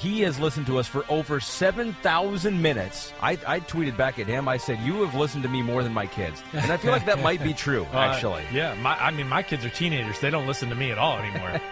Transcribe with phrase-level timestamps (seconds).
[0.00, 3.12] He has listened to us for over 7,000 minutes.
[3.20, 4.48] I, I tweeted back at him.
[4.48, 6.42] I said, You have listened to me more than my kids.
[6.54, 8.44] And I feel like that might be true, Uh, actually.
[8.52, 10.18] yeah, my, I mean, my kids are teenagers.
[10.18, 11.60] They don't listen to me at all anymore.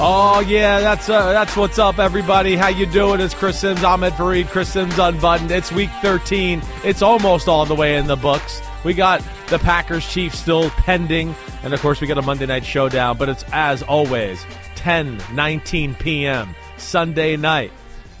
[0.00, 2.54] Oh yeah, that's uh, that's what's up, everybody.
[2.54, 3.20] How you doing?
[3.20, 5.50] It's Chris Sims, Ahmed Fareed, Chris Sims Unbuttoned.
[5.50, 6.62] It's week 13.
[6.84, 8.62] It's almost all the way in the books.
[8.84, 12.64] We got the Packers Chiefs still pending, and of course we got a Monday night
[12.64, 13.16] showdown.
[13.18, 16.54] But it's as always 10, 19 p.m.
[16.78, 17.72] Sunday night.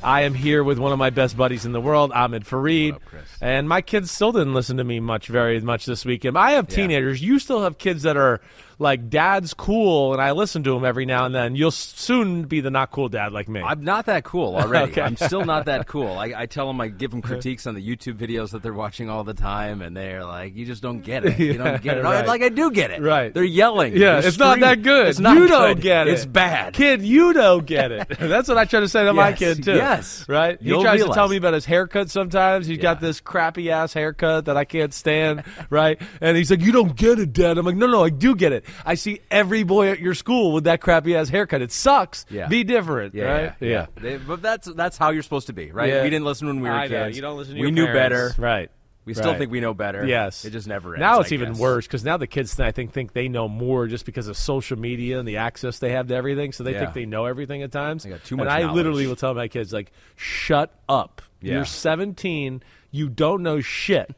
[0.02, 2.98] I am here with one of my best buddies in the world, Ahmed Fareed.
[3.40, 6.38] And my kids still didn't listen to me much, very much this weekend.
[6.38, 7.20] I have teenagers.
[7.20, 8.40] You still have kids that are
[8.78, 11.56] like, dad's cool, and I listen to him every now and then.
[11.56, 13.60] You'll soon be the not cool dad like me.
[13.60, 14.92] I'm not that cool already.
[14.92, 15.02] Okay.
[15.02, 16.12] I'm still not that cool.
[16.18, 19.10] I, I tell them, I give them critiques on the YouTube videos that they're watching
[19.10, 21.38] all the time, and they're like, "You just don't get it.
[21.38, 22.26] You don't get it." right.
[22.26, 23.02] Like I do get it.
[23.02, 23.34] Right.
[23.34, 23.94] They're yelling.
[23.94, 25.08] Yeah, They're it's not that good.
[25.08, 25.48] It's not you good.
[25.48, 26.14] don't get it.
[26.14, 26.74] It's bad.
[26.74, 28.08] Kid, you don't get it.
[28.18, 29.74] That's what I try to say to my kid, too.
[29.74, 30.24] yes.
[30.28, 30.60] Right?
[30.60, 32.66] He You'll tries to tell me about his haircut sometimes.
[32.66, 36.00] He's got this crappy ass haircut that I can't stand, right?
[36.20, 37.58] And he's like, You don't get it, Dad.
[37.58, 38.64] I'm like, No, no, I do get it.
[38.84, 41.62] I see every boy at your school with that crappy ass haircut.
[41.62, 42.26] It sucks.
[42.30, 42.48] Yeah.
[42.48, 43.52] Be different, Yeah, right?
[43.60, 43.86] yeah, yeah.
[44.00, 45.88] They- but that's that's how you're supposed to be, right?
[45.88, 46.02] Yeah.
[46.02, 47.04] We didn't listen when we were I know.
[47.06, 47.16] kids.
[47.16, 48.34] You don't listen to We your knew parents.
[48.36, 48.42] better.
[48.42, 48.70] Right.
[49.04, 49.38] We still Right.
[49.38, 50.04] think we know better.
[50.06, 51.00] Yes, It just never ends.
[51.00, 51.58] Now it's I even guess.
[51.58, 54.78] worse because now the kids, I think, think they know more just because of social
[54.78, 56.52] media and the access they have to everything.
[56.52, 56.80] So they Yeah.
[56.80, 58.04] think they know everything at times.
[58.04, 58.44] They got too much.
[58.44, 58.76] And I knowledge.
[58.76, 61.22] literally will tell my kids like, "Shut up!
[61.40, 61.54] Yeah.
[61.54, 62.62] You're 17.
[62.90, 64.14] You don't know shit.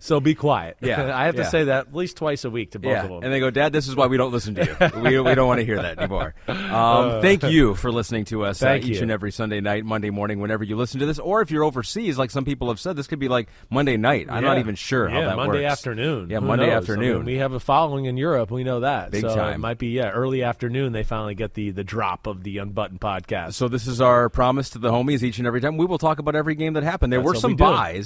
[0.00, 1.48] so be quiet." Yeah, I have to yeah.
[1.48, 3.22] say that at least twice a week to both Yeah, of them.
[3.24, 5.00] and they go, Dad, this is why we don't listen to you.
[5.00, 6.34] we, we don't want to hear that anymore.
[6.48, 8.74] Um, thank you for listening to us uh, Uh.
[8.76, 9.02] Each you.
[9.02, 11.18] and every Sunday night, Monday morning, whenever you listen to this.
[11.18, 14.26] Or if you're overseas, like some people have said, this could be like Monday night.
[14.30, 15.72] I'm not even sure how yeah, that Monday works.
[15.78, 16.30] afternoon.
[16.30, 16.74] Yeah, Who Monday knows?
[16.74, 17.16] I afternoon.
[17.18, 18.50] mean, we have a following in Europe.
[18.50, 19.10] We know that.
[19.12, 20.92] Big so It might be yeah, early afternoon.
[20.92, 23.54] They finally get the the drop of the unbuttoned podcast.
[23.54, 25.76] So this is our promise to the homies each and every time.
[25.76, 27.12] We will talk about every game that happened.
[27.12, 27.56] There That's were some we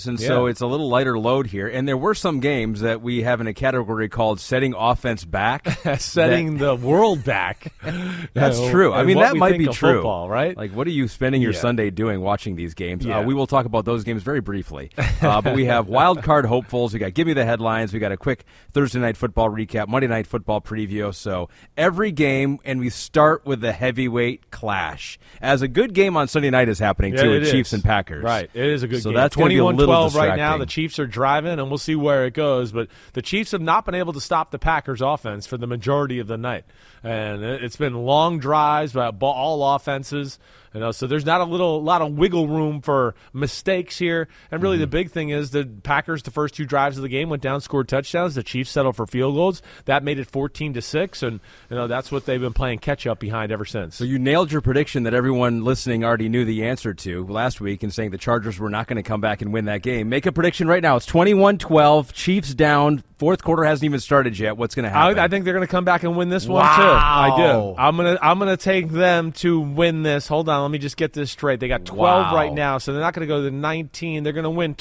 [0.09, 1.69] and so it's a little lighter load here.
[1.69, 5.67] And there were some games that we have in a category called setting offense back.
[5.99, 7.72] setting the world back.
[8.34, 8.93] That's Uh, true.
[8.93, 9.95] I mean, that might be true.
[9.97, 10.56] Football, right?
[10.56, 11.61] Like, what are you spending your Yeah.
[11.61, 13.05] Sunday doing watching these games?
[13.05, 13.19] Yeah.
[13.19, 14.91] Uh, we will talk about those games very briefly.
[15.22, 16.93] Uh, but we have wild card hopefuls.
[16.93, 17.93] We got give me the headlines.
[17.93, 21.12] We got a quick Thursday night football recap, Monday night football preview.
[21.15, 25.19] So every game, and we start with the heavyweight clash.
[25.41, 27.75] As a good game on Sunday night is happening Yeah, too, it with Chiefs is.
[27.75, 28.22] and Packers.
[28.22, 28.50] Right.
[28.53, 29.16] It is a good so game.
[29.16, 30.59] That's gonna be a little 21-12 right now.
[30.59, 32.73] The Chiefs are driving, and we'll see where it goes.
[32.73, 36.19] But the Chiefs have not been able to stop the Packers' offense for the majority
[36.19, 36.65] of the night,
[37.06, 40.39] and it- it's been long drives by all offenses.
[40.75, 44.28] You know, so there's not a little lot of wiggle room for mistakes here.
[44.50, 44.81] And really, Mm-hmm.
[44.83, 47.62] the big thing is the Packers, the first two drives of the game, went down,
[47.62, 48.34] scored touchdowns.
[48.34, 49.62] The Chiefs settled for field goals.
[49.87, 51.41] That made it 14 to six, and
[51.71, 53.97] you know that's what they've been playing catch up behind ever since.
[53.97, 57.83] So you nailed your prediction that everyone listening already knew the answer to last week
[57.83, 60.11] in saying the Chargers were not going to come back and win that game.
[60.11, 60.97] Make a prediction right now.
[60.97, 62.12] It's 21-12.
[62.12, 63.03] Chiefs down.
[63.19, 64.59] Fourth quarter hasn't even started yet.
[64.59, 65.19] What's going to happen?
[65.19, 66.83] I, I think they're going to come back and win this one too.
[66.97, 67.75] I do.
[67.79, 70.27] I'm gonna I'm gonna take them to win this.
[70.29, 71.61] Hold on, let me just get this straight.
[71.61, 72.34] They got 12 Wow.
[72.34, 74.23] right now, so they're not going to go to 19.
[74.23, 74.75] They're going to win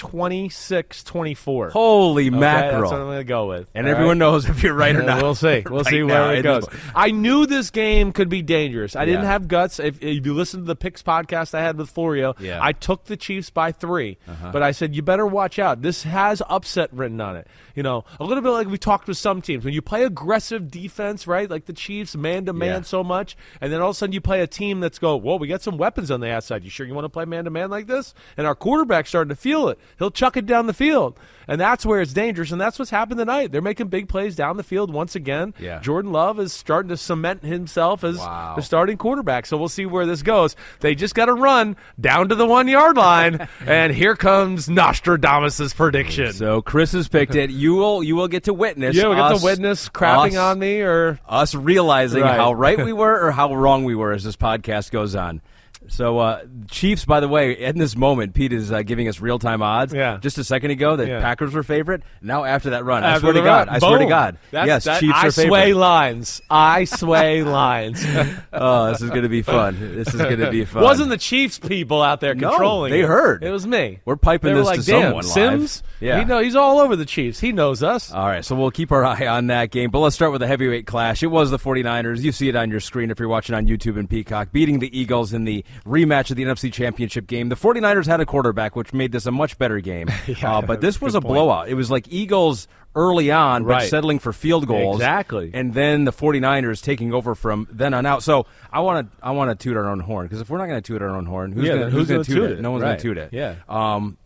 [0.69, 1.71] 26-24.
[1.71, 2.81] Holy Okay, mackerel.
[2.81, 3.69] That's what I'm going to go with.
[3.73, 4.25] and All everyone right?
[4.25, 5.21] knows if you're right or not.
[5.21, 5.63] We'll see.
[5.69, 6.65] We'll right see where it goes.
[6.95, 8.95] I knew this game could be dangerous.
[8.95, 9.79] I didn't have guts.
[9.79, 12.59] If, if you listen to the picks podcast I had with Florio, Yeah.
[12.61, 14.51] I took the Chiefs by 3 Uh-huh.
[14.51, 15.81] But I said you better watch out.
[15.81, 17.47] This has upset written on it.
[17.75, 20.69] You know, a little bit like we talked with some teams when you play aggressive
[20.71, 21.49] defense, right?
[21.49, 24.19] Like the Chiefs, man to man so much, and then all of a sudden you
[24.19, 26.63] play a team that's go, well, we got some weapons on the outside.
[26.65, 28.13] You sure you want to play man to man like this?
[28.35, 29.79] And our quarterback's starting to feel it.
[29.97, 31.17] He'll chuck it down the field.
[31.47, 33.51] And that's where it's dangerous, and that's what's happened tonight.
[33.51, 35.53] They're making big plays down the field once again.
[35.59, 35.79] Yeah.
[35.79, 38.53] Jordan Love is starting to cement himself as Wow.
[38.55, 39.45] the starting quarterback.
[39.45, 40.55] So we'll see where this goes.
[40.79, 45.73] They just got to run down to the one yard line, and here comes Nostradamus'
[45.73, 46.33] prediction.
[46.33, 47.49] So Chris has picked it.
[47.49, 48.95] You will you will get to witness.
[48.95, 52.35] yeah, we got us- the witness crapping us- on me, or us realizing Right.
[52.35, 55.41] how right we were or how wrong we were as this podcast goes on.
[55.87, 59.39] So, uh, Chiefs, by the way, in this moment, Pete is uh, giving us real
[59.39, 59.93] time odds.
[59.93, 60.17] Yeah.
[60.21, 61.19] Just a second ago, the Yeah.
[61.21, 62.01] Packers were favorite.
[62.21, 64.05] Now, after that run, I After swear to God, run, I swear to.
[64.05, 65.53] God, That's- yes, that- Chiefs I are favorite.
[65.55, 66.41] I sway lines.
[66.49, 68.05] I sway lines.
[68.57, 69.77] Oh, this is going to be fun.
[69.95, 70.81] This is going to be fun.
[70.83, 72.91] Wasn't the Chiefs people out there No, controlling?
[72.91, 73.05] they it.
[73.07, 73.43] heard.
[73.43, 73.99] It was me.
[74.05, 76.19] We're piping they this like, to someone live." Yeah.
[76.19, 77.39] he know he's all over the Chiefs.
[77.39, 78.11] He knows us.
[78.11, 79.91] All right, so we'll keep our eye on that game.
[79.91, 81.23] But let's start with the heavyweight clash.
[81.23, 82.21] It was the 49ers.
[82.21, 84.97] You see it on your screen if you're watching on YouTube and Peacock, beating the
[84.97, 87.49] Eagles in the rematch of the NFC Championship game.
[87.49, 90.09] The 49ers had a quarterback, which made this a much better game.
[90.27, 91.33] Yeah, uh, but this was a point.
[91.33, 91.69] blowout.
[91.69, 93.89] It was like Eagles early on, but Right.
[93.89, 94.95] settling for field goals.
[94.97, 95.51] Exactly.
[95.53, 98.23] And then the 49ers taking over from then on out.
[98.23, 100.65] So I want to I want to toot our own horn because if we're not
[100.67, 102.31] going to toot our own horn, who's Yeah, going then who's who's going gonna to
[102.31, 102.59] toot toot it?
[102.59, 102.61] it?
[102.61, 102.87] No one's Right.
[102.89, 103.29] going to toot it.
[103.33, 103.55] Yeah.
[103.69, 104.17] Um,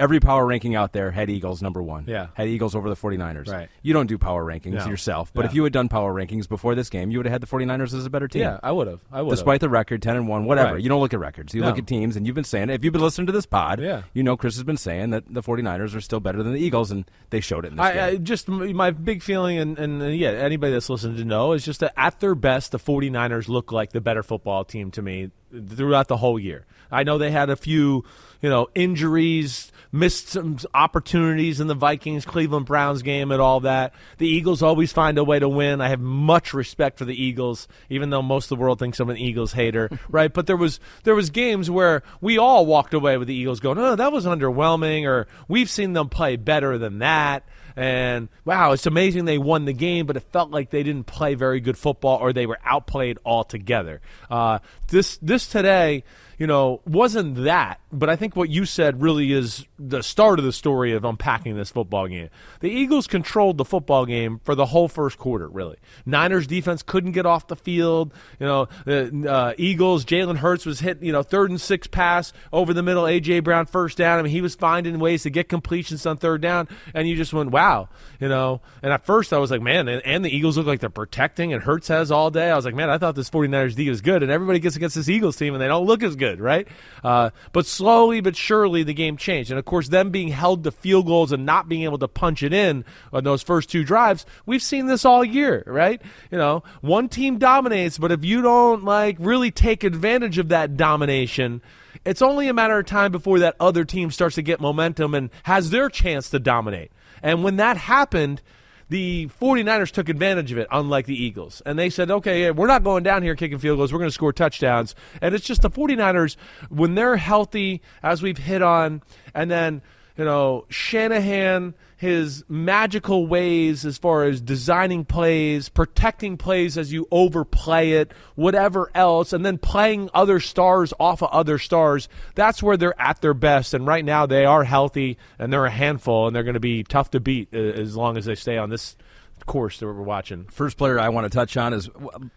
[0.00, 2.04] every power ranking out there had Eagles number one.
[2.08, 2.28] Yeah.
[2.34, 3.48] Had Eagles over the 49ers.
[3.48, 3.68] Right.
[3.82, 4.86] You don't do power rankings No.
[4.86, 5.46] yourself, but No.
[5.48, 7.94] if you had done power rankings before this game, you would have had the 49ers
[7.94, 8.42] as a better team.
[8.42, 9.00] Yeah, I would have.
[9.12, 9.30] I would.
[9.30, 10.74] Despite the record, 10 and 1, whatever.
[10.74, 10.82] Right.
[10.82, 11.54] You don't look at records.
[11.54, 11.68] You No.
[11.68, 12.70] look at teams, and you've been saying.
[12.70, 14.02] If you've been listening to this pod, Yeah.
[14.14, 16.90] you know Chris has been saying that the 49ers are still better than the Eagles,
[16.90, 18.02] and they showed it in this I, game.
[18.02, 21.80] I just my big feeling, and, and yeah, anybody that's listening to know is just
[21.80, 25.30] that at their best, the 49ers look like the better football team to me
[25.68, 26.64] throughout the whole year.
[26.92, 28.04] I know they had a few,
[28.40, 33.94] you know, injuries, missed some opportunities in the Vikings Cleveland Browns game and all that.
[34.18, 35.80] The Eagles always find a way to win.
[35.80, 39.10] I have much respect for the Eagles, even though most of the world thinks I'm
[39.10, 40.32] an Eagles hater, right?
[40.32, 43.78] But there was there was games where we all walked away with the Eagles going,
[43.78, 47.44] "Oh, that was underwhelming," or "We've seen them play better than that."
[47.76, 51.34] And wow, it's amazing they won the game, but it felt like they didn't play
[51.34, 54.00] very good football or they were outplayed altogether.
[54.30, 54.58] Uh,
[54.88, 56.04] this this today,
[56.40, 60.44] you know, wasn't that, but I think what you said really is the start of
[60.44, 62.30] the story of unpacking this football game.
[62.60, 65.76] The Eagles controlled the football game for the whole first quarter, really.
[66.06, 68.14] Niners defense couldn't get off the field.
[68.38, 72.32] You know, the uh, Eagles, Jalen Hurts was hit, you know, third and six pass
[72.52, 73.40] over the middle, A.J.
[73.40, 74.18] Brown first down.
[74.18, 77.32] I mean, he was finding ways to get completions on third down, and you just
[77.32, 77.88] went, wow,
[78.20, 78.60] you know.
[78.82, 81.52] And at first I was like, man, and, and the Eagles look like they're protecting,
[81.52, 82.50] and Hurts has all day.
[82.50, 84.94] I was like, man, I thought this 49ers D was good, and everybody gets against
[84.94, 86.68] this Eagles team, and they don't look as good, right?
[87.02, 89.50] Uh, but slowly but surely the game changed.
[89.50, 92.42] And of course, them being held to field goals and not being able to punch
[92.42, 96.02] it in on those first two drives, we've seen this all year, right?
[96.30, 100.76] You know, one team dominates, but if you don't like really take advantage of that
[100.76, 101.62] domination,
[102.04, 105.30] it's only a matter of time before that other team starts to get momentum and
[105.44, 106.92] has their chance to dominate.
[107.22, 108.42] And when that happened,
[108.90, 111.62] the 49ers took advantage of it, unlike the Eagles.
[111.64, 113.92] And they said, okay, we're not going down here kicking field goals.
[113.92, 114.96] We're going to score touchdowns.
[115.22, 116.36] And it's just the 49ers,
[116.68, 119.02] when they're healthy, as we've hit on,
[119.32, 119.80] and then,
[120.16, 127.06] you know, Shanahan, his magical ways as far as designing plays, protecting plays as you
[127.10, 132.78] overplay it, whatever else, and then playing other stars off of other stars, that's where
[132.78, 133.74] they're at their best.
[133.74, 136.84] And right now they are healthy and they're a handful and they're going to be
[136.84, 138.96] tough to beat uh, as long as they stay on this
[139.44, 140.46] course that we're watching.
[140.46, 141.90] First player I want to touch on is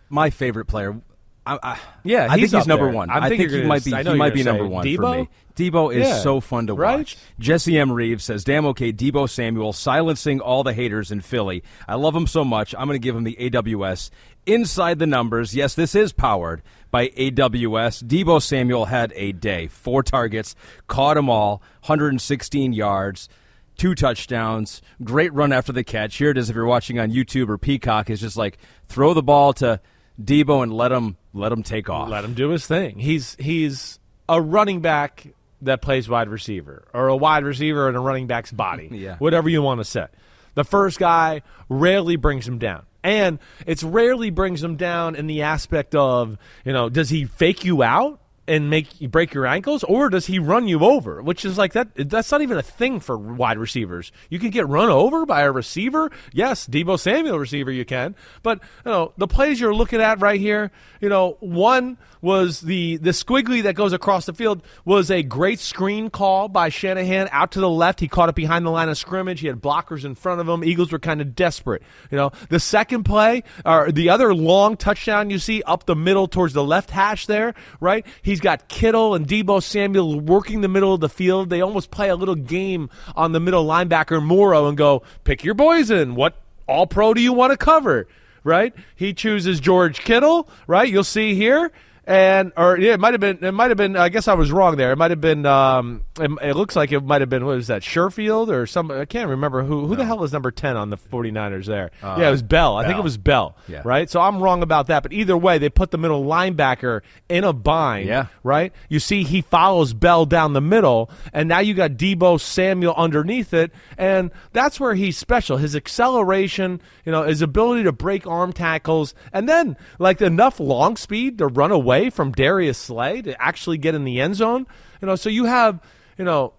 [0.10, 1.00] my favorite player.
[1.46, 2.94] I, I, Yeah, I he's think he's number there.
[2.94, 3.10] one.
[3.10, 3.92] I'm I think he might be.
[3.92, 4.96] say- I know He might be number one Debo?
[4.96, 5.30] for me.
[5.56, 7.00] Debo is Yeah, so fun to right?
[7.00, 7.18] watch.
[7.38, 7.92] Jesse M.
[7.92, 11.62] Reeves says, "Damn okay, Debo Samuel silencing all the haters in Philly.
[11.88, 12.74] I love him so much.
[12.78, 14.10] I'm going to give him the AWS
[14.46, 15.54] inside the numbers.
[15.54, 18.04] Yes, this is powered by AWS.
[18.04, 19.68] Debo Samuel had a day.
[19.68, 20.56] Four targets,
[20.88, 23.30] caught them all, 116 yards."
[23.76, 26.18] Two touchdowns, great run after the catch.
[26.18, 26.48] Here it is.
[26.48, 29.80] If you're watching on YouTube or Peacock, it's just like throw the ball to
[30.22, 32.10] Debo and let him let him take off.
[32.10, 33.00] Let him do his thing.
[33.00, 35.28] He's he's a running back
[35.62, 38.90] that plays wide receiver, or a wide receiver in a running back's body.
[38.92, 39.16] Yeah.
[39.18, 40.08] whatever you want to say.
[40.56, 45.42] The first guy rarely brings him down, and it's rarely brings him down in the
[45.42, 49.84] aspect of you know does he fake you out and make you break your ankles,
[49.84, 51.22] or does he run you over?
[51.22, 51.90] Which is like that.
[51.96, 54.12] That's not even a thing for wide receivers.
[54.30, 56.12] You can get run over by a receiver.
[56.34, 60.40] Yes, Debo Samuel receiver you can, but you know the plays you're looking at right
[60.40, 60.72] here.
[61.00, 65.60] You know, one was the the squiggly that goes across the field was a great
[65.60, 68.00] screen call by Shanahan out to the left.
[68.00, 69.42] He caught it behind the line of scrimmage.
[69.42, 70.64] He had blockers in front of him.
[70.64, 71.84] Eagles were kind of desperate.
[72.12, 76.28] You know, the second play or the other long touchdown you see up the middle
[76.28, 78.06] towards the left hash there, right?
[78.22, 81.52] He He's got Kittle and Debo Samuel working the middle of the field.
[81.52, 85.54] They almost play a little game on the middle linebacker Morrow and go, pick your
[85.54, 86.16] poison.
[86.16, 88.08] What all pro do you want to cover?
[88.44, 88.74] Right?
[88.96, 90.90] He chooses George Kittle, right?
[90.90, 91.72] You'll see here
[92.06, 93.44] and or yeah, it might have been.
[93.44, 93.96] It might have been.
[93.96, 94.92] I guess I was wrong there.
[94.92, 95.46] It might have been.
[95.46, 97.46] Um, it, it, looks like it might have been.
[97.46, 97.82] What was that?
[97.82, 98.92] Sherfield or some?
[98.92, 99.86] I can't remember who.
[99.86, 99.96] Who no.
[99.96, 101.92] the hell was number ten on the 49ers there?
[102.02, 102.74] Uh, yeah, it was Bell.
[102.74, 102.78] Bell.
[102.78, 103.56] I think it was Bell.
[103.70, 103.84] Yeah.
[103.86, 104.10] Right.
[104.10, 105.04] So I'm wrong about that.
[105.04, 108.08] But either way, they put the middle linebacker in a bind.
[108.08, 108.28] Yeah.
[108.44, 108.74] Right.
[108.90, 113.54] You see, he follows Bell down the middle, and now you got Debo Samuel underneath
[113.54, 115.56] it, and that's where he's special.
[115.56, 120.98] His acceleration, you know, his ability to break arm tackles, and then like enough long
[120.98, 124.68] speed to run away from Darius Slay to actually get in the end zone.
[125.02, 125.82] You know, so you have,
[126.18, 126.54] you know,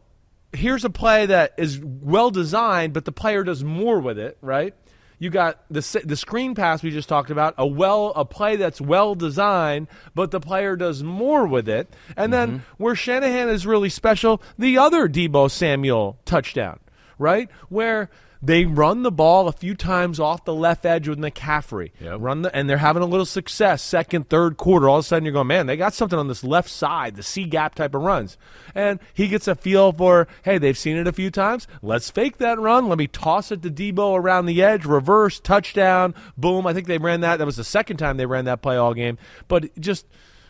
[0.52, 4.74] here's a play that is well designed, but the player does more with it, right?
[5.18, 8.80] You got the the screen pass we just talked about, a well a play that's
[8.80, 11.88] well designed, but the player does more with it.
[12.16, 12.52] And mm-hmm.
[12.52, 16.80] then where Shanahan is really special, the other Debo Samuel touchdown,
[17.18, 17.48] right?
[17.68, 18.10] Where
[18.44, 21.92] they run the ball a few times off the left edge with McCaffrey.
[22.00, 22.16] Yep.
[22.20, 24.88] Run the, and they're having a little success second, third quarter.
[24.88, 27.22] All of a sudden, you're going, man, they got something on this left side, the
[27.22, 28.36] C gap type of runs.
[28.74, 31.66] And he gets a feel for, hey, they've seen it a few times.
[31.82, 32.88] Let's fake that run.
[32.88, 36.66] Let me toss it to Debo around the edge, reverse, touchdown, boom.
[36.66, 37.38] I think they ran that.
[37.38, 39.18] That was the second time they ran that play all game.
[39.48, 40.06] But just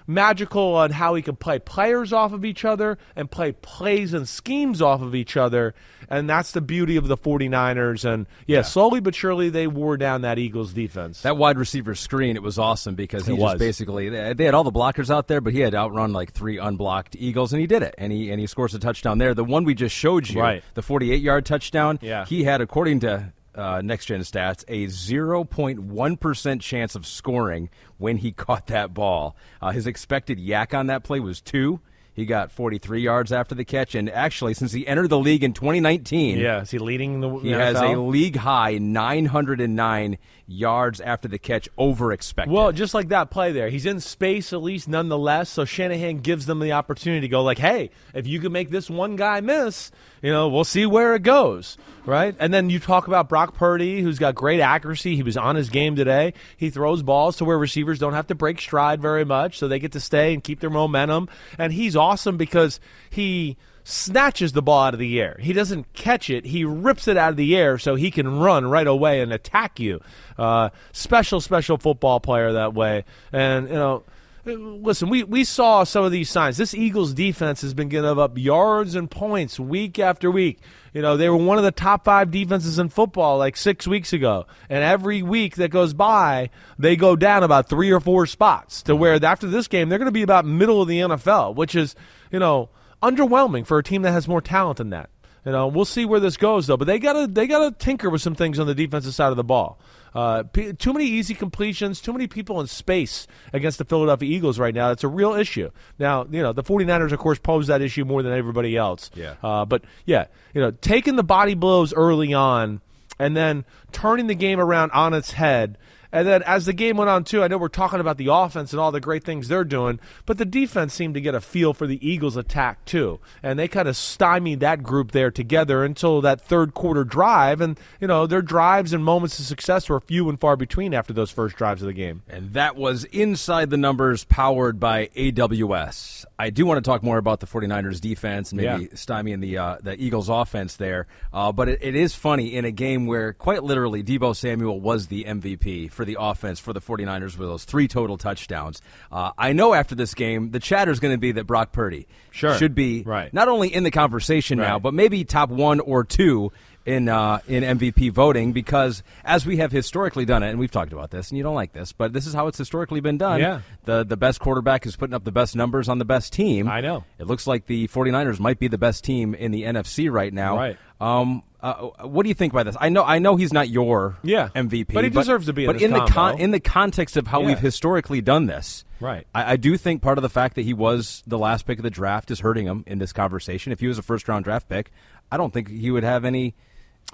[0.06, 4.28] magical on how he can play players off of each other and play plays and
[4.28, 5.74] schemes off of each other.
[6.10, 8.04] And that's the beauty of the 49ers.
[8.04, 8.62] And yeah, yeah.
[8.62, 11.22] slowly but surely they wore down that Eagles defense.
[11.22, 13.58] That wide receiver screen, it was awesome because he it just was.
[13.58, 17.16] basically, they had all the blockers out there, but he had outrun like three unblocked
[17.16, 17.94] Eagles, and he did it.
[17.98, 19.34] And he, and he scores a touchdown there.
[19.34, 20.64] The one we just showed you, right.
[20.74, 22.24] the 48 yard touchdown, yeah.
[22.26, 28.32] he had, according to uh, next gen stats a 0.1% chance of scoring when he
[28.44, 29.36] caught that ball.
[29.60, 31.80] Uh, his expected YAC on that play was two.
[32.14, 35.52] He got 43 yards after the catch, and actually, since he entered the league in
[35.52, 37.28] 2019, yeah, is he leading the?
[37.38, 42.52] He has a league high 909 yards after the catch over expected.
[42.52, 45.50] Well, just like that play there, he's in space at least, nonetheless.
[45.50, 48.88] So Shanahan gives them the opportunity to go like, "Hey, if you can make this
[48.88, 49.90] one guy miss,
[50.24, 51.76] you know, we'll see where it goes."
[52.06, 55.16] Right, and then you talk about Brock Purdy, who's got great accuracy.
[55.16, 56.34] He was on his game today.
[56.58, 59.78] He throws balls to where receivers don't have to break stride very much, so they
[59.78, 61.30] get to stay and keep their momentum.
[61.56, 62.78] And he's awesome because
[63.08, 65.38] he snatches the ball out of the air.
[65.40, 68.66] He doesn't catch it, he rips it out of the air so he can run
[68.66, 70.00] right away and attack you.
[70.38, 73.04] Uh, special, special football player that way.
[73.32, 74.02] And, you know,
[74.44, 76.56] listen, we, we saw some of these signs.
[76.56, 80.58] This Eagles defense has been giving up yards and points week after week.
[80.92, 84.12] You know, they were one of the top five defenses in football like six weeks
[84.12, 84.46] ago.
[84.68, 88.94] And every week that goes by, they go down about three or four spots to
[88.94, 91.96] where after this game, they're going to be about middle of the NFL, which is,
[92.30, 92.68] you know,
[93.02, 95.10] underwhelming for a team that has more talent than that.
[95.44, 96.78] You know, we'll see where this goes though.
[96.78, 99.44] But they gotta they gotta tinker with some things on the defensive side of the
[99.44, 99.78] ball.
[100.14, 104.58] Uh, p- too many easy completions, too many people in space against the Philadelphia Eagles
[104.58, 104.90] right now.
[104.90, 105.70] It's a real issue.
[105.98, 109.10] Now, you know, the 49ers, of course, pose that issue more than everybody else.
[109.14, 109.34] Yeah.
[109.42, 112.80] Uh, but, yeah, you know, taking the body blows early on
[113.18, 115.78] and then turning the game around on its head–
[116.14, 118.72] and then as the game went on, too, I know we're talking about the offense
[118.72, 121.74] and all the great things they're doing, but the defense seemed to get a feel
[121.74, 123.18] for the Eagles' attack, too.
[123.42, 127.60] And they kind of stymied that group there together until that third quarter drive.
[127.60, 131.12] And, you know, their drives and moments of success were few and far between after
[131.12, 132.22] those first drives of the game.
[132.28, 136.26] And that was Inside the Numbers powered by AWS.
[136.38, 138.88] I do want to talk more about the 49ers defense and maybe yeah.
[138.90, 141.08] stymieing the, uh, the Eagles offense there.
[141.32, 145.08] Uh, but it, it is funny in a game where, quite literally, Debo Samuel was
[145.08, 148.82] the MVP for for the offense for the 49ers with those three total touchdowns.
[149.10, 152.06] Uh, I know after this game, the chatter is going to be that Brock Purdy
[152.30, 152.54] sure.
[152.56, 153.32] should be right.
[153.32, 154.68] not only in the conversation right.
[154.68, 156.52] now, but maybe top one or two
[156.84, 160.92] in uh, in MVP voting because as we have historically done it, and we've talked
[160.92, 163.40] about this, and you don't like this, but this is how it's historically been done.
[163.40, 163.60] Yeah.
[163.84, 166.68] The the best quarterback is putting up the best numbers on the best team.
[166.68, 167.04] I know.
[167.18, 170.56] It looks like the 49ers might be the best team in the NFC right now.
[170.56, 170.76] Right.
[171.00, 172.76] Um, uh, what do you think about this?
[172.78, 174.50] I know, I know he's not your yeah.
[174.54, 175.64] MVP, but he deserves to be.
[175.64, 177.46] But in, in the con- in the context of how yeah.
[177.46, 179.26] we've historically done this, right?
[179.34, 181.82] I, I, do think part of the fact that he was the last pick of
[181.82, 183.72] the draft is hurting him in this conversation.
[183.72, 184.92] If he was a first round draft pick,
[185.32, 186.54] I don't think he would have any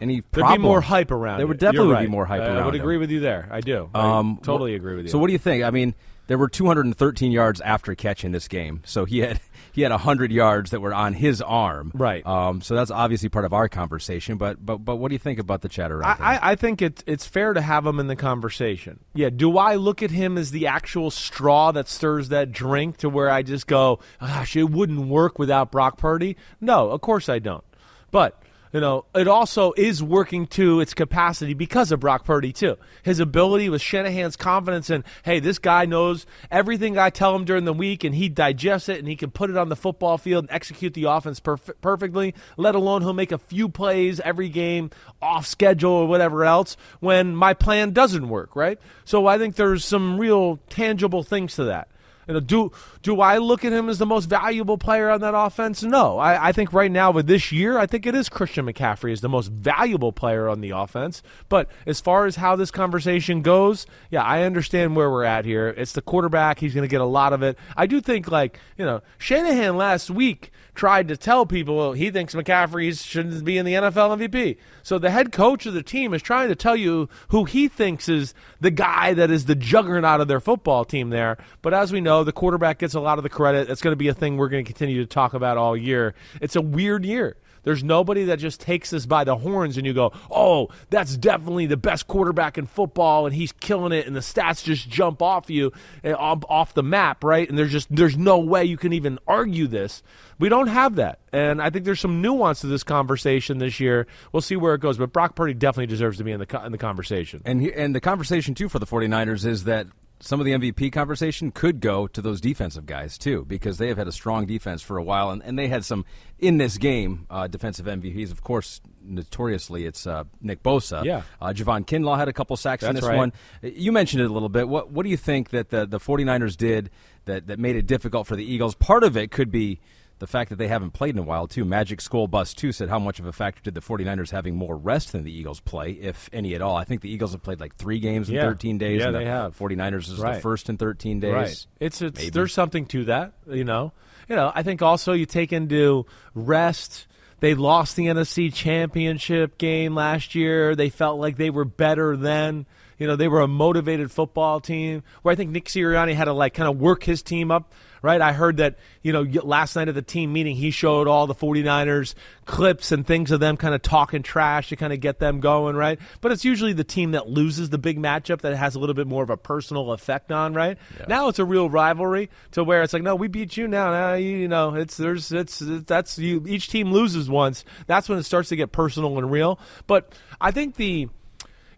[0.01, 1.39] any There'd be more hype around.
[1.39, 2.03] There would definitely right.
[2.03, 2.57] be more hype around.
[2.57, 3.03] I would agree him.
[3.03, 3.49] with you there.
[3.53, 3.89] I do.
[3.95, 5.11] Um, I totally agree with you.
[5.13, 5.63] So what do you think?
[5.63, 5.95] I mean,
[6.31, 8.83] there were 213 yards after catch in this game.
[8.85, 9.41] So he had
[9.73, 11.91] he had 100 yards that were on his arm.
[11.93, 12.25] Right.
[12.25, 14.39] Um, so that's obviously part of our conversation.
[14.39, 16.05] But but but what do you think about the chatter him?
[16.07, 19.01] I, I think it's it's fair to have him in the conversation.
[19.13, 19.31] Yeah.
[19.31, 23.29] Do I look at him as the actual straw that stirs that drink to where
[23.29, 26.37] I just go, gosh, it wouldn't work without Brock Purdy?
[26.61, 27.65] No, of course I don't.
[28.13, 28.40] But
[28.73, 32.77] you know, it also is working to its capacity because of Brock Purdy too.
[33.03, 37.65] His ability with Shanahan's confidence and, hey, this guy knows everything I tell him during
[37.65, 40.45] the week, and he digests it, and he can put it on the football field
[40.45, 42.35] and execute the offense perf- perfectly.
[42.57, 47.35] Let alone he'll make a few plays every game off schedule or whatever else when
[47.35, 48.55] my plan doesn't work.
[48.55, 48.79] Right.
[49.05, 51.89] So I think there's some real tangible things to that.
[52.29, 52.71] You know, do
[53.03, 55.83] do I look at him as the most valuable player on that offense?
[55.83, 56.19] No.
[56.19, 59.23] I, I think right now with this year, I think it is Christian McCaffrey is
[59.23, 61.23] the most valuable player on the offense.
[61.49, 65.69] But as far as how this conversation goes, yeah, I understand where we're at here.
[65.69, 66.59] It's the quarterback.
[66.59, 67.59] He's going to get a lot of it.
[67.77, 72.35] I do think like, you know, Shanahan last week tried to tell people he thinks
[72.35, 74.57] McCaffrey shouldn't be in the NFL MVP.
[74.83, 78.09] So the head coach of the team is trying to tell you who he thinks
[78.09, 81.39] is the guy that is the juggernaut of their football team there.
[81.63, 83.69] But as we know, the quarterback gets a lot of the credit.
[83.69, 86.15] That's going to be a thing we're going to continue to talk about all year.
[86.41, 87.37] It's a weird year.
[87.63, 91.67] There's nobody that just takes this by the horns and you go, oh, that's definitely
[91.67, 95.51] the best quarterback in football and he's killing it and the stats just jump off
[95.51, 97.49] you eh, off the map, right?
[97.49, 100.03] And there's just there's no way you can even argue this.
[100.39, 101.19] We don't have that.
[101.33, 104.07] And I think there's some nuance to this conversation this year.
[104.33, 106.73] We'll see where it goes, but Brock Purdy definitely deserves to be in the in
[106.73, 107.43] the conversation.
[107.45, 109.87] And and the conversation too for the 49ers is that
[110.21, 113.97] some of the MVP conversation could go to those defensive guys too, because they have
[113.97, 116.05] had a strong defense for a while, and, and they had some
[116.39, 118.31] in this game uh, defensive MVPs.
[118.31, 121.05] Of course, notoriously, it's uh, Nick Bosa.
[121.05, 123.17] Yeah, uh, Javon Kinlaw had a couple sacks That's in this right.
[123.17, 123.33] one.
[123.63, 124.69] You mentioned it a little bit.
[124.69, 126.91] What what do you think that the the 49ers did
[127.25, 128.75] that that made it difficult for the Eagles?
[128.75, 129.81] Part of it could be
[130.21, 131.65] the fact that they haven't played in a while, too.
[131.65, 134.77] Magic School Bus, too, said how much of a factor did the 49ers having more
[134.77, 136.77] rest than the Eagles play, if any at all?
[136.77, 138.43] I think the Eagles have played like three games in Yeah.
[138.43, 139.01] 13 days.
[139.01, 139.57] Yeah, and they the have.
[139.59, 140.37] 49ers is Right.
[140.37, 141.33] the first in 13 days.
[141.35, 141.67] Right.
[141.81, 142.31] It's, it's Maybe.
[142.31, 143.93] there's something to that, you know.
[144.29, 147.07] You know, I think also you take into rest.
[147.41, 150.77] They lost the NFC Championship game last year.
[150.77, 152.67] They felt like they were better then.
[152.99, 155.03] You know, they were a motivated football team.
[155.23, 157.73] Where I think Nick Sirianni had to like kind of work his team up.
[158.03, 161.27] Right, I heard that you know last night at the team meeting he showed all
[161.27, 162.15] the 49ers
[162.47, 165.77] clips and things of them kind of talking trash to kind of get them going,
[165.77, 165.99] right?
[166.21, 169.07] But it's usually the team that loses the big matchup that has a little bit
[169.07, 170.79] more of a personal effect on, right?
[171.09, 173.91] Now it's a real rivalry to where it's like, no, we beat you now.
[173.91, 176.45] Now you, you know, it's there's it's, it's that's you.
[176.47, 177.65] Each team loses once.
[177.87, 179.59] That's when it starts to get personal and real.
[179.87, 181.09] But I think the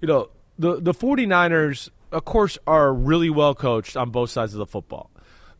[0.00, 4.58] you know the the 49ers of course are really well coached on both sides of
[4.58, 5.11] the football.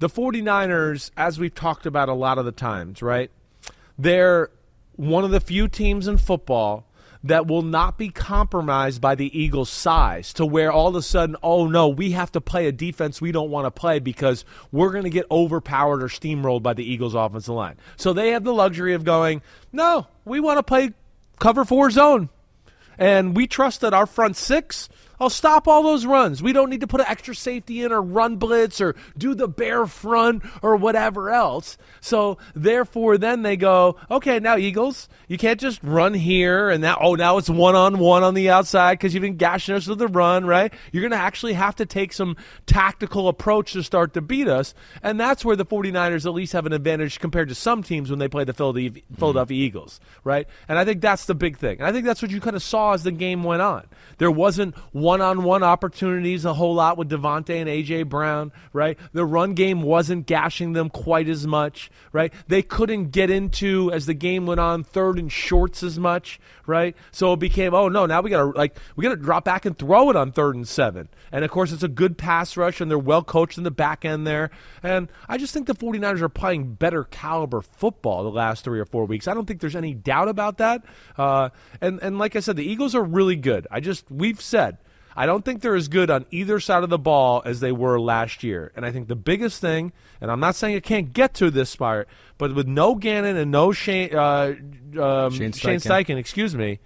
[0.03, 3.31] The 49ers as we've talked about a lot of the times, right?
[3.97, 4.51] They're
[4.97, 6.89] one of the few teams in football
[7.23, 11.37] that will not be compromised by the Eagles' size to where all of a sudden,
[11.41, 14.91] oh no, we have to play a defense we don't want to play because we're
[14.91, 17.77] going to get overpowered or steamrolled by the Eagles' offensive line.
[17.97, 20.95] So they have the luxury of going, no, we want to play
[21.39, 22.29] cover four zone.
[22.99, 26.43] And we trust that our front six will stop all those runs.
[26.43, 29.49] We don't need to put an extra safety in or run blitz or do the
[29.49, 31.79] bare front or whatever else.
[32.01, 36.99] So therefore, then they go, okay, now Eagles, you can't just run here and now,
[37.01, 39.99] oh, now it's one on one on the outside because you've been gashing us with
[39.99, 40.73] the run, right?
[40.93, 44.75] You're going to actually have to take some tactical approach to start to beat us.
[45.03, 48.19] And that's where the 49ers at least have an advantage compared to some teams when
[48.19, 49.15] they play the Philadelphia, mm-hmm.
[49.15, 50.47] Philadelphia Eagles, right?
[50.69, 51.79] And I think that's the big thing.
[51.79, 53.87] And I think that's what you kind of saw as the game went on.
[54.19, 58.99] There wasn't one-on-one opportunities a whole lot with DeVonta and AJ Brown, right?
[59.13, 62.33] The run game wasn't gashing them quite as much, right?
[62.47, 66.97] They couldn't get into as the game went on third and shorts as much, right?
[67.11, 69.67] So it became, oh no, now we got to like we got to drop back
[69.67, 71.09] and throw it on third and seven.
[71.31, 74.05] And of course, it's a good pass rush, and they're well coached in the back
[74.05, 74.51] end there.
[74.83, 78.85] And I just think the 49ers are playing better caliber football the last three or
[78.85, 79.27] four weeks.
[79.27, 80.85] I don't think there's any doubt about that.
[81.17, 83.67] Uh, and and like I said, the Eagles are really good.
[83.71, 84.79] I just we've said.
[85.17, 88.01] I don't think they're as good on either side of the ball as they were
[88.01, 88.73] last year.
[88.77, 91.71] And I think the biggest thing, and I'm not saying it can't get to this
[91.71, 92.07] spot,
[92.39, 94.55] but with no Gannon and no Shane, uh,
[95.01, 96.07] um, Shane Shane Steichen.
[96.07, 96.81] Steichen, excuse me,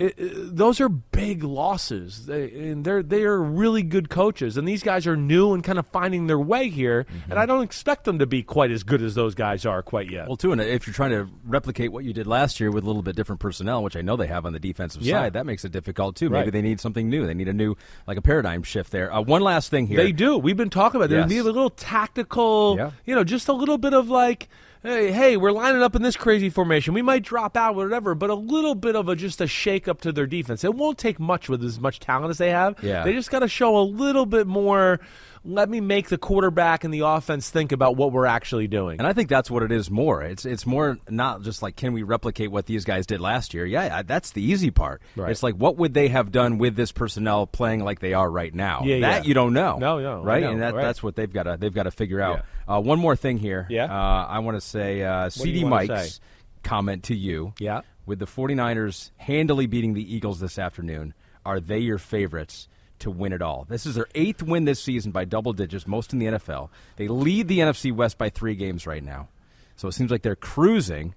[0.00, 4.66] it, it, those are big losses, they, and they're they are really good coaches, and
[4.66, 7.30] these guys are new and kind of finding their way here, Mm-hmm.
[7.30, 10.10] and I don't expect them to be quite as good as those guys are quite
[10.10, 10.26] yet.
[10.26, 12.86] Well, too, and if you're trying to replicate what you did last year with a
[12.86, 15.20] little bit different personnel, which I know they have on the defensive Yeah.
[15.20, 16.30] side, that makes it difficult too.
[16.30, 16.52] Maybe Right.
[16.52, 17.26] they need something new.
[17.26, 19.12] They need a new, like a paradigm shift there.
[19.12, 19.98] Uh, one last thing here.
[19.98, 20.38] They do.
[20.38, 21.10] We've been talking about.
[21.10, 21.28] Yes.
[21.28, 22.76] need a little tactical.
[22.78, 22.90] Yeah.
[23.04, 24.48] You know, just a little bit of like,
[24.82, 26.94] hey, hey, we're lining up in this crazy formation.
[26.94, 30.00] We might drop out, whatever, but a little bit of a just a shake up
[30.02, 30.64] to their defense.
[30.64, 32.82] It won't take much with as much talent as they have.
[32.82, 33.04] Yeah.
[33.04, 35.00] They just got to show a little bit more.
[35.42, 38.98] Let me make the quarterback and the offense think about what we're actually doing.
[38.98, 40.22] And I think that's what it is more.
[40.22, 43.64] It's it's more not just like can we replicate what these guys did last year?
[43.64, 45.00] Yeah, that's the easy part.
[45.16, 45.30] Right.
[45.30, 48.54] It's like what would they have done with this personnel playing like they are right
[48.54, 48.82] now?
[48.84, 49.28] Yeah, that yeah.
[49.28, 49.78] you don't know.
[49.78, 50.42] No, no, right?
[50.42, 50.82] and that, right.
[50.82, 52.44] that's what they've got to they've got to figure out.
[52.68, 53.66] Uh, one more thing here.
[53.70, 53.84] Yeah?
[53.84, 56.20] Uh, I want to say uh, CD Mike's say?
[56.62, 57.54] comment to you.
[57.58, 57.80] Yeah.
[58.06, 62.68] With the 49ers handily beating the Eagles this afternoon, are they your favorites?
[63.00, 63.66] To win it all.
[63.68, 66.68] This is their eighth win this season by double digits, most in the NFL.
[66.96, 69.28] They lead the NFC West by three games right now.
[69.76, 71.14] So it seems like they're cruising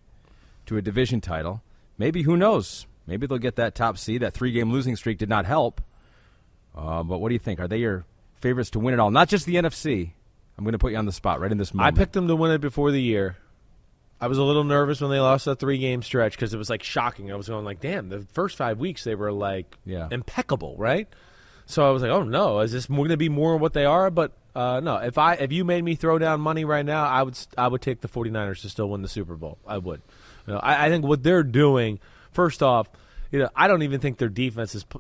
[0.66, 1.62] to a division title.
[1.98, 2.86] Maybe, who knows?
[3.06, 4.22] Maybe they'll get that top seed.
[4.22, 5.82] That three game losing streak did not help.
[6.76, 7.60] Uh, but what do you think?
[7.60, 9.12] Are they your favorites to win it all?
[9.12, 10.12] Not just the NFC.
[10.58, 11.96] I'm going to put you on the spot right in this moment.
[11.96, 13.36] I picked them to win it before the year.
[14.22, 16.70] I was a little nervous when they lost that three game stretch because it was
[16.70, 17.30] like shocking.
[17.32, 20.08] I was going like, damn, the first five weeks they were like Yeah.
[20.12, 21.10] impeccable, right?
[21.66, 24.10] So I was like, oh no, is this going to be more what they are?
[24.10, 27.24] But uh, no, if I if you made me throw down money right now, I
[27.24, 29.58] would I would take the 49ers to still win the Super Bowl.
[29.66, 30.02] I would.
[30.48, 32.00] You know, I, I think what they're doing,
[32.32, 32.90] first off,
[33.32, 35.00] you know, I don't even think their defense has p-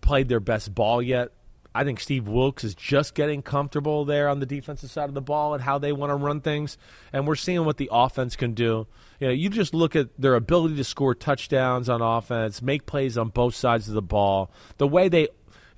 [0.00, 1.32] played their best ball yet.
[1.74, 5.22] I think Steve Wilks is just getting comfortable there on the defensive side of the
[5.22, 6.76] ball and how they want to run things,
[7.12, 8.86] and we're seeing what the offense can do.
[9.20, 13.16] You know, you just look at their ability to score touchdowns on offense, make plays
[13.16, 15.28] on both sides of the ball, the way they,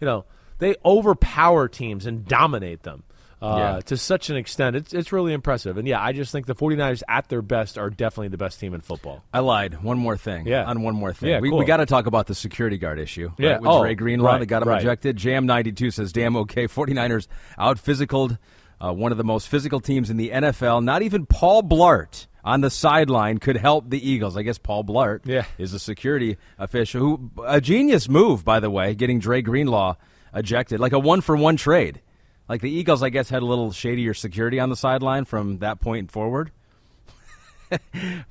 [0.00, 0.24] you know,
[0.58, 3.02] they overpower teams and dominate them.
[3.42, 3.80] Uh, Yeah.
[3.86, 5.76] To such an extent, it's it's really impressive.
[5.76, 8.72] And yeah, I just think the 49ers at their best are definitely the best team
[8.72, 9.22] in football.
[9.34, 9.82] I lied.
[9.82, 10.46] One more thing.
[10.46, 10.64] Yeah.
[10.64, 11.28] On one more thing.
[11.30, 11.58] Yeah, we cool.
[11.58, 13.28] we got to talk about the security guard issue.
[13.28, 13.58] right, Yeah.
[13.58, 14.80] With Oh, Dre Greenlaw right, that got him right.
[14.80, 15.16] ejected.
[15.16, 16.66] Jam 92 says, damn okay.
[16.68, 17.26] 49ers
[17.58, 18.38] out physicaled
[18.84, 20.82] uh, one of the most physical teams in the NFL.
[20.84, 24.36] Not even Paul Blart on the sideline could help the Eagles.
[24.36, 25.44] I guess Paul Blart Yeah.
[25.58, 29.94] is a security official who, a genius move, by the way, getting Dre Greenlaw
[30.34, 30.80] ejected.
[30.80, 32.00] Like a one for one trade.
[32.48, 35.80] Like the Eagles, I guess, had a little shadier security on the sideline from that
[35.80, 36.50] point forward.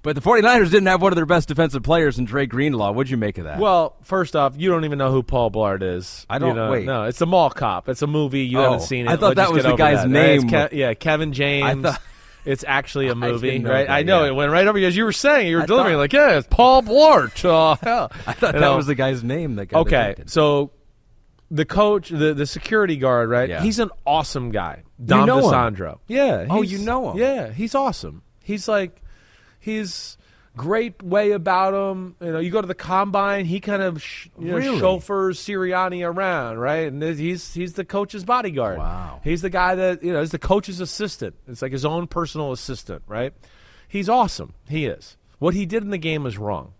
[0.01, 2.91] But the 49ers didn't have one of their best defensive players in Dre Greenlaw.
[2.91, 3.59] What'd you make of that?
[3.59, 6.25] Well, first off, you don't even know who Paul Blart is.
[6.29, 6.85] I don't- You know, wait.
[6.85, 7.87] No, it's a mall cop.
[7.89, 8.41] It's a movie.
[8.41, 9.11] You Oh, haven't seen it.
[9.11, 10.41] I thought Let's that was the guy's that, right?
[10.41, 10.49] Name.
[10.49, 11.81] Ke- yeah, Kevin James.
[11.83, 12.01] thought-
[12.45, 13.87] it's actually a movie, didn't right?
[13.87, 14.29] that, I know yeah.
[14.29, 15.47] it went right over you as you were saying.
[15.47, 17.43] You were I delivering thought- like, yeah, it's Paul Blart.
[17.49, 18.11] Oh, hell.
[18.27, 20.29] I thought You that know, was the guy's name that got Okay, ejected.
[20.29, 20.71] so
[21.51, 23.47] the coach, the the security guard, right?
[23.49, 23.61] Yeah.
[23.61, 24.83] He's an awesome guy.
[25.03, 25.53] Dom know him?
[25.53, 25.99] DiSandro.
[26.07, 26.47] Yeah.
[26.49, 27.17] Oh, you know him?
[27.17, 28.23] Yeah, he's awesome.
[28.41, 29.01] He's like,
[29.63, 30.17] he's
[30.55, 32.15] great way about him.
[32.21, 34.79] You know, you go to the combine, he kind of sh- you know, Really?
[34.79, 36.91] chauffeurs Sirianni around, right?
[36.91, 38.77] And he's he's the coach's bodyguard.
[38.77, 39.19] Wow.
[39.23, 41.35] He's the guy that you know is the coach's assistant.
[41.47, 43.33] It's like his own personal assistant, right?
[43.87, 44.53] He's awesome.
[44.69, 45.17] He is.
[45.39, 46.73] What he did in the game was wrong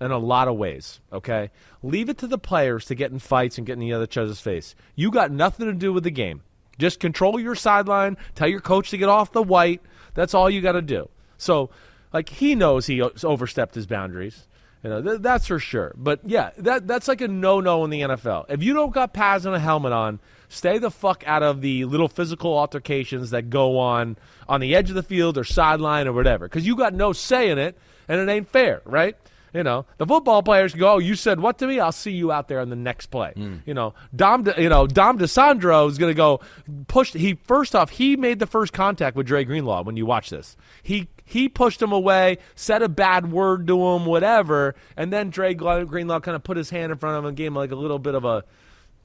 [0.00, 1.00] in a lot of ways.
[1.12, 1.50] Okay,
[1.82, 4.40] leave it to the players to get in fights and get in the other other's
[4.40, 4.74] face.
[4.94, 6.42] You got nothing to do with the game.
[6.78, 8.16] Just control your sideline.
[8.36, 9.82] Tell your coach to get off the white.
[10.14, 11.08] That's all you got to do.
[11.36, 11.70] So,
[12.12, 14.46] like he knows he overstepped his boundaries.
[14.82, 15.92] You know th- that's for sure.
[15.96, 18.46] But yeah, that that's like a no no in the NFL.
[18.48, 21.84] If you don't got pads and a helmet on, stay the fuck out of the
[21.84, 24.16] little physical altercations that go on
[24.48, 27.50] on the edge of the field or sideline or whatever, because you got no say
[27.50, 29.16] in it, and it ain't fair, right?
[29.54, 31.80] You know, the football players go, oh, you said what to me?
[31.80, 33.32] I'll see you out there on the next play.
[33.34, 33.56] Hmm.
[33.64, 36.40] You know, Dom, De, you know, Dom DiSandro is going to go
[36.86, 37.12] push.
[37.12, 39.82] He first off, he made the first contact with Dre Greenlaw.
[39.82, 44.06] When you watch this, he he pushed him away, said a bad word to him,
[44.06, 47.36] whatever, and then Dre Greenlaw kind of put his hand in front of him and
[47.36, 48.44] gave him like a little bit of a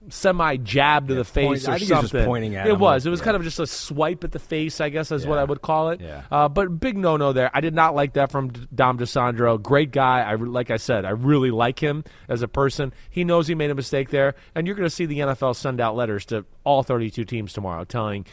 [0.09, 2.73] semi jab to the face point- or I think he was just pointing at it
[2.73, 3.05] him, was.
[3.05, 3.25] It was yeah.
[3.25, 5.89] kind of just a swipe at the face, I guess, is what I would call
[5.89, 6.01] it.
[6.01, 6.23] Yeah.
[6.31, 7.51] Uh, but big no no there.
[7.53, 9.61] I did not like that from Dom DiSandro.
[9.61, 10.21] Great guy.
[10.21, 12.93] I like I said, I really like him as a person.
[13.09, 15.81] He knows he made a mistake there, and you're going to see the NFL send
[15.81, 18.25] out letters to all 32 teams tomorrow, telling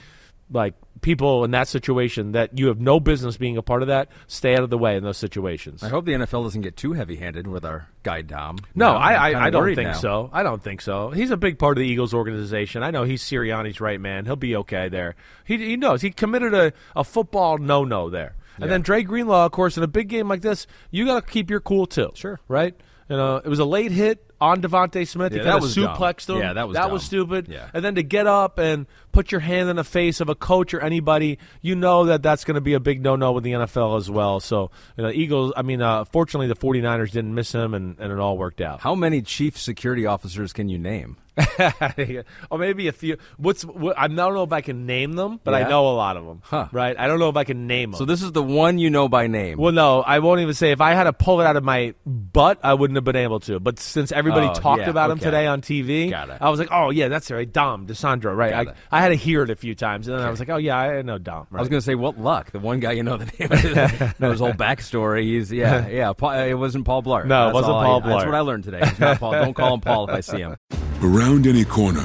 [0.50, 4.08] like people in that situation that you have no business being a part of that.
[4.26, 5.82] Stay out of the way in those situations.
[5.82, 8.58] I hope the NFL doesn't get too heavy handed with our guy Dom.
[8.74, 9.92] No, I, I, I don't think now.
[9.94, 10.30] so.
[10.32, 11.10] I don't think so.
[11.10, 12.82] He's a big part of the Eagles organization.
[12.82, 14.26] I know he's Sirianni's right man.
[14.26, 15.14] He'll be okay there.
[15.44, 16.02] He, he knows.
[16.02, 18.36] He committed a, a football no no there.
[18.60, 21.32] And then Dre Greenlaw, of course, in a big game like this, you got to
[21.32, 22.10] keep your cool too.
[22.12, 22.38] Sure.
[22.46, 22.74] Right?
[23.08, 24.22] You know, it was a late hit.
[24.38, 25.32] on DeVonta Smith.
[25.32, 25.96] Yeah, he that kind of was dumb.
[25.96, 26.38] suplexed him.
[26.42, 26.92] Yeah, that was that dumb.
[26.92, 27.48] was stupid.
[27.48, 27.68] Yeah.
[27.72, 30.74] And then to get up and put your hand in the face of a coach
[30.74, 33.96] or anybody, you know that that's going to be a big no-no with the NFL
[33.98, 34.40] as well.
[34.40, 35.52] So, you know, Eagles.
[35.56, 38.80] I mean, uh, fortunately, the 49ers didn't miss him, and, and it all worked out.
[38.80, 41.16] How many chief security officers can you name?
[42.50, 43.16] or maybe a few.
[43.36, 45.66] What's what, I don't know if I can name them, but Yeah?
[45.66, 46.42] I know a lot of them.
[46.44, 46.68] Huh.
[46.72, 46.98] Right?
[46.98, 47.98] I don't know if I can name them.
[47.98, 49.58] So this is the one you know by name.
[49.58, 50.72] Well, no, I won't even say.
[50.72, 53.40] If I had to pull it out of my butt, I wouldn't have been able
[53.40, 53.60] to.
[53.60, 56.10] But since everybody Oh, talked yeah, about him today on TV.
[56.12, 58.68] I was like, oh yeah, that's right, Dom DiSandro, right?
[58.90, 58.99] I.
[59.00, 60.76] I had to hear it a few times, and then I was like, oh yeah,
[60.76, 61.46] I know Dom.
[61.50, 61.58] Right?
[61.58, 62.50] I was going to say, what luck?
[62.50, 63.50] The one guy you know the name
[64.10, 65.22] of know his whole backstory.
[65.22, 66.12] He's yeah, yeah.
[66.12, 67.24] Paul, it wasn't Paul Blart.
[67.24, 68.80] No, it That's wasn't all I- Paul That's what I learned today.
[68.82, 69.32] It's not Paul.
[69.32, 70.54] Don't call him Paul if I see him.
[71.02, 72.04] Around any corner,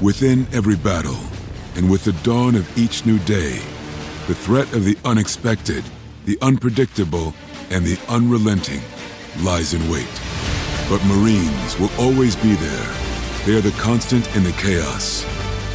[0.00, 1.18] within every battle,
[1.74, 3.58] and with the dawn of each new day,
[4.28, 5.82] the threat of the unexpected,
[6.26, 7.34] the unpredictable,
[7.70, 8.82] and the unrelenting
[9.40, 10.06] lies in wait.
[10.88, 12.96] But Marines will always be there.
[13.46, 15.24] They are the constant in the chaos.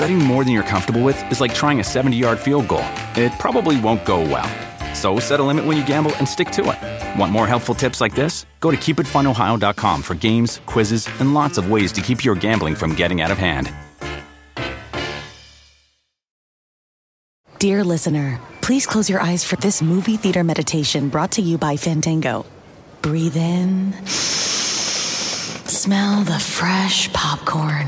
[0.00, 2.86] Betting more than you're comfortable with is like trying a 70 yard field goal.
[3.16, 4.48] It probably won't go well.
[4.94, 7.18] So set a limit when you gamble and stick to it.
[7.18, 8.46] Want more helpful tips like this?
[8.60, 12.94] Go to keepitfunohio.com for games, quizzes, and lots of ways to keep your gambling from
[12.94, 13.70] getting out of hand.
[17.58, 21.76] Dear listener, please close your eyes for this movie theater meditation brought to you by
[21.76, 22.46] Fandango.
[23.02, 23.92] Breathe in.
[24.06, 27.86] Smell the fresh popcorn.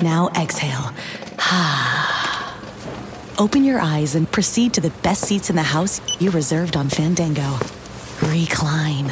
[0.00, 0.94] Now exhale.
[3.38, 6.90] Open your eyes and proceed to the best seats in the house you reserved on
[6.90, 7.58] Fandango.
[8.22, 9.06] Recline.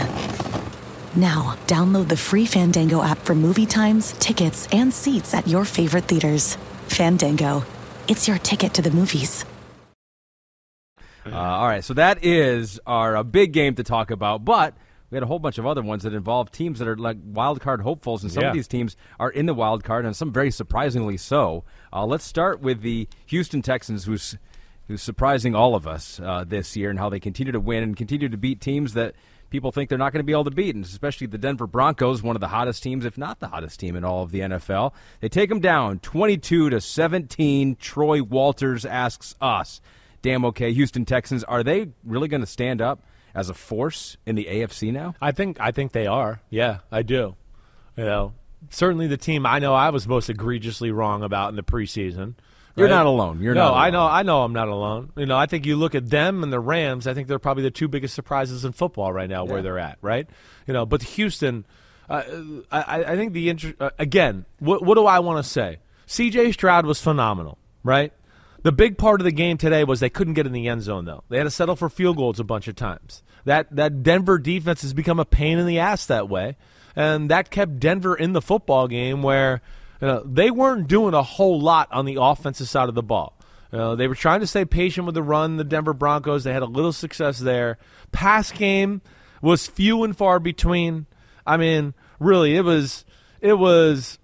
[1.16, 6.04] Now, download the free Fandango app for movie times, tickets, and seats at your favorite
[6.04, 6.56] theaters.
[6.88, 7.64] Fandango.
[8.06, 9.46] It's your ticket to the movies.
[11.26, 14.76] Uh, all right, so that is our big game to talk about, but
[15.10, 17.60] we had a whole bunch of other ones that involve teams that are like wild
[17.60, 18.48] card hopefuls, and some Yeah.
[18.50, 21.64] of these teams are in the wild card, and some very surprisingly so.
[21.92, 24.36] Uh, let's start with the Houston Texans, who's
[24.86, 27.94] who's surprising all of us uh, this year, and how they continue to win and
[27.96, 29.14] continue to beat teams that
[29.50, 32.22] people think they're not going to be able to beat, and especially the Denver Broncos,
[32.22, 34.92] one of the hottest teams, if not the hottest team in all of the NFL.
[35.20, 37.76] They take them down, twenty-two to seventeen.
[37.76, 39.80] Troy Walters asks us
[40.20, 43.00] damn okay Houston Texans are they really going to stand up
[43.38, 45.14] as a force in the AFC now?
[45.20, 46.40] I think I think they are.
[46.50, 47.36] Yeah, I do.
[47.96, 48.34] You know,
[48.70, 52.34] certainly the team I know I was most egregiously wrong about in the preseason.
[52.76, 53.40] You're not alone.
[53.42, 54.06] You're no, not I know.
[54.06, 54.42] I know.
[54.44, 55.10] I'm not alone.
[55.16, 57.08] You know, I think you look at them and the Rams.
[57.08, 59.98] I think they're probably the two biggest surprises in football right now, where they're at.
[60.00, 60.28] Right.
[60.66, 61.66] You know, but Houston.
[62.08, 62.22] Uh,
[62.70, 64.46] I, I think the inter- uh, again.
[64.60, 65.78] What, what do I want to say?
[66.06, 66.52] C.J.
[66.52, 67.58] Stroud was phenomenal.
[67.82, 68.12] Right.
[68.62, 71.04] The big part of the game today was they couldn't get in the end zone
[71.04, 71.24] though.
[71.28, 73.22] They had to settle for field goals a bunch of times.
[73.44, 76.56] That that Denver defense has become a pain in the ass that way,
[76.96, 79.62] and that kept Denver in the football game where
[80.00, 83.34] you know, they weren't doing a whole lot on the offensive side of the ball.
[83.70, 85.56] They were trying to stay patient with the run.
[85.56, 87.78] The Denver Broncos they had a little success there.
[88.12, 89.02] Pass game
[89.40, 91.06] was few and far between.
[91.46, 93.04] I mean, really, it was
[93.40, 94.18] it was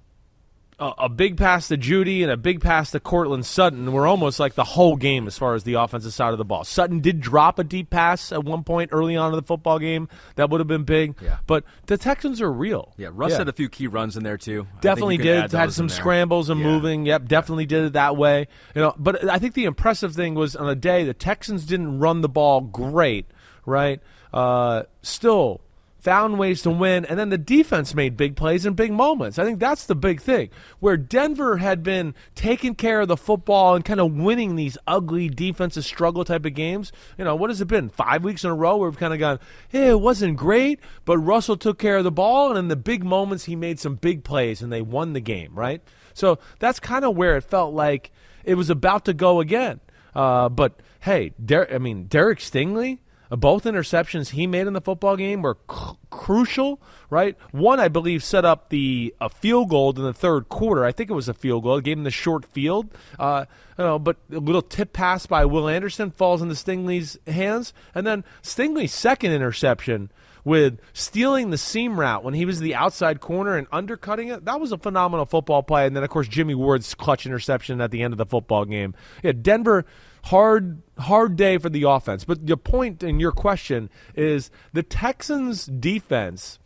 [0.78, 4.40] a, a big pass to Jeudy and a big pass to Courtland Sutton were almost
[4.40, 6.64] like the whole game as far as the offensive side of the ball.
[6.64, 10.08] Sutton did drop a deep pass at one point early on in the football game
[10.36, 11.14] that would have been big.
[11.22, 11.38] Yeah.
[11.46, 12.92] But the Texans are real.
[12.96, 14.66] Yeah, Russ had a few key runs in there too.
[14.80, 15.52] Definitely did.
[15.52, 16.66] Had some scrambles and Yeah.
[16.66, 17.06] moving.
[17.06, 18.48] Yep, definitely did it that way.
[18.74, 21.98] You know, but I think the impressive thing was on a day the Texans didn't
[22.00, 23.26] run the ball great,
[23.66, 24.00] right?
[24.32, 25.60] Uh, still
[26.04, 29.38] found ways to win, and then the defense made big plays and big moments.
[29.38, 30.50] I think that's the big thing.
[30.78, 35.30] Where Denver had been taking care of the football and kind of winning these ugly
[35.30, 36.92] defensive struggle type of games.
[37.16, 37.88] You know, what has it been?
[37.88, 39.40] Five weeks in a row where we've kind of gone,
[39.70, 43.02] hey, it wasn't great, but Russell took care of the ball, and in the big
[43.02, 45.80] moments, he made some big plays, and they won the game, right?
[46.12, 48.12] So that's kind of where it felt like
[48.44, 49.80] it was about to go again.
[50.14, 52.98] Uh, but hey, Der- I mean, Derek Stingley,
[53.30, 57.36] both interceptions he made in the football game were c- crucial, right?
[57.52, 60.84] One, I believe, set up the a field goal in the third quarter.
[60.84, 61.78] I think it was a field goal.
[61.78, 62.88] It gave him the short field.
[63.18, 63.46] Uh,
[63.78, 68.06] you know, but a little tip pass by Will Anderson falls into Stingley's hands, and
[68.06, 70.10] then Stingley's second interception
[70.44, 74.44] with stealing the seam route when he was the outside corner and undercutting it.
[74.44, 75.86] That was a phenomenal football play.
[75.86, 78.94] And then, of course, Jimmy Ward's clutch interception at the end of the football game.
[79.22, 79.86] Yeah, Denver
[80.24, 82.24] hard hard day for the offense.
[82.24, 86.58] But the point in your question is the Texans defense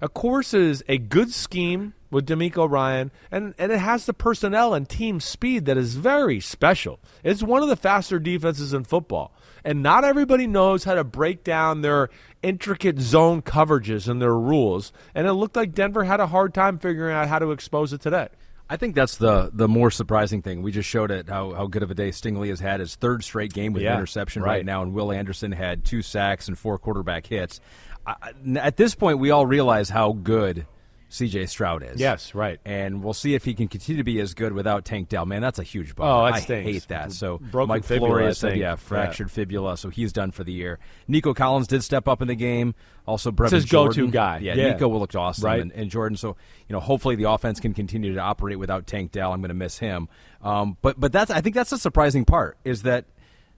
[0.00, 4.72] of course is a good scheme with DeMeco Ryan, and, and it has the personnel
[4.74, 6.98] and team speed that is very special.
[7.22, 9.32] It's one of the faster defenses in football.
[9.62, 12.08] And not everybody knows how to break down their
[12.42, 14.90] intricate zone coverages and their rules.
[15.14, 18.00] And it looked like Denver had a hard time figuring out how to expose it
[18.00, 18.28] today.
[18.72, 20.62] I think that's the the more surprising thing.
[20.62, 23.24] We just showed it how, how good of a day Stingley has had his third
[23.24, 24.48] straight game with Yeah, an interception right.
[24.58, 24.64] right.
[24.64, 27.60] now, and Will Anderson had two sacks and four quarterback hits.
[28.06, 30.66] I, at this point, we all realize how good
[31.12, 31.46] C.J.
[31.46, 32.00] Stroud is.
[32.00, 32.58] Yes, right.
[32.64, 35.26] And we'll see if he can continue to be as good without Tank Dell.
[35.26, 36.10] Man, that's a huge bummer.
[36.10, 37.12] Oh, that I hate that.
[37.12, 40.52] So Broken Mike fibula, I Florio said, yeah, fractured fibula, so he's done for the
[40.52, 40.78] year.
[41.08, 42.74] Nico Collins did step up in the game.
[43.06, 44.38] Also, Brevin his go-to guy.
[44.38, 44.72] Yeah, Yeah.
[44.72, 45.60] Nico will look awesome, Right.
[45.60, 46.16] and, and Jordan.
[46.16, 46.36] So
[46.68, 49.32] you know, hopefully the offense can continue to operate without Tank Dell.
[49.32, 50.08] I'm going to miss him.
[50.42, 53.04] Um, but but that's I think that's the surprising part is that.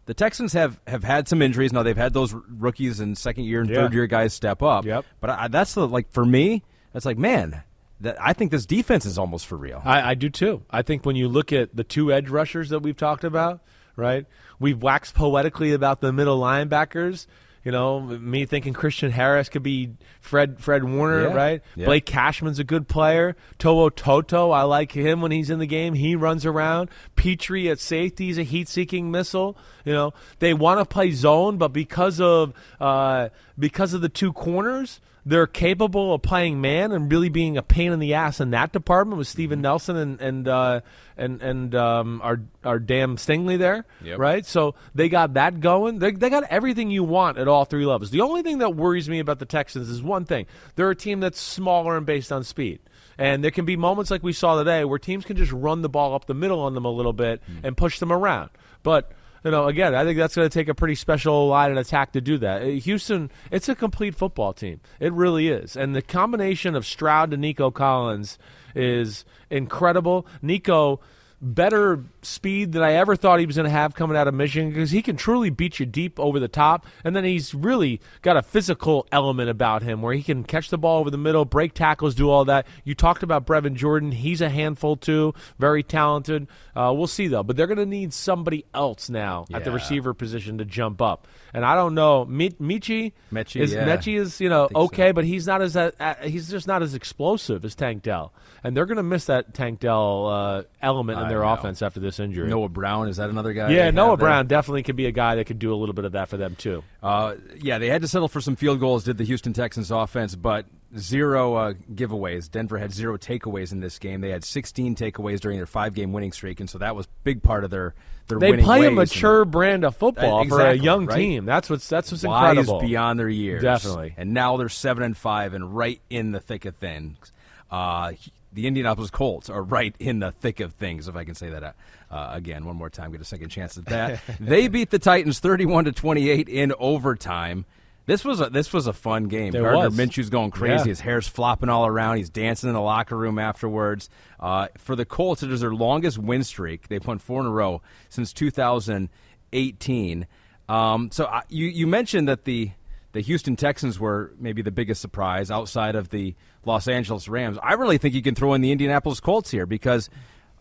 [0.05, 1.73] The Texans have, have had some injuries.
[1.73, 3.77] Now they've had those rookies and second year and Yeah.
[3.77, 4.85] third year guys step up.
[4.85, 5.05] Yep.
[5.21, 6.65] But I, that's the like for me.
[6.93, 7.63] That's like man.
[8.01, 9.81] That I think this defense is almost for real.
[9.85, 10.63] I, I do too.
[10.71, 13.61] I think when you look at the two edge rushers that we've talked about,
[13.95, 14.27] right?
[14.59, 17.27] We've waxed poetically about the middle linebackers.
[17.65, 21.33] You know, me thinking Christian Harris could be Fred Fred Warner, Yeah.
[21.35, 21.63] right?
[21.77, 21.87] Yeah.
[21.87, 23.37] Blake Cashman's a good player.
[23.61, 25.95] To'oTo'o, I like him when he's in the game.
[25.95, 26.91] He runs around.
[27.15, 29.57] Pitre at safety is a heat-seeking missile.
[29.85, 34.33] You know, they want to play zone, but because of uh, because of the two
[34.33, 38.51] corners, they're capable of playing man and really being a pain in the ass in
[38.51, 39.63] that department with Steven Mm-hmm.
[39.63, 40.81] Nelson and and uh,
[41.17, 44.19] and and um, our our damn Stingley there, Yep.
[44.19, 44.45] right?
[44.47, 45.99] So they got that going.
[46.01, 48.11] They they got everything you want at all three levels.
[48.11, 51.21] The only thing that worries me about the Texans is one thing: they're a team
[51.21, 52.81] that's smaller and based on speed.
[53.19, 55.89] And there can be moments like we saw today where teams can just run the
[55.89, 57.61] ball up the middle on them a little bit Mm.
[57.65, 58.51] and push them around.
[58.83, 59.13] But
[59.45, 62.13] you know, again, I think that's going to take a pretty special line and attack
[62.13, 62.63] to do that.
[62.63, 64.81] Uh, Houston, it's a complete football team.
[65.01, 65.77] It really is.
[65.77, 68.39] And the combination of Stroud and Nico Collins
[68.75, 70.27] is incredible.
[70.41, 71.01] Nico,
[71.41, 74.71] better speed than I ever thought he was going to have coming out of Michigan
[74.71, 76.87] because he can truly beat you deep over the top.
[77.05, 80.79] And then he's really got a physical element about him where he can catch the
[80.79, 82.67] ball over the middle, break tackles, do all that.
[82.85, 84.13] You talked about Brevin Jordan.
[84.13, 86.47] He's a handful too, very talented.
[86.75, 87.43] Uh, we'll see though.
[87.43, 91.27] But they're going to need somebody else now at the receiver position to jump up.
[91.55, 93.85] And I don't know, Mi- Michi Metchie, is yeah.
[93.85, 94.83] Metchie is you know think so.
[94.85, 98.33] okay, but he's not as uh, uh, he's just not as explosive as Tank Dell,
[98.65, 101.53] and they're going to miss that Tank Dell uh, element in I their know.
[101.53, 102.49] offense after this injury.
[102.49, 103.71] Noah Brown is that another guy?
[103.71, 104.27] yeah, Noah have there?
[104.29, 106.37] Brown definitely could be a guy that could do a little bit of that for
[106.37, 106.83] them too.
[107.03, 109.05] Uh, yeah, they had to settle for some field goals.
[109.05, 110.67] Did the Houston Texans offense, but
[110.99, 112.51] zero uh, giveaways.
[112.51, 114.21] Denver had zero takeaways in this game.
[114.21, 117.65] They had 16 takeaways during their five-game winning streak, and so that was big part
[117.65, 117.95] of their
[118.29, 121.07] their They winning play a ways and mature brand of football Uh, for a young
[121.07, 121.17] right?
[121.17, 121.45] team.
[121.45, 122.81] That's what's that's what's wise incredible.
[122.81, 123.63] beyond their years.
[123.63, 124.15] Definitely.
[124.17, 127.33] And now they're seven and five and right in the thick of things.
[127.71, 128.13] Uh,
[128.53, 131.75] the Indianapolis Colts are right in the thick of things, if I can say that
[132.13, 133.13] uh, uh, again one more time.
[133.13, 134.21] Get a second chance at that.
[134.39, 137.65] they beat the Titans thirty-one to twenty-eight in overtime.
[138.05, 139.55] This was a this was a fun game.
[139.55, 139.97] It Gardner was.
[139.97, 140.85] Minshew's going crazy.
[140.85, 140.85] Yeah.
[140.87, 142.17] His hair's flopping all around.
[142.17, 144.11] He's dancing in the locker room afterwards.
[144.41, 146.89] Uh, for the Colts, it is their longest win streak.
[146.89, 150.27] They've won four in a row since 2018.
[150.69, 152.73] Um, so I, you you mentioned that the
[153.13, 157.59] the Houston Texans were maybe the biggest surprise outside of the Los Angeles Rams.
[157.63, 160.09] I really think you can throw in the Indianapolis Colts here because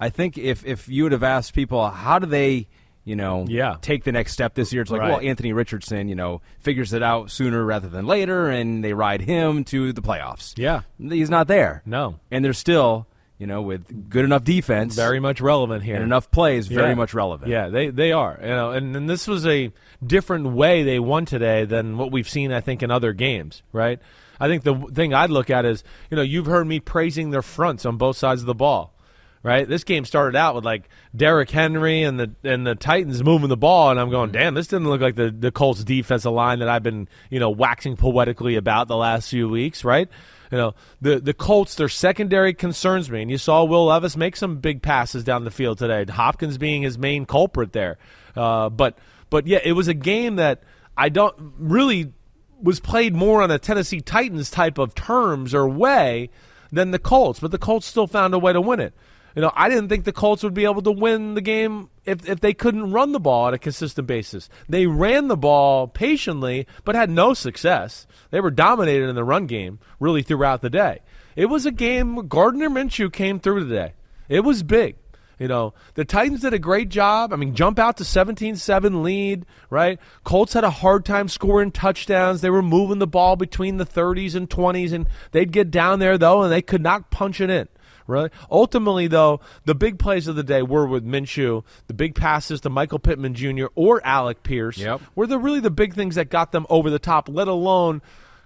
[0.02, 2.68] I think if if you would have asked people how do they
[3.06, 3.78] you know Yeah.
[3.82, 5.10] take the next step this year, it's like Right.
[5.12, 9.22] well Anthony Richardson you know figures it out sooner rather than later, and they ride
[9.22, 10.54] him to the playoffs.
[10.58, 10.82] Yeah.
[11.00, 11.82] he's not there.
[11.86, 12.16] No.
[12.32, 15.96] and they're still you know with good enough defense, Very much relevant here.
[15.96, 16.96] and enough plays, very Yeah.
[16.96, 17.50] much relevant.
[17.50, 18.38] Yeah, they they are.
[18.42, 19.72] You know, and, and this was a
[20.06, 23.64] different way they won today than what we've seen, I think, in other games.
[23.72, 24.00] Right.
[24.40, 27.44] I think the thing I'd look at is, you know, you've heard me praising their
[27.44, 28.94] fronts on both sides of the ball.
[29.44, 29.68] Right.
[29.68, 33.58] This game started out with like Derrick Henry and the and the Titans moving the
[33.58, 36.70] ball, and I'm going, damn, this didn't look like the the Colts defensive line that
[36.70, 39.84] I've been, you know, waxing poetically about the last few weeks.
[39.84, 40.08] Right.
[40.52, 43.24] You know, the the Colts, their secondary concerns me.
[43.24, 46.06] And you saw Will Levis make some big passes down the field today.
[46.12, 47.98] Hopkins being his main culprit there.
[48.36, 49.00] Uh, but
[49.32, 50.62] but yeah, it was a game that
[50.96, 52.14] I don't really
[52.62, 56.30] was played more on a Tennessee Titans type of terms or way
[56.72, 58.94] than the Colts, but the Colts still found a way to win it.
[59.36, 62.28] You know, I didn't think the Colts would be able to win the game if,
[62.28, 64.50] if they couldn't run the ball on a consistent basis.
[64.68, 68.08] They ran the ball patiently, but had no success.
[68.32, 71.00] They were dominated in the run game really throughout the day.
[71.36, 73.94] It was a game Gardner Minshew came through today.
[74.28, 74.96] It was big.
[75.42, 77.34] You know, the Titans did a great job.
[77.34, 80.00] I mean, jump out to 17 7 lead, right?
[80.24, 82.42] Colts had a hard time scoring touchdowns.
[82.42, 86.20] They were moving the ball between the 30s and 20s, and they'd get down there,
[86.20, 87.68] though, and they could not punch it in.
[88.12, 88.30] Really?
[88.52, 91.64] Ultimately, though, the big plays of the day were with Minshew.
[91.88, 93.66] The big passes to Michael Pittman Jr.
[93.76, 95.02] or Alec Pierce Yep.
[95.16, 97.30] were the really the big things that got them over the top.
[97.30, 98.02] Let alone,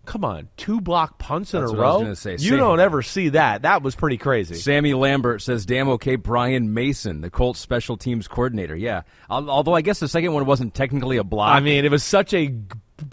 [0.05, 2.31] come on, two block punts in That's a what I was row.
[2.37, 3.63] You don't ever see that.
[3.63, 4.53] That was pretty crazy.
[4.55, 9.81] Sammy Lambert says, "Damn okay, Brian Mason, the Colts special teams coordinator." Yeah, although I
[9.81, 11.55] guess the second one wasn't technically a block.
[11.55, 12.53] I mean, it was such a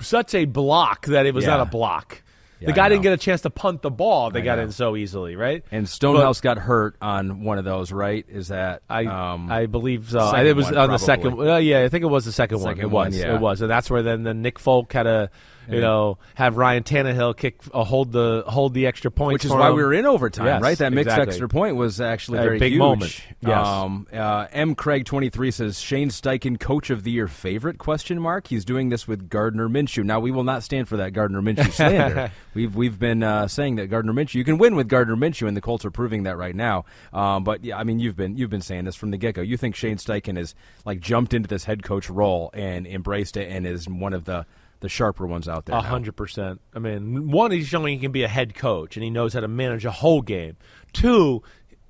[0.00, 1.57] such a block that it was Yeah.
[1.57, 2.22] not a block.
[2.62, 4.30] Yeah, the guy didn't get a chance to punt the ball.
[4.30, 4.64] They I got know.
[4.64, 5.64] in so easily, right?
[5.70, 7.92] and Stonehouse got hurt on one of those.
[7.92, 8.24] Right?
[8.28, 10.30] Is that I um, I believe so.
[10.30, 11.40] second it was one, on the second.
[11.40, 12.70] Uh, yeah, I think it was the second, one.
[12.76, 13.18] Second It one, was.
[13.18, 13.34] yeah.
[13.34, 15.30] It was, and that's where then the Nick Folk had a,
[15.68, 19.50] you know, have Ryan Tannehill kick, uh, hold the hold the extra point, which is
[19.50, 19.76] why him.
[19.76, 20.76] we were in overtime, Yes, right?
[20.78, 21.28] That mixed exactly.
[21.28, 22.78] extra point was actually A very big huge.
[22.78, 23.20] moment.
[23.40, 23.66] Yes.
[23.66, 24.74] Um, uh, M.
[24.74, 27.78] Craig twenty three says Shane Steichen, coach of the year favorite?
[27.78, 28.46] Question mark.
[28.48, 30.04] He's doing this with Gardner Minshew.
[30.04, 32.30] Now we will not stand for that Gardner Minshew slander.
[32.54, 35.56] we've we've been uh, saying that Gardner Minshew you can win with Gardner Minshew, and
[35.56, 36.84] the Colts are proving that right now.
[37.12, 39.42] Um, but yeah, I mean you've been you've been saying this from the get go.
[39.42, 40.54] You think Shane Steichen has
[40.84, 44.46] like jumped into this head coach role and embraced it, and is one of the
[44.83, 45.76] the sharper ones out there.
[45.76, 46.61] A hundred percent.
[46.74, 49.41] I mean, one, he's showing he can be a head coach and he knows how
[49.41, 50.57] to manage a whole game.
[50.93, 51.43] Two,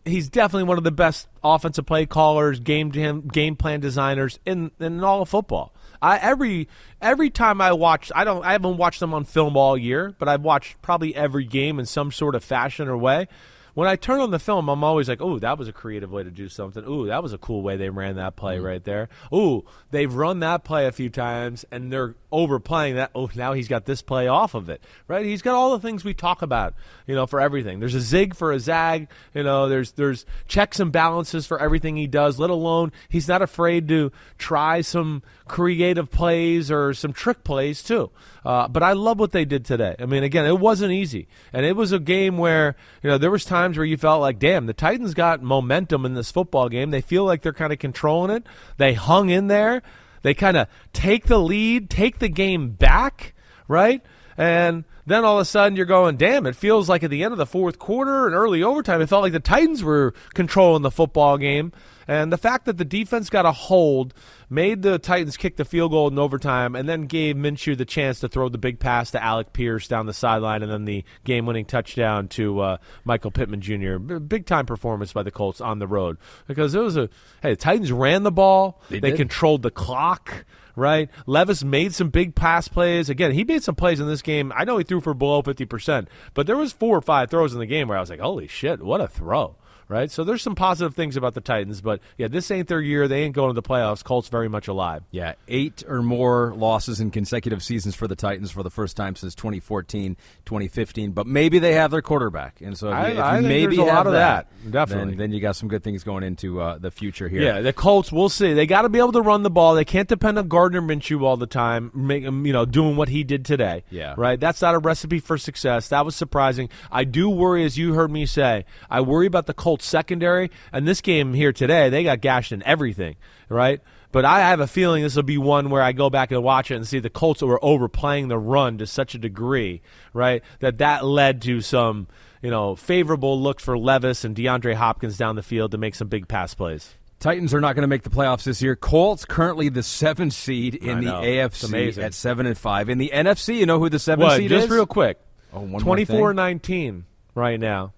[0.05, 5.03] he's definitely one of the best offensive play callers, game game plan designers in in
[5.03, 5.75] all of football.
[6.01, 6.69] I every
[7.01, 10.29] every time I watch, I don't, I haven't watched them on film all year, but
[10.29, 13.29] I've watched probably every game in some sort of fashion or way.
[13.75, 16.23] When I turn on the film, I'm always like, "Oh, that was a creative way
[16.25, 16.85] to do something.
[16.87, 18.65] Ooh, that was a cool way they ran that play mm.
[18.65, 19.09] right there.
[19.33, 23.11] Ooh, they've run that play a few times and they're overplaying that.
[23.15, 25.25] Oh, now he's got this play off of it, right?
[25.25, 26.75] He's got all the things we talk about,
[27.07, 27.79] you know, for everything.
[27.79, 29.69] There's a zig for a zag, you know.
[29.69, 32.39] There's there's checks and balances for everything he does.
[32.39, 38.11] Let alone he's not afraid to try some creative plays or some trick plays too.
[38.45, 39.95] Uh, but I love what they did today.
[39.99, 43.31] I mean, again, it wasn't easy, and it was a game where you know there
[43.31, 46.91] was times where you felt like, damn, the Titans got momentum in this football game.
[46.91, 48.47] They feel like they're kind of controlling it.
[48.79, 49.83] They hung in there.
[50.23, 53.35] They kind of take the lead, take the game back,
[53.69, 54.03] right?
[54.37, 57.33] And then all of a sudden you're going, damn, it feels like at the end
[57.33, 60.91] of the fourth quarter and early overtime, it felt like the Titans were controlling the
[60.91, 61.73] football game.
[62.07, 64.15] And the fact that the defense got a hold
[64.51, 68.21] made the Titans kick the field goal in overtime and then gave Minshew the chance
[68.21, 71.47] to throw the big pass to Alec Pierce down the sideline and then the game
[71.47, 73.99] winning touchdown to uh, Michael Pittman Jr.
[73.99, 77.09] Big time performance by the Colts on the road because it was a
[77.43, 80.45] hey, the Titans ran the ball, They they controlled the clock
[80.77, 81.11] right?
[81.27, 83.11] Levis made some big pass plays.
[83.11, 84.53] Again, he made some plays in this game.
[84.55, 87.59] I know he threw for below 50%, but there was four or five throws in
[87.59, 89.57] the game where I was like, "Holy shit, what a throw."
[89.89, 90.11] Right?
[90.11, 93.09] So there's some positive things about the Titans, but yeah, this ain't their year.
[93.09, 94.03] They ain't going to the playoffs.
[94.03, 95.03] Colts very much alive.
[95.11, 99.17] Yeah, eight or more losses in consecutive seasons for the Titans for the first time
[99.17, 100.17] since 2014,
[100.47, 101.13] 2015.
[101.13, 103.77] But maybe they have their quarterback, and so if I- you, if I you maybe
[103.79, 105.13] a lot of that, definitely.
[105.13, 107.43] Then, then you got some good things going into uh, the future here.
[107.43, 108.13] Yeah, the Colts.
[108.13, 108.53] We'll see.
[108.55, 109.75] They got to be able to run the ball.
[109.75, 113.09] They can't depend on Gardner Minshew all the time, make him, you know, doing what
[113.09, 113.85] he did today.
[113.91, 114.15] Yeah.
[114.17, 114.39] right.
[114.39, 115.89] That's not a recipe for success.
[115.89, 116.69] That was surprising.
[116.91, 120.51] I do worry, as you heard me say, I worry about the Colts secondary.
[120.73, 123.17] And this game here today, they got gashed in everything.
[123.49, 123.81] Right.
[124.11, 126.71] But I have a feeling this will be one where I go back and watch
[126.71, 129.81] it and see the Colts were overplaying the run to such a degree,
[130.13, 132.09] right, that that led to some,
[132.43, 136.09] you know, favorable looks for Levis and DeAndre Hopkins down the field to make some
[136.09, 136.95] big pass plays.
[137.21, 138.77] Titans are not going to make the playoffs this year.
[138.77, 141.21] Colts currently the seventh seed in I the know.
[141.23, 142.91] AFC at seven and five.
[142.91, 144.37] In the NFC, you know who the seventh What?
[144.37, 144.65] seed Just is?
[144.65, 145.19] Just real quick.
[145.55, 147.05] Oh, one more 24 19
[147.35, 147.95] right now.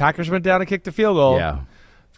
[0.00, 1.36] Packers went down and kicked the field goal.
[1.36, 1.60] Yeah.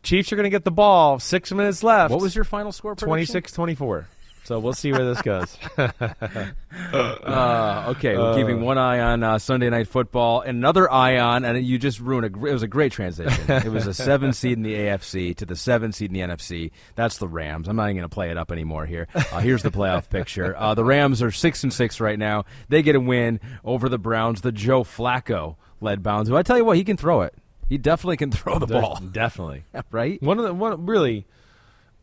[0.02, 1.18] Chiefs are going to get the ball.
[1.18, 2.10] Six minutes left.
[2.12, 2.92] What was your final score?
[2.94, 3.08] prediction?
[3.08, 4.06] 26 24.
[4.44, 5.56] So we'll see where this goes.
[6.74, 11.44] Uh, okay, we're keeping one eye on uh, Sunday Night Football, and another eye on,
[11.44, 12.28] and you just ruined a.
[12.30, 13.50] gr- It was a great transition.
[13.50, 16.70] it was a seven seed in the AFC to the seven seed in the NFC.
[16.94, 17.68] That's the Rams.
[17.68, 19.06] I'm not even going to play it up anymore here.
[19.14, 20.56] Uh, here's the playoff picture.
[20.56, 22.44] Uh, the Rams are six and six right now.
[22.68, 24.40] They get a win over the Browns.
[24.40, 26.28] The Joe Flacco led Browns.
[26.28, 27.34] Who I tell you what, he can throw it.
[27.72, 28.96] He definitely can throw the ball.
[29.12, 29.64] Definitely.
[29.90, 30.22] right?
[30.22, 31.24] One of the one really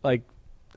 [0.03, 0.23] like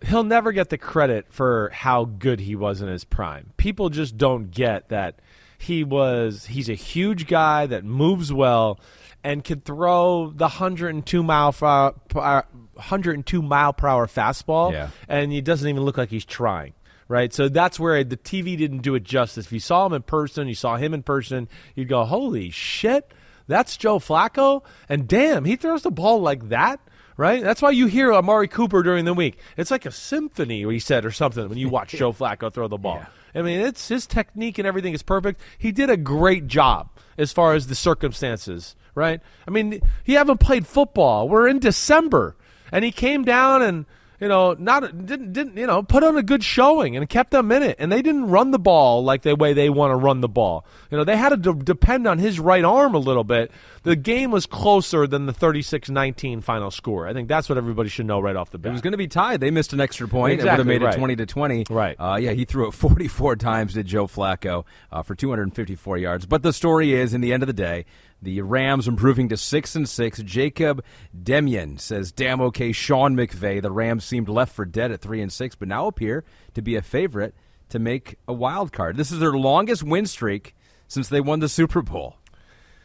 [0.05, 3.55] he'll never get the credit for how good he was in his prime.
[3.57, 5.21] People just don't get that
[5.57, 8.79] He was he's a huge guy that moves well
[9.25, 12.43] and can throw the 102 mile per hour, uh,
[12.75, 14.91] 102 mile per hour fastball, Yeah.
[15.09, 16.75] and he doesn't even look like he's trying.
[17.09, 19.47] Right, so that's where the TV didn't do it justice.
[19.47, 23.11] If you saw him in person, you saw him in person, you'd go, "Holy shit,
[23.47, 26.81] that's Joe Flacco!" And damn, he throws the ball like that.
[27.15, 29.39] Right, that's why you hear Amari Cooper during the week.
[29.59, 32.79] It's like a symphony, he said, or something when you watch Joe Flacco throw the
[32.79, 33.05] ball.
[33.35, 35.41] I mean, it's his technique and everything is perfect.
[35.59, 36.89] He did a great job
[37.19, 39.21] as far as the circumstances, right?
[39.47, 41.29] I mean, he haven't played football.
[41.29, 42.35] We're in December,
[42.71, 43.87] and he came down and
[44.23, 47.51] you know not didn't didn't you know put on a good showing and kept them
[47.51, 47.77] in it.
[47.81, 50.65] And they didn't run the ball like the way they want to run the ball.
[50.93, 53.51] You know, they had to de- depend on his right arm a little bit.
[53.83, 57.09] The game was closer than the 36-19 final score.
[57.09, 58.71] I think that's what everybody should know right off the bat.
[58.71, 59.41] It was going to be tied.
[59.41, 60.35] They missed an extra point.
[60.35, 60.95] Exactly, it would have made right.
[60.95, 61.67] it twenty to twenty.
[61.69, 61.97] Right.
[61.99, 65.57] Uh, yeah, he threw it forty-four times to Joe Flacco uh, for two hundred and
[65.57, 66.27] fifty-four yards.
[66.27, 67.87] But the story is, in the end of the day,
[68.23, 70.23] the Rams improving to six and six.
[70.23, 70.83] Jacob
[71.21, 73.61] Demian says, "Damn okay, Sean McVay.
[73.61, 76.77] The Rams seemed left for dead at three and six, but now appear to be
[76.77, 77.35] a favorite
[77.71, 78.97] to make a wild card.
[78.97, 80.55] This is their longest win streak
[80.89, 82.17] since they won the Super Bowl.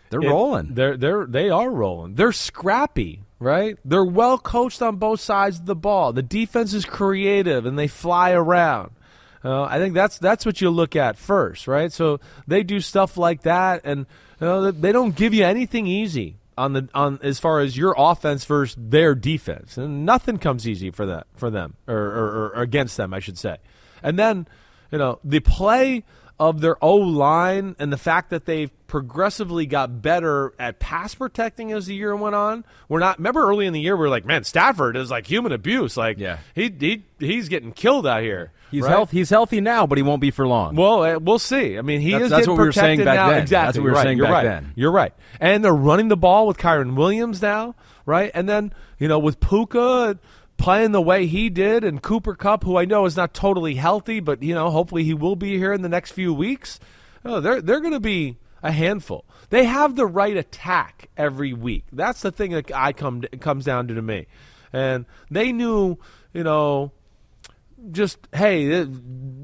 [0.10, 0.74] They're It- rolling.
[0.74, 2.16] They're they're they are rolling.
[2.16, 3.78] They're scrappy, right?
[3.86, 6.14] They're well coached on both sides of the ball.
[6.14, 8.92] The defense is creative and they fly around.
[9.44, 11.92] Uh, I think that's that's what you look at first, right?
[11.92, 14.06] So they do stuff like that, and
[14.40, 17.94] you know, they don't give you anything easy on the on as far as your
[17.98, 22.62] offense versus their defense, and nothing comes easy for that for them or, or, or
[22.62, 23.58] against them, I should say.
[24.02, 24.48] And then
[24.92, 26.04] you know the play
[26.40, 31.72] of their O line and the fact that they've progressively got better at pass protecting
[31.72, 32.64] as the year went on.
[32.88, 35.52] We're not remember early in the year we are like, man, Stafford is like human
[35.52, 35.98] abuse.
[35.98, 36.38] Like Yeah.
[36.56, 38.52] he, he he's getting killed out here.
[38.70, 38.90] He's right?
[38.92, 40.76] health, He's healthy now, but he won't be for long.
[40.76, 41.78] Well, uh, we'll see.
[41.78, 43.30] I mean, he That's- is that's what we were saying back now.
[43.30, 43.42] then.
[43.42, 43.66] Exactly.
[43.68, 44.04] That's what we were right.
[44.04, 44.44] saying You're back right.
[44.44, 44.74] then.
[44.76, 45.14] You're right.
[45.40, 47.76] And they're running the ball with Kyren Williams now,
[48.06, 48.30] right?
[48.34, 50.20] And then you know with Puka
[50.58, 54.20] playing the way he did, and Cooper Kupp, who I know is not totally healthy,
[54.20, 56.80] but you know hopefully he will be here in the next few weeks.
[57.24, 59.26] Oh, they're they're going to be a handful.
[59.50, 61.86] They have the right attack every week.
[61.92, 64.28] That's the thing that I come comes down to to me,
[64.74, 65.98] and they knew
[66.34, 66.92] you know
[67.92, 68.86] just hey, uh,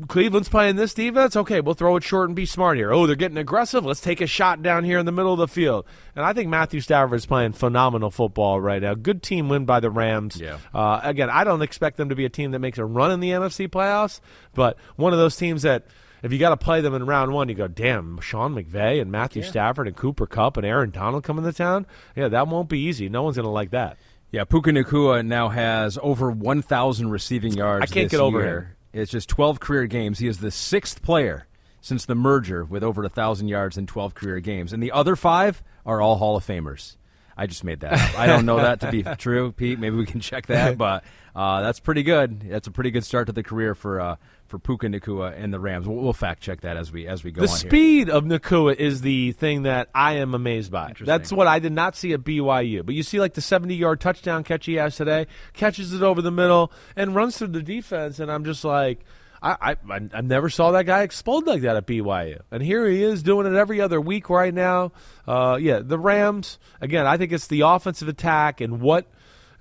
[0.08, 1.36] Cleveland's playing this defense.
[1.36, 2.92] Okay, we'll throw it short and be smart here.
[2.92, 3.86] Oh, they're getting aggressive.
[3.86, 5.86] Let's take a shot down here in the middle of the field.
[6.16, 8.96] And I think Matthew Stafford is playing phenomenal football right now.
[8.96, 10.40] Good team win by the Rams.
[10.40, 10.58] Yeah.
[10.74, 13.20] Uh, again, I don't expect them to be a team that makes a run in
[13.20, 14.20] the NFC playoffs,
[14.54, 15.86] but one of those teams that.
[16.22, 19.12] If you got to play them in round one, you go, damn, Sean McVay and
[19.12, 21.86] Matthew Stafford and Cooper Kupp and Aaron Donald coming to town.
[22.16, 23.10] Yeah, that won't be easy.
[23.10, 23.98] No one's going to like that.
[24.34, 27.84] Yeah, Puka Nacua now has over 1,000 receiving yards.
[27.84, 28.60] I can't get over year.
[28.62, 29.02] him.
[29.02, 30.18] It's just 12 career games.
[30.18, 31.46] He is the sixth player
[31.82, 34.74] since the merger with over 1,000 yards in 12 career games.
[34.74, 36.98] And the other five are all Hall of Famers.
[37.38, 38.20] I just made that up.
[38.20, 39.78] I don't know that to be true, Pete.
[39.78, 41.04] Maybe we can check that, but
[41.36, 42.40] uh, that's pretty good.
[42.50, 44.16] That's a pretty good start to the career for uh,
[44.54, 45.88] for Puka Nacua and the Rams.
[45.88, 47.70] We'll, we'll fact check that as we as we go The on here.
[47.70, 50.94] speed of Nacua is the thing that I am amazed by.
[51.02, 52.86] That's what I did not see at BYU.
[52.86, 56.22] But you see, like the 70 yard touchdown catch he has today, catches it over
[56.22, 59.00] the middle and runs through the defense, and I'm just like.
[59.46, 63.04] I, I I never saw that guy explode like that at BYU, and here he
[63.04, 64.94] is doing it every other week right now.
[65.28, 67.06] Uh, yeah, the Rams again.
[67.06, 69.06] I think it's the offensive attack and what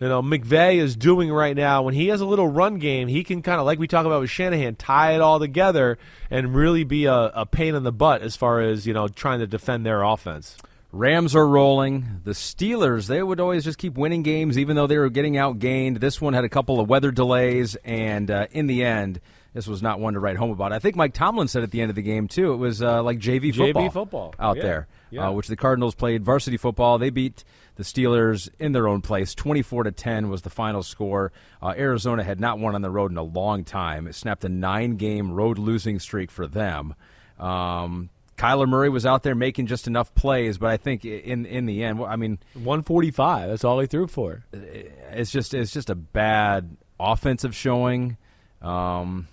[0.03, 1.83] you know McVay is doing right now.
[1.83, 4.21] When he has a little run game, he can kind of like we talk about
[4.21, 5.99] with Shanahan, tie it all together
[6.31, 9.39] and really be a, a pain in the butt as far as you know trying
[9.39, 10.57] to defend their offense.
[10.95, 12.21] Rams are rolling.
[12.25, 16.01] The Steelers, they would always just keep winning games, even though they were getting outgained.
[16.01, 19.19] This one had a couple of weather delays, and uh, in the end,
[19.55, 20.71] this was not one to write home about.
[20.73, 22.53] I think Mike Tomlin said at the end of the game too.
[22.53, 24.35] It was uh, like JV JV football, football.
[24.39, 24.63] out Yeah.
[24.63, 25.29] there, Yeah.
[25.29, 26.99] Uh, which the Cardinals played varsity football.
[26.99, 27.43] They beat
[27.77, 29.35] the Steelers in their own place.
[29.35, 31.33] Twenty-four to ten was the final score.
[31.63, 34.07] Uh, Arizona had not won on the road in a long time.
[34.07, 36.95] It snapped a nine-game road losing streak for them.
[37.39, 41.67] Um, Kyler Murray was out there making just enough plays, but I think in in
[41.67, 43.49] the end, I mean, 145.
[43.49, 44.45] That's all he threw for.
[44.53, 48.17] it's just it's just a bad offensive showing.
[48.61, 49.29] Um,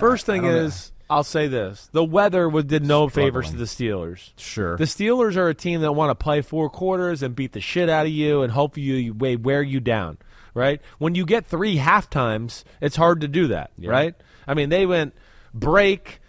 [0.00, 4.32] First thing is, I'll say this: the weather was, did no favors to the Steelers.
[4.36, 4.76] Sure.
[4.76, 7.88] The Steelers are a team that want to play four quarters and beat the shit
[7.88, 10.18] out of you and hope you, you wear you down.
[10.54, 10.80] Right?
[10.98, 13.70] When you get three half times, it's hard to do that.
[13.78, 14.14] Right?
[14.46, 15.14] I mean, they went
[15.52, 16.20] break,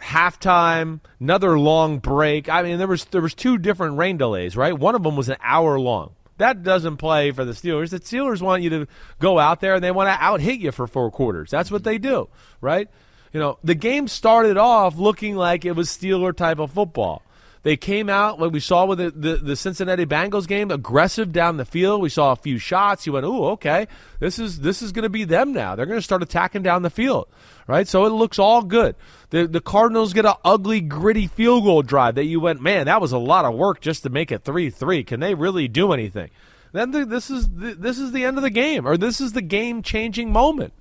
[0.00, 2.48] halftime, another long break.
[2.48, 4.56] I mean, there was there was two different rain delays.
[4.56, 4.76] Right?
[4.76, 6.14] One of them was an hour long.
[6.38, 7.90] That doesn't play for the Steelers.
[7.90, 8.86] The Steelers want you to
[9.20, 11.50] go out there and they want to out hit you for four quarters.
[11.50, 12.28] That's what they do,
[12.60, 12.90] right?
[13.32, 17.22] You know, the game started off looking like it was Steeler type of football.
[17.66, 21.56] They came out, like we saw with the, the, the, Cincinnati Bengals game, aggressive down
[21.56, 22.00] the field.
[22.00, 23.06] We saw a few shots.
[23.08, 23.88] You went, "Ooh, okay,
[24.20, 25.74] this is this is going to be them now.
[25.74, 27.26] They're going to start attacking down the field,
[27.66, 28.94] right?" So it looks all good.
[29.30, 33.00] The the Cardinals get an ugly, gritty field goal drive that you went, "Man, that
[33.00, 35.02] was a lot of work just to make it three three.
[35.02, 36.30] Can they really do anything?"
[36.70, 39.32] Then the, this is the, this is the end of the game, or this is
[39.32, 40.72] the game changing moment.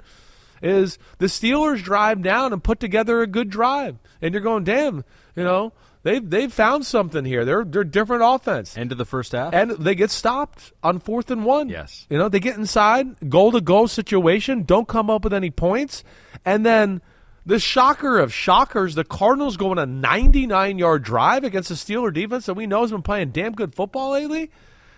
[0.61, 5.03] Is the Steelers drive down and put together a good drive, and you're going, "Damn,
[5.35, 7.45] you know." They've they've found something here.
[7.45, 8.77] They're they're different offense.
[8.77, 11.67] End of the first half, and they get stopped on fourth and one.
[11.67, 14.61] Yes, you know they get inside goal to goal situation.
[14.61, 16.03] Don't come up with any points,
[16.45, 17.01] and then
[17.43, 22.13] the shocker of shockers, the Cardinals go on a 99 yard drive against the Steeler
[22.13, 24.51] defense that we know has been playing damn good football lately,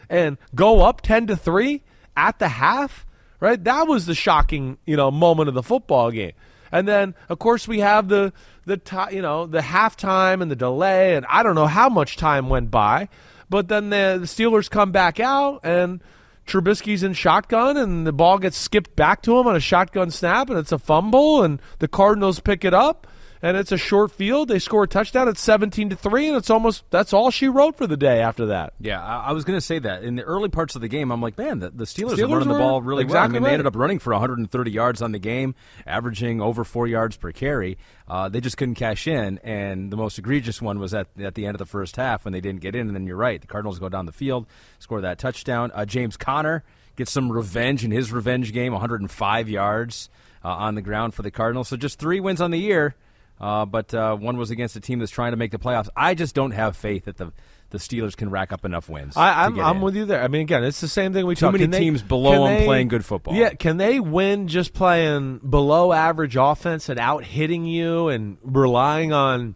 [0.10, 1.84] and go up 10 to three
[2.18, 3.05] at the half.
[3.39, 6.33] Right, that was the shocking you know moment of the football game.
[6.71, 8.33] And then, of course, we have the
[8.65, 12.17] the t- you know the halftime and the delay, and I don't know how much
[12.17, 13.09] time went by,
[13.49, 16.01] but then the, the Steelers come back out and
[16.47, 20.49] Trubisky's in shotgun, and the ball gets skipped back to him on a shotgun snap,
[20.49, 23.05] and it's a fumble, and the Cardinals pick it up
[23.47, 24.49] and it's a short field.
[24.49, 25.29] They score a touchdown.
[25.29, 28.47] It's seventeen to three, and it's almost that's all she wrote for the day after
[28.47, 28.73] that.
[28.79, 31.11] Yeah, I, I was going to say that in the early parts of the game,
[31.11, 33.23] I'm like, man, the, the Steelers, Steelers are running the ball really exactly well.
[33.23, 33.49] I mean, right.
[33.49, 37.31] they ended up running for 130 yards on the game, averaging over four yards per
[37.31, 37.77] carry.
[38.09, 41.45] Uh, they just couldn't cash in, and the most egregious one was at at the
[41.45, 42.87] end of the first half when they didn't get in.
[42.87, 44.45] And then you're right, the Cardinals go down the field,
[44.79, 45.71] score that touchdown.
[45.73, 46.65] Uh, James Conner
[46.97, 50.09] gets some revenge in his revenge game, 105 yards
[50.43, 51.69] uh, on the ground for the Cardinals.
[51.69, 52.95] So just three wins on the year.
[53.39, 55.89] Uh, but uh, one was against a team that's trying to make the playoffs.
[55.95, 57.31] I just don't have faith that the
[57.69, 59.17] the Steelers can rack up enough wins.
[59.17, 60.23] I, am I'm, I'm with you there.
[60.23, 61.57] I mean, again, it's the same thing we talked about.
[61.57, 61.71] Too talk.
[61.71, 63.35] many teams below them they, playing good football.
[63.35, 69.11] Yeah, can they win just playing below average offense and out hitting you and relying
[69.11, 69.55] on,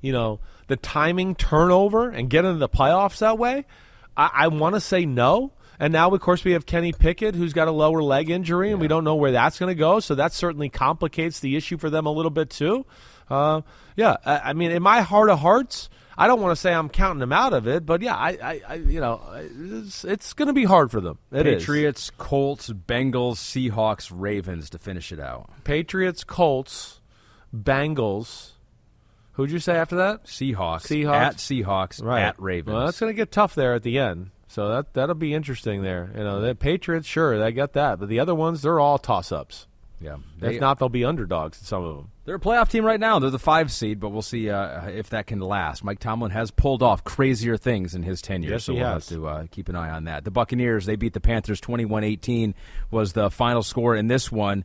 [0.00, 3.66] you know, the timing turnover and get into the playoffs that way?
[4.16, 5.52] I, I want to say no.
[5.78, 8.78] And now, of course, we have Kenny Pickett, who's got a lower leg injury, and
[8.78, 8.82] yeah.
[8.82, 10.00] we don't know where that's going to go.
[10.00, 12.86] So that certainly complicates the issue for them a little bit too.
[13.28, 13.62] Uh,
[13.96, 16.88] yeah, I, I, mean, in my heart of hearts, I don't want to say I'm
[16.88, 20.46] counting them out of it, but yeah, I, I, I you know, it's, it's going
[20.46, 21.18] to be hard for them.
[21.30, 22.10] It Patriots, is.
[22.16, 25.50] Colts, Bengals, Seahawks, Ravens to finish it out.
[25.64, 27.00] Patriots, Colts,
[27.54, 28.52] Bengals.
[29.32, 30.24] Who'd you say after that?
[30.24, 30.86] Seahawks.
[30.86, 32.22] Seahawks at Seahawks right.
[32.22, 32.74] at Ravens.
[32.74, 34.30] Well, that's going to get tough there at the end.
[34.56, 36.10] So that that'll be interesting there.
[36.16, 39.30] You know, the Patriots, sure, they got that, but the other ones, they're all toss
[39.30, 39.66] ups.
[40.00, 40.16] Yeah.
[40.38, 41.58] They, if not, they'll be underdogs.
[41.58, 42.10] In some of them.
[42.24, 43.18] They're a playoff team right now.
[43.18, 45.84] They're the five seed, but we'll see uh, if that can last.
[45.84, 49.10] Mike Tomlin has pulled off crazier things in his tenure, yes, so we'll has.
[49.10, 50.24] have to uh, keep an eye on that.
[50.24, 52.54] The Buccaneers, they beat the Panthers 21-18
[52.90, 54.64] was the final score in this one.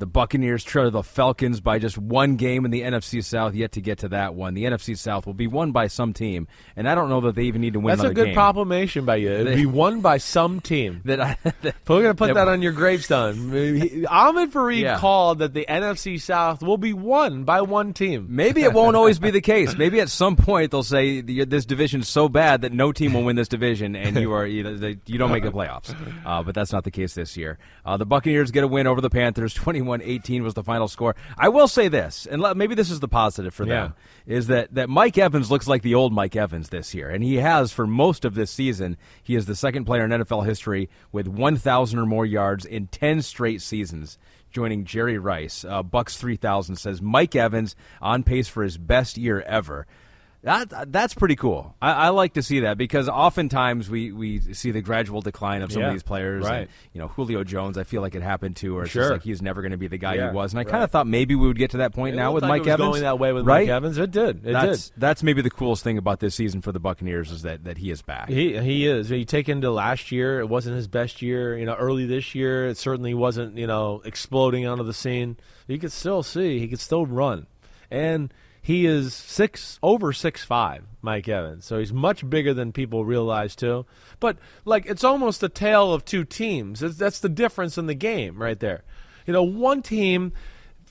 [0.00, 3.54] The Buccaneers trail the Falcons by just one game in the NFC South.
[3.54, 6.48] Yet to get to that one, the NFC South will be won by some team,
[6.74, 7.98] and I don't know that they even need to win.
[7.98, 8.34] That's a good game.
[8.34, 9.30] proclamation by you.
[9.30, 11.02] It'll be won by some team.
[11.04, 14.06] that I, that, we're going to put that, that, on your gravestone.
[14.06, 14.96] Ahmed Farid yeah.
[14.96, 18.28] called that the NFC South will be won by one team.
[18.30, 19.76] Maybe it won't always be the case.
[19.76, 23.24] Maybe at some point they'll say this division is so bad that no team will
[23.24, 25.94] win this division, and you are you, know, you don't make the playoffs.
[26.24, 27.58] Uh, but that's not the case this year.
[27.84, 29.89] Uh, the Buccaneers get a win over the Panthers, twenty-one.
[30.02, 31.16] 18 was the final score.
[31.36, 33.94] I will say this, and maybe this is the positive for them,
[34.26, 34.34] yeah.
[34.36, 37.36] is that, that Mike Evans looks like the old Mike Evans this year, and he
[37.36, 38.96] has for most of this season.
[39.22, 43.22] He is the second player in NFL history with 1,000 or more yards in 10
[43.22, 44.18] straight seasons
[44.50, 45.64] joining Jerry Rice.
[45.64, 49.86] Uh, Bucks 3000 says Mike Evans on pace for his best year ever.
[50.42, 51.74] That that's pretty cool.
[51.82, 55.70] I, I, like to see that because oftentimes we, we see the gradual decline of
[55.70, 56.46] some yeah, of these players.
[56.46, 56.60] Right.
[56.60, 59.02] And, you know, Julio Jones, I feel like it happened to, or it's sure.
[59.02, 60.54] just like he's never going to be the guy yeah, he was.
[60.54, 60.70] And I right.
[60.70, 62.90] kind of thought maybe we would get to that point it now with Mike Evans.
[62.90, 63.66] Going that way with right?
[63.66, 64.46] Mike Evans, it did.
[64.46, 65.00] It that's, did.
[65.00, 67.90] That's maybe the coolest thing about this season for the Buccaneers is that, that he
[67.90, 68.30] is back.
[68.30, 69.10] He he is.
[69.10, 71.58] You take into last year, it wasn't his best year.
[71.58, 73.58] You know, early this year, it certainly wasn't.
[73.58, 75.36] You know, exploding onto the scene.
[75.66, 77.46] You could still see he could still run,
[77.90, 78.32] and
[78.70, 81.64] he is six over six five, Mike Evans.
[81.64, 83.84] So he's much bigger than people realize too.
[84.20, 86.80] But like it's almost a tale of two teams.
[86.80, 88.84] It's, that's the difference in the game right there.
[89.26, 90.32] You know, one team,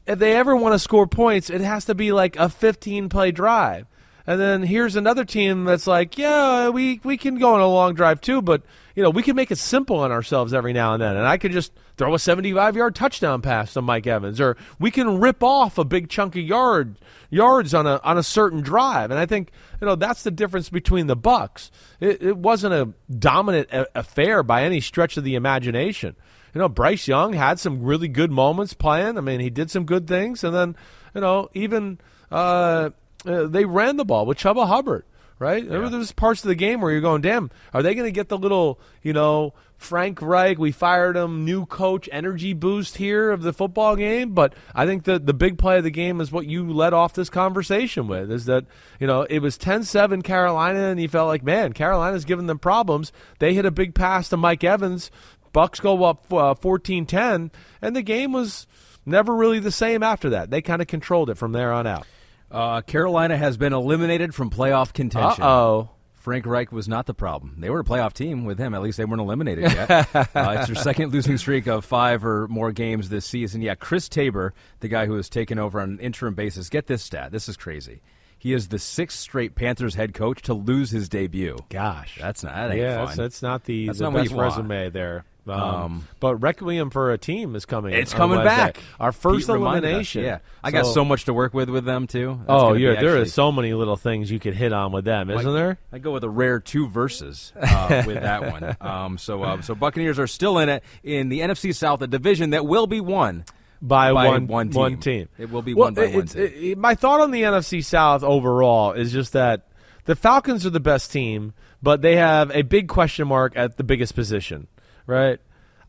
[0.06, 3.32] if they ever want to score points, it has to be like a 15 play
[3.32, 3.88] drive.
[4.28, 7.94] And then here's another team that's like, yeah, we, we can go on a long
[7.94, 8.62] drive too, but
[8.94, 11.16] you know, we can make it simple on ourselves every now and then.
[11.16, 14.90] And I could just throw a 75 yard touchdown pass to Mike Evans, or we
[14.90, 16.96] can rip off a big chunk of yard
[17.30, 19.12] yards on a on a certain drive.
[19.12, 21.70] And I think you know that's the difference between the Bucks.
[22.00, 26.16] It, it wasn't a dominant a- affair by any stretch of the imagination.
[26.56, 29.20] You know, Bryce Young had some really good moments playing.
[29.20, 30.76] I mean, he did some good things, and then
[31.14, 32.00] you know, even
[32.32, 32.90] uh,
[33.26, 35.04] uh, they ran the ball with Chuba Hubbard.
[35.40, 38.12] Right, there was parts of the game where you're going, "Damn, are they going to
[38.12, 43.32] get the little, you know, Frank Reich, we fired him, new coach, energy boost here
[43.32, 46.30] of the football game?" But I think that the big play of the game is
[46.30, 48.66] what you led off this conversation with, is that
[49.00, 53.14] you know it was 10-7 Carolina, and you felt like, man, Carolina's giving them problems.
[53.40, 55.10] They hit a big pass to Mike Evans,
[55.54, 58.68] Bucks go up uh, 14-10, and the game was
[59.06, 60.50] never really the same after that.
[60.50, 62.06] They kind of controlled it from there on out.
[62.52, 65.44] Uh, Carolina has been eliminated from playoff contention.
[65.44, 65.90] Uh-oh.
[66.16, 67.56] Frank Reich was not the problem.
[67.60, 68.74] They were a playoff team with him.
[68.74, 69.90] At least they weren't eliminated yet.
[70.14, 73.62] uh, it's their second losing streak of five or more games this season.
[73.62, 76.70] Yeah, Chris Tabor, the guy who has taken over on an interim basis.
[76.70, 77.32] Get this stat.
[77.32, 78.02] This is crazy.
[78.38, 81.58] He is the sixth straight Panthers head coach to lose his debut.
[81.70, 83.06] Gosh, that's not that ain't yeah, fun.
[83.06, 85.26] That's, that's not the, That's the not best resume there.
[85.50, 87.94] Um, Um, but Requiem for a Team is coming.
[87.94, 88.80] It's coming back.
[89.00, 90.24] Our first Pete elimination.
[90.24, 92.40] Yeah, I got so much to work with with them too.
[92.48, 95.06] That's oh, yeah, there actually- is so many little things you could hit on with
[95.06, 95.78] them, isn't there?
[95.94, 98.76] I go with a rare two verses uh, with that one.
[98.82, 102.52] Um, so, uh, so Buccaneers are still in it in the NFC South, a division
[102.52, 103.46] that will be won
[103.82, 105.00] By, by one, one one team.
[105.00, 105.30] team.
[105.38, 106.52] It will be Well, won by it- one team.
[106.54, 109.68] it- my thought on the NFC South overall is just that
[110.06, 113.84] the Falcons are the best team, but they have a big question mark at the
[113.84, 114.68] biggest position,
[115.10, 115.40] right?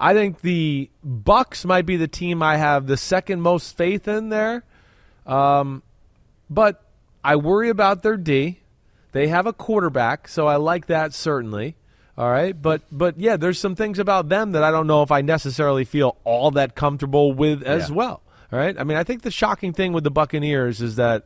[0.01, 4.31] I think the Bucks might be the team I have the second most faith in
[4.31, 4.65] there.
[5.27, 5.83] Um,
[6.49, 6.83] but
[7.23, 8.61] I worry about their D.
[9.13, 11.77] They have a quarterback, so I like that certainly.
[12.17, 15.11] All right, but but yeah, there's some things about them that I don't know if
[15.11, 17.95] I necessarily feel all that comfortable with as Yeah.
[17.95, 18.23] well.
[18.53, 21.25] All right, I mean, I think the shocking thing with the Buccaneers is that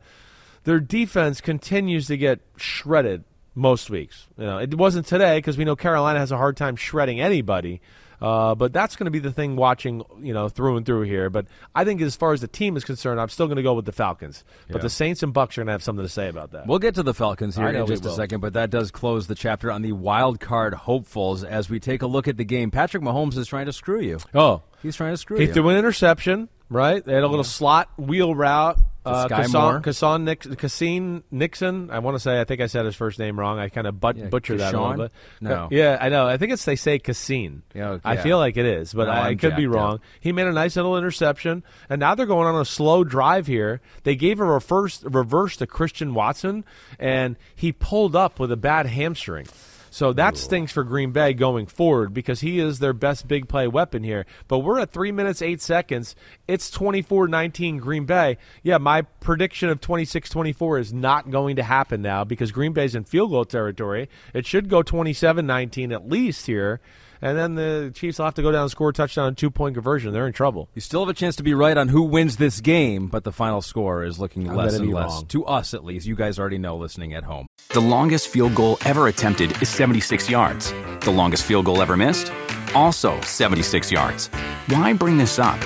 [0.64, 3.24] their defense continues to get shredded
[3.54, 4.26] most weeks.
[4.38, 7.80] You know, it wasn't today because we know Carolina has a hard time shredding anybody.
[8.22, 11.28] Uh, but that's going to be the thing watching, you know, through and through here.
[11.28, 13.74] But I think as far as the team is concerned, I'm still going to go
[13.74, 14.44] with the Falcons.
[14.68, 14.82] But Yeah.
[14.82, 16.66] the Saints and Bucks are going to have something to say about that.
[16.66, 19.34] We'll get to the Falcons here in just a second, but that does close the
[19.34, 22.70] chapter on the wild card hopefuls as we take a look at the game.
[22.70, 24.18] Patrick Mahomes is trying to screw you.
[24.32, 25.48] oh, He's trying to screw he you.
[25.48, 27.04] He threw an interception, right?
[27.04, 28.78] They had a little slot wheel route.
[29.06, 29.80] Uh, Sky Kassan, Moore.
[29.82, 31.90] Kassan Nix, Cassine Nixon.
[31.90, 33.58] I want to say, I think I said his first name wrong.
[33.58, 34.90] I kind of but, Yeah, butchered that a Kashawn?
[34.92, 35.12] little bit.
[35.42, 35.68] No.
[35.70, 36.26] Yeah, I know.
[36.26, 37.64] I think it's they say Cassine.
[37.74, 39.96] Yeah, I feel like it is, but No, I, I'm could be wrong.
[39.96, 40.00] up.
[40.20, 43.82] He made a nice little interception, and now they're going on a slow drive here.
[44.04, 46.64] They gave a reverse, reverse to Christian Watson,
[46.98, 49.46] and he pulled up with a bad hamstring.
[49.94, 53.68] So that stinks for Green Bay going forward because he is their best big play
[53.68, 54.26] weapon here.
[54.48, 56.16] But we're at 3 minutes 8 seconds.
[56.48, 58.38] It's 24-19 Green Bay.
[58.64, 63.04] Yeah, my prediction of 26-24 is not going to happen now because Green Bay's in
[63.04, 64.08] field goal territory.
[64.34, 66.80] It should go 27-19 at least here.
[67.24, 69.74] And then the Chiefs will have to go down and score a touchdown and two-point
[69.74, 70.12] conversion.
[70.12, 70.68] They're in trouble.
[70.74, 73.32] You still have a chance to be right on who wins this game, but the
[73.32, 75.10] final score is looking I'm less and less.
[75.10, 75.26] wrong.
[75.28, 76.06] To us, at least.
[76.06, 77.46] You guys already know listening at home.
[77.70, 80.70] The longest field goal ever attempted is 76 yards.
[81.00, 82.30] The longest field goal ever missed?
[82.74, 84.26] Also 76 yards.
[84.68, 85.58] Why bring this up?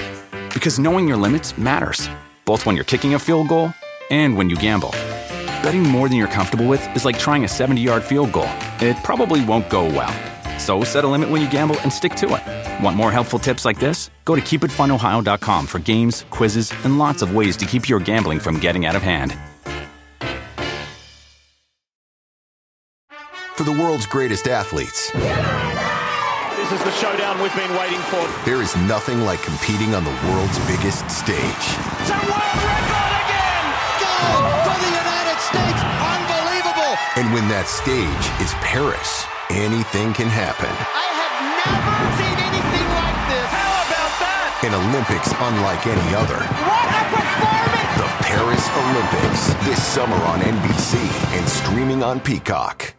[0.55, 2.09] Because knowing your limits matters,
[2.45, 3.75] both when you're kicking a field goal
[4.13, 4.91] and when you gamble.
[5.65, 8.49] Betting more than you're comfortable with is like trying a 70 yard field goal.
[8.81, 10.15] It probably won't go well.
[10.59, 12.85] So set a limit when you gamble and stick to it.
[12.85, 14.11] Want more helpful tips like this?
[14.25, 18.59] Go to keepitfunohio.com for games, quizzes, and lots of ways to keep your gambling from
[18.61, 19.37] getting out of hand.
[23.57, 28.23] For the world's greatest athletes, This is the showdown we've been waiting for.
[28.45, 31.39] there is nothing like competing on the world's biggest stage.
[31.39, 33.67] It's a world record again!
[33.99, 35.81] Gold for the United States.
[36.15, 36.95] Unbelievable.
[37.17, 40.69] And when that stage is Paris, anything can happen.
[40.69, 43.49] I have never seen anything like this.
[43.51, 44.65] How about that?
[44.65, 46.41] An Olympics unlike any other.
[46.67, 47.93] What a performance.
[47.99, 50.99] The Paris Olympics, this summer on NBC
[51.39, 52.95] and streaming on Peacock.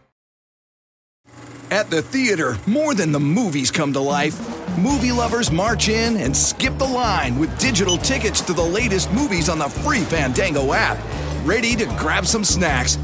[1.70, 4.38] At the theater, more than the movies come to life.
[4.78, 9.48] Movie lovers march in and skip the line with digital tickets to the latest movies
[9.48, 10.98] on the free Fandango app.
[11.44, 12.98] Ready to grab some snacks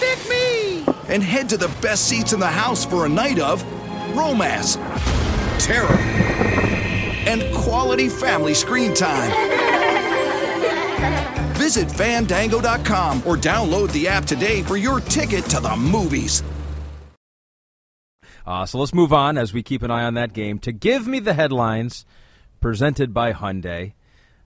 [0.00, 0.39] Pick me.
[1.08, 3.62] And head to the best seats in the house for a night of
[4.16, 4.76] romance,
[5.58, 5.98] terror,
[7.26, 9.30] and quality family screen time.
[11.54, 16.42] Visit fandango.com or download the app today for your ticket to the movies.
[18.46, 21.06] Uh, so let's move on as we keep an eye on that game to give
[21.06, 22.04] me the headlines
[22.60, 23.92] presented by Hyundai.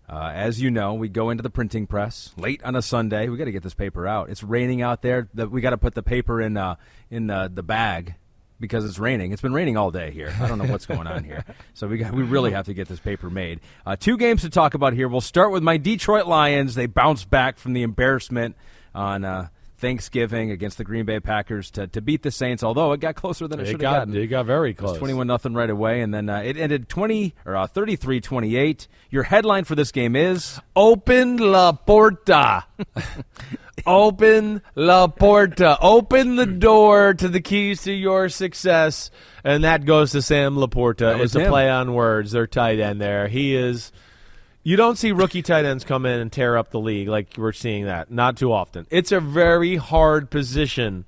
[0.09, 3.28] Uh, as you know, we go into the printing press late on a Sunday.
[3.28, 4.28] We got to get this paper out.
[4.28, 5.28] It's raining out there.
[5.32, 6.76] The, we got to put the paper in uh,
[7.11, 8.14] in the, the bag
[8.61, 9.32] because it's raining.
[9.32, 10.32] It's been raining all day here.
[10.40, 11.44] I don't know what's going on here.
[11.76, 13.59] So we got, we really have to get this paper made.
[13.84, 15.09] Uh, two games to talk about here.
[15.09, 16.76] We'll start with my Detroit Lions.
[16.76, 18.55] They bounced back from the embarrassment
[18.94, 19.48] on uh,
[19.85, 22.64] Thanksgiving against the Green Bay Packers to, to beat the Saints.
[22.64, 24.16] Although it got closer than it, It should have gotten.
[24.16, 24.97] it got very close.
[24.97, 28.87] Twenty one nothing right away, and then uh, it ended twenty or uh, 33-28.
[29.11, 32.64] Your headline for this game is Open La Porta.
[33.87, 35.76] Open La Porta.
[35.80, 39.11] Open the door to the keys to your success.
[39.43, 41.20] And that goes to Sam LaPorta.
[41.20, 42.32] It's a play on words.
[42.32, 43.28] Their tight end there.
[43.28, 43.93] He is.
[44.66, 47.52] You don't see rookie tight ends come in and tear up the league like we're
[47.52, 48.10] seeing that.
[48.10, 48.86] Not too often.
[48.88, 51.04] It's a very hard position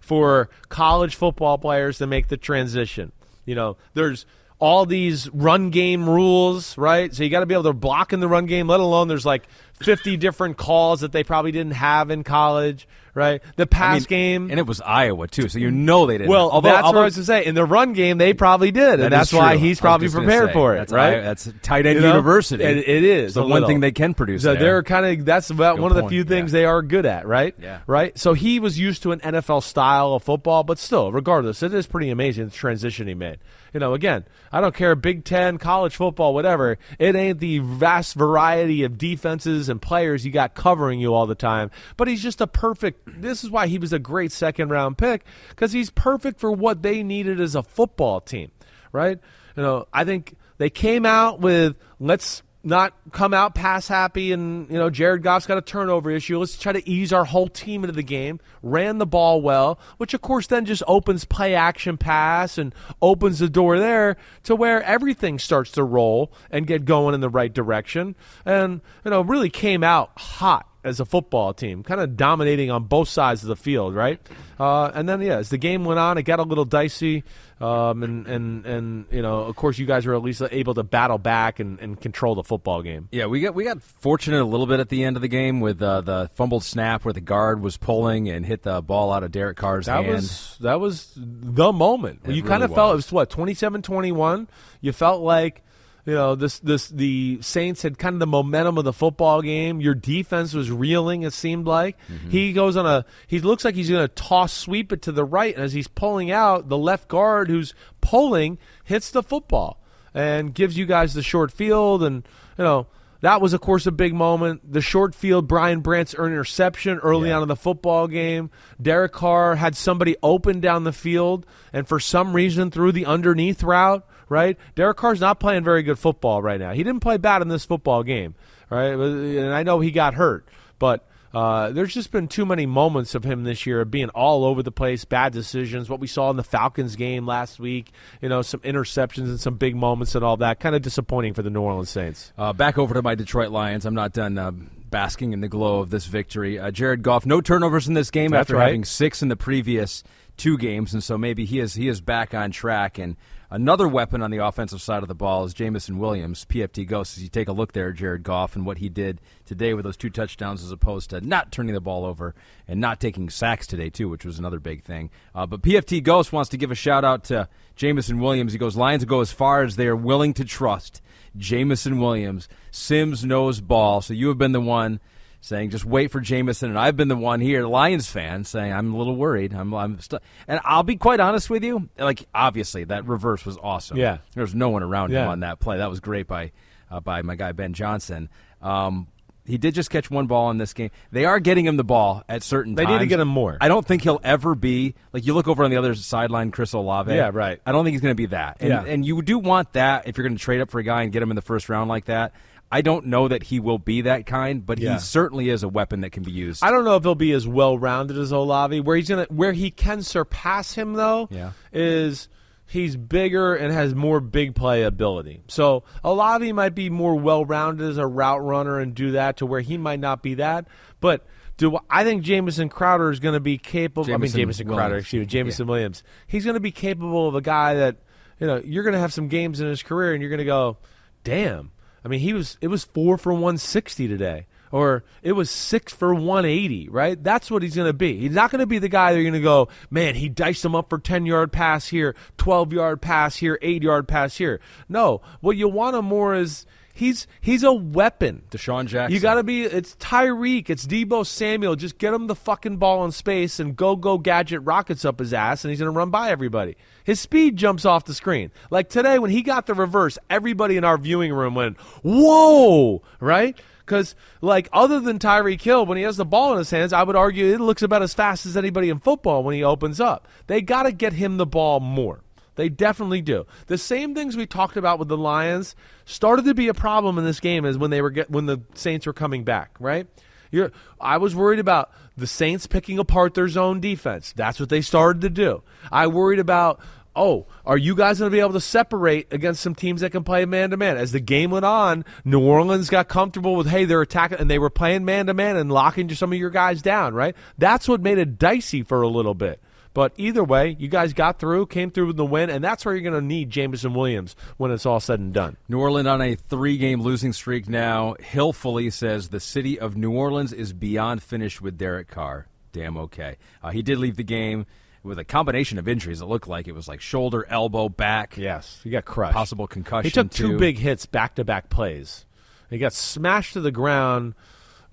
[0.00, 3.10] for college football players to make the transition.
[3.44, 4.24] You know, there's
[4.60, 7.12] all these run game rules, right?
[7.12, 9.26] So you got to be able to block in the run game, let alone there's
[9.26, 9.48] like
[9.84, 13.42] 50 different calls that they probably didn't have in college, right?
[13.56, 14.50] The I pass mean, game.
[14.50, 16.30] and it was Iowa too, so you know they didn't.
[16.30, 17.44] well, although, that's although, what I was going to say.
[17.46, 20.52] In the run game, they probably did, That and that's why he's probably prepared say,
[20.52, 21.18] for it, that's right?
[21.18, 22.08] I- that's tight end You know?
[22.08, 22.64] university.
[22.64, 24.42] It, it is the one thing they can produce.
[24.42, 24.62] So there.
[24.62, 26.60] they're kind of that's about Good one of the point, few things yeah.
[26.60, 27.54] they are good at, right?
[27.60, 27.80] Yeah.
[27.86, 28.18] Right.
[28.18, 31.86] So he was used to an NFL style of football, but still, regardless, it is
[31.86, 33.38] pretty amazing the transition he made.
[33.72, 36.78] You know, again, I don't care Big Ten, college football, whatever.
[36.98, 41.34] It ain't the vast variety of defenses and players you got covering you all the
[41.34, 41.72] time.
[41.96, 43.00] But he's just a perfect.
[43.20, 46.82] This is why he was a great second round pick because he's perfect for what
[46.82, 48.52] they needed as a football team,
[48.92, 49.18] right?
[49.56, 54.70] You know, I think they came out with let's not come out pass happy and
[54.70, 56.38] you know Jared Goff's got a turnover issue.
[56.38, 58.40] Let's try to ease our whole team into the game.
[58.62, 63.38] Ran the ball well, which of course then just opens play action pass and opens
[63.38, 67.52] the door there to where everything starts to roll and get going in the right
[67.52, 68.14] direction.
[68.44, 72.84] And you know really came out hot as a football team, kind of dominating on
[72.84, 74.20] both sides of the field, right?
[74.58, 77.24] Uh, and then yeah, as the game went on, it got a little dicey.
[77.60, 80.82] Um, and, and, and you know, of course, you guys were at least able to
[80.82, 83.08] battle back and, and control the football game.
[83.12, 85.60] Yeah, we got we got fortunate a little bit at the end of the game
[85.60, 89.22] with uh, the fumbled snap where the guard was pulling and hit the ball out
[89.22, 90.08] of Derek Carr's That hand.
[90.16, 92.22] was that was the moment.
[92.26, 93.12] It you kind of really felt it was.
[93.12, 94.48] was what 27-21.
[94.80, 95.62] You felt like
[96.04, 99.80] you know this this the Saints had kind of the momentum of the football game.
[99.80, 101.22] Your defense was reeling.
[101.22, 102.30] It seemed like Mm-hmm.
[102.30, 105.24] he goes on a he looks like he's going to toss sweep it to the
[105.24, 109.80] right, and as he's pulling out, the left guard who's pulling hits the football
[110.14, 112.26] and gives you guys the short field, and
[112.58, 112.86] you know.
[113.20, 114.72] That was, of course, a big moment.
[114.72, 118.50] The short field, Brian Branch's interception early on in the football game.
[118.82, 123.62] Derek Carr had somebody open down the field, and for some reason, threw the underneath
[123.62, 124.04] route.
[124.28, 126.72] Right, Derek Carr's not playing very good football right now.
[126.72, 128.34] He didn't play bad in this football game.
[128.70, 130.46] Right, and I know he got hurt,
[130.78, 134.44] but uh, there's just been too many moments of him this year of being all
[134.44, 135.88] over the place, bad decisions.
[135.88, 139.56] What we saw in the Falcons game last week, you know, some interceptions and some
[139.56, 140.60] big moments and all that.
[140.60, 142.32] Kind of disappointing for the New Orleans Saints.
[142.36, 143.86] Uh, back over to my Detroit Lions.
[143.86, 146.58] I'm not done uh, basking in the glow of this victory.
[146.58, 148.66] Uh, Jared Goff, no turnovers in this game That's after right.
[148.66, 150.04] having six in the previous
[150.36, 152.98] two games, and so maybe he is he is back on track.
[152.98, 153.16] And
[153.52, 157.16] another weapon on the offensive side of the ball is Jameson Williams, PFT Ghost.
[157.16, 159.96] As you take a look there, Jared Goff, and what he did today with those
[159.96, 162.34] two touchdowns, as opposed to not turning the ball over
[162.66, 165.10] and not taking sacks today too, which was another big thing.
[165.34, 168.52] Uh, but PFT Ghost wants to give a shout out to Jameson Williams.
[168.52, 171.02] He goes, Lions go as far as they are willing to trust.
[171.36, 172.48] Jameson Williams.
[172.70, 174.00] Sims knows ball.
[174.00, 174.98] So you have been the one
[175.44, 178.94] saying just wait for Jameson, and I've been the one here, Lions fan, saying I'm
[178.94, 179.52] a little worried.
[179.52, 180.20] I'm, I'm stu-.
[180.48, 181.90] and I'll be quite honest with you.
[181.98, 183.98] Like obviously that reverse was awesome.
[183.98, 184.18] Yeah.
[184.34, 185.76] there was no one around him on that play.
[185.78, 186.52] That was great by
[186.90, 188.28] uh, by my guy Ben Johnson.
[188.62, 189.08] Um,
[189.44, 190.90] he did just catch one ball in this game.
[191.10, 192.92] They are getting him the ball at certain They times.
[192.92, 193.58] need to get him more.
[193.60, 196.72] I don't think he'll ever be like you look over on the other sideline, Chris
[196.74, 197.12] Olave.
[197.12, 197.60] Yeah, right.
[197.66, 198.58] I don't think he's going to be that.
[198.60, 198.84] And, Yeah.
[198.84, 201.10] and you do want that if you're going to trade up for a guy and
[201.10, 202.32] get him in the first round like that.
[202.72, 204.94] I don't know that he will be that kind, but Yeah.
[204.94, 206.64] he certainly is a weapon that can be used.
[206.64, 208.80] I don't know if he'll be as well rounded as Olave.
[208.80, 211.50] Where he's gonna, where he can surpass him though, Yeah.
[211.72, 212.28] is
[212.66, 215.42] he's bigger and has more big play ability.
[215.48, 219.46] So Olave might be more well rounded as a route runner and do that to
[219.46, 220.66] where he might not be that.
[221.00, 221.26] But
[221.58, 224.04] do I think Jamison Crowder is going to be capable?
[224.04, 226.02] I mean, Jamison Jamison Crowder, excuse me, Jameson Williams.
[226.26, 227.96] He's going to be capable of a guy that
[228.40, 230.44] you know you're going to have some games in his career and you're going to
[230.46, 230.78] go,
[231.24, 231.70] damn.
[232.04, 236.14] I mean, he was it was four for 160 today or it was six for
[236.14, 237.22] 180, right?
[237.22, 238.18] That's what he's going to be.
[238.18, 240.64] He's not going to be the guy that you're going to go, man, he diced
[240.64, 244.60] him up for 10 yard pass here, 12 yard pass here, 8 yard pass here.
[244.88, 248.42] No, what you want him more is He's he's a weapon.
[248.50, 249.14] DeSean Jackson.
[249.14, 249.62] You got to be.
[249.62, 250.68] It's Tyreek.
[250.68, 251.74] It's Deebo Samuel.
[251.74, 255.32] Just get him the fucking ball in space and go go gadget rockets up his
[255.32, 256.76] ass, and he's going to run by everybody.
[257.04, 258.52] His speed jumps off the screen.
[258.70, 263.58] Like today when he got the reverse, everybody in our viewing room went, "Whoa!" Right?
[263.84, 267.02] Because like other than Tyreek Hill, when he has the ball in his hands, I
[267.02, 270.28] would argue it looks about as fast as anybody in football when he opens up.
[270.46, 272.20] They got to get him the ball more.
[272.54, 273.46] They definitely do.
[273.66, 275.74] The same things we talked about with the Lions
[276.04, 278.60] started to be a problem in this game as when they were get, when the
[278.74, 280.06] Saints were coming back, right?
[280.50, 284.34] You're, I was worried about the Saints picking apart their zone defense.
[284.36, 285.62] That's what they started to do.
[285.90, 286.80] I worried about
[287.14, 290.24] oh, are you guys going to be able to separate against some teams that can
[290.24, 290.96] play man to man?
[290.96, 294.58] As the game went on, New Orleans got comfortable with, hey, they're attacking, and they
[294.58, 297.36] were playing man to man and locking some of your guys down, right?
[297.58, 299.60] That's what made it dicey for a little bit.
[299.94, 302.94] But either way, you guys got through, came through with the win, and that's where
[302.94, 305.58] you're going to need Jameson Williams when it's all said and done.
[305.68, 308.14] New Orleans on a three game losing streak now.
[308.20, 312.46] Hillfully says the city of New Orleans is beyond finished with Derek Carr.
[312.72, 313.36] Damn okay.
[313.62, 314.64] Uh, he did leave the game
[315.02, 316.22] with a combination of injuries.
[316.22, 318.36] It looked like it was like shoulder, elbow, back.
[318.36, 319.34] Yes, he got crushed.
[319.34, 320.04] Possible concussion.
[320.04, 320.52] He took too.
[320.52, 322.24] two big hits back to back plays.
[322.70, 324.34] He got smashed to the ground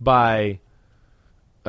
[0.01, 0.59] by.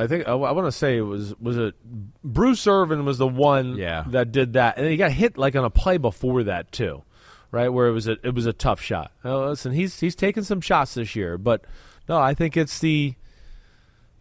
[0.01, 1.75] I think I, want to say it was was it
[2.23, 4.03] Bruce Irvin was the one Yeah.
[4.07, 7.03] that did that, and he got hit like on a play before that too,
[7.51, 7.69] right?
[7.69, 9.11] Where it was a it was a tough shot.
[9.23, 11.63] Now, listen, he's he's taken some shots this year, but
[12.09, 13.13] no, I think it's the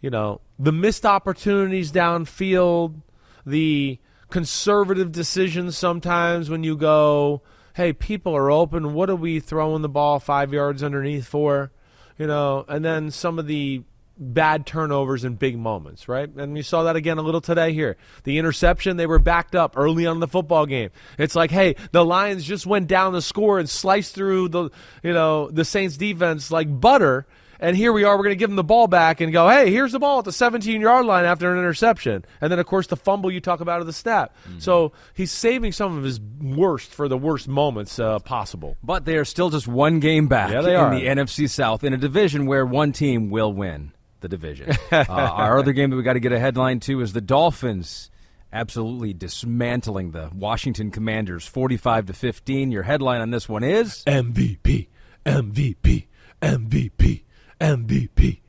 [0.00, 3.00] you know the missed opportunities downfield,
[3.46, 7.42] the conservative decisions sometimes when you go,
[7.74, 8.94] hey, people are open.
[8.94, 11.72] What are we throwing the ball five yards underneath for?
[12.18, 13.82] You know, and then some of the
[14.20, 16.28] bad turnovers in big moments, right?
[16.28, 17.96] And we saw that again a little today here.
[18.24, 20.90] The interception, they were backed up early on in the football game.
[21.18, 24.70] It's like, hey, the Lions just went down the score and sliced through the,
[25.02, 27.26] you know, the Saints defense like butter.
[27.62, 29.70] And here we are, we're going to give them the ball back and go, hey,
[29.70, 32.24] here's the ball at the 17 yard line after an interception.
[32.40, 34.34] And then, of course, the fumble you talk about of the snap.
[34.60, 38.78] So he's saving some of his worst for the worst moments uh, possible.
[38.82, 40.94] But they are still just one game back Yeah, they in are.
[40.94, 44.72] the NFC South in a division where one team will win the division.
[44.92, 48.10] uh, our other game that we got to get a headline to is the Dolphins
[48.52, 52.72] absolutely dismantling the Washington Commanders 45 to 15.
[52.72, 54.88] Your headline on this one is MVP,
[55.24, 56.06] MVP,
[56.42, 57.22] MVP,
[57.60, 58.40] MVP,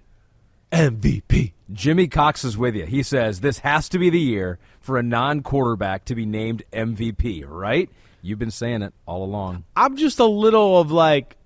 [0.72, 1.52] MVP.
[1.72, 2.86] Jimmy Cox is with you.
[2.86, 7.46] He says this has to be the year for a non-quarterback to be named MVP,
[7.48, 7.90] right?
[8.22, 9.64] You've been saying it all along.
[9.76, 11.38] I'm just a little of like,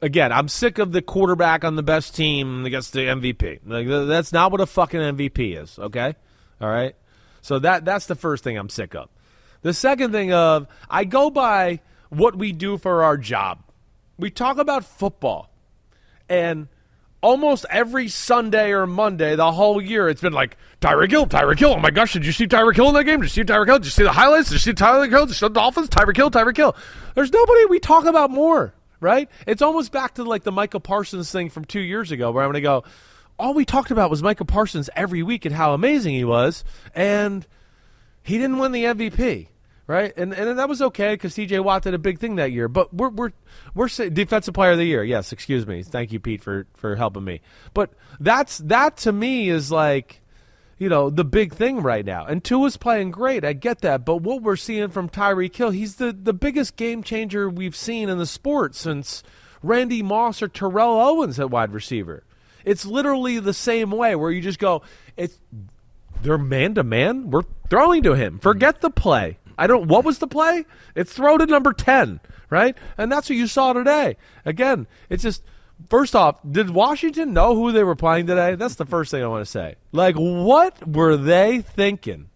[0.00, 3.60] again, I'm sick of the quarterback on the best team against the MVP.
[3.66, 5.78] Like that's not what a fucking MVP is.
[5.78, 6.14] Okay,
[6.60, 6.94] all right.
[7.42, 9.08] So that that's the first thing I'm sick of.
[9.62, 11.80] The second thing of I go by
[12.10, 13.60] what we do for our job.
[14.18, 15.50] We talk about football,
[16.28, 16.68] and
[17.20, 21.74] almost every Sunday or Monday the whole year it's been like Tyreek Hill, Tyreek Hill.
[21.76, 23.20] Oh my gosh, did you see Tyreek Hill in that game?
[23.20, 23.78] Did you see Tyreek Hill?
[23.78, 24.48] Did you see the highlights?
[24.48, 25.26] Did you see Tyreek Hill?
[25.26, 25.88] Did you see the Dolphins?
[25.88, 26.76] Tyreek Hill, Tyreek Hill.
[27.14, 29.28] There's nobody we talk about more, right?
[29.46, 32.48] It's almost back to like the Micah Parsons thing from two years ago where I'm
[32.48, 32.84] going to go,
[33.38, 37.46] all we talked about was Micah Parsons every week and how amazing he was, and
[38.22, 39.48] he didn't win the MVP,
[39.86, 40.12] right?
[40.16, 41.60] And and that was okay because T.J.
[41.60, 42.68] Watt did a big thing that year.
[42.68, 43.32] But we're we're
[43.74, 45.04] we're say, defensive player of the year.
[45.04, 45.82] Yes, excuse me.
[45.82, 47.40] Thank you, Pete, for for helping me.
[47.74, 47.90] But
[48.20, 50.20] that's that to me is like.
[50.78, 53.44] You know the big thing right now, and Tua's playing great.
[53.44, 57.02] I get that, but what we're seeing from Tyreek Hill, he's the the biggest game
[57.02, 59.24] changer we've seen in the sport since
[59.62, 62.22] Randy Moss or Terrell Owens at wide receiver.
[62.64, 64.82] It's literally the same way where you just go,
[65.16, 65.40] it's
[66.22, 67.30] they're man to man.
[67.30, 68.38] We're throwing to him.
[68.38, 69.38] Forget the play.
[69.56, 69.88] I don't.
[69.88, 70.64] What was the play?
[70.94, 72.20] It's throw to number ten,
[72.50, 72.76] right?
[72.96, 74.16] And that's what you saw today.
[74.44, 75.42] Again, it's just.
[75.88, 78.56] First off, did Washington know who they were playing today?
[78.56, 79.76] That's the first thing I want to say.
[79.92, 82.28] Like, what were they thinking?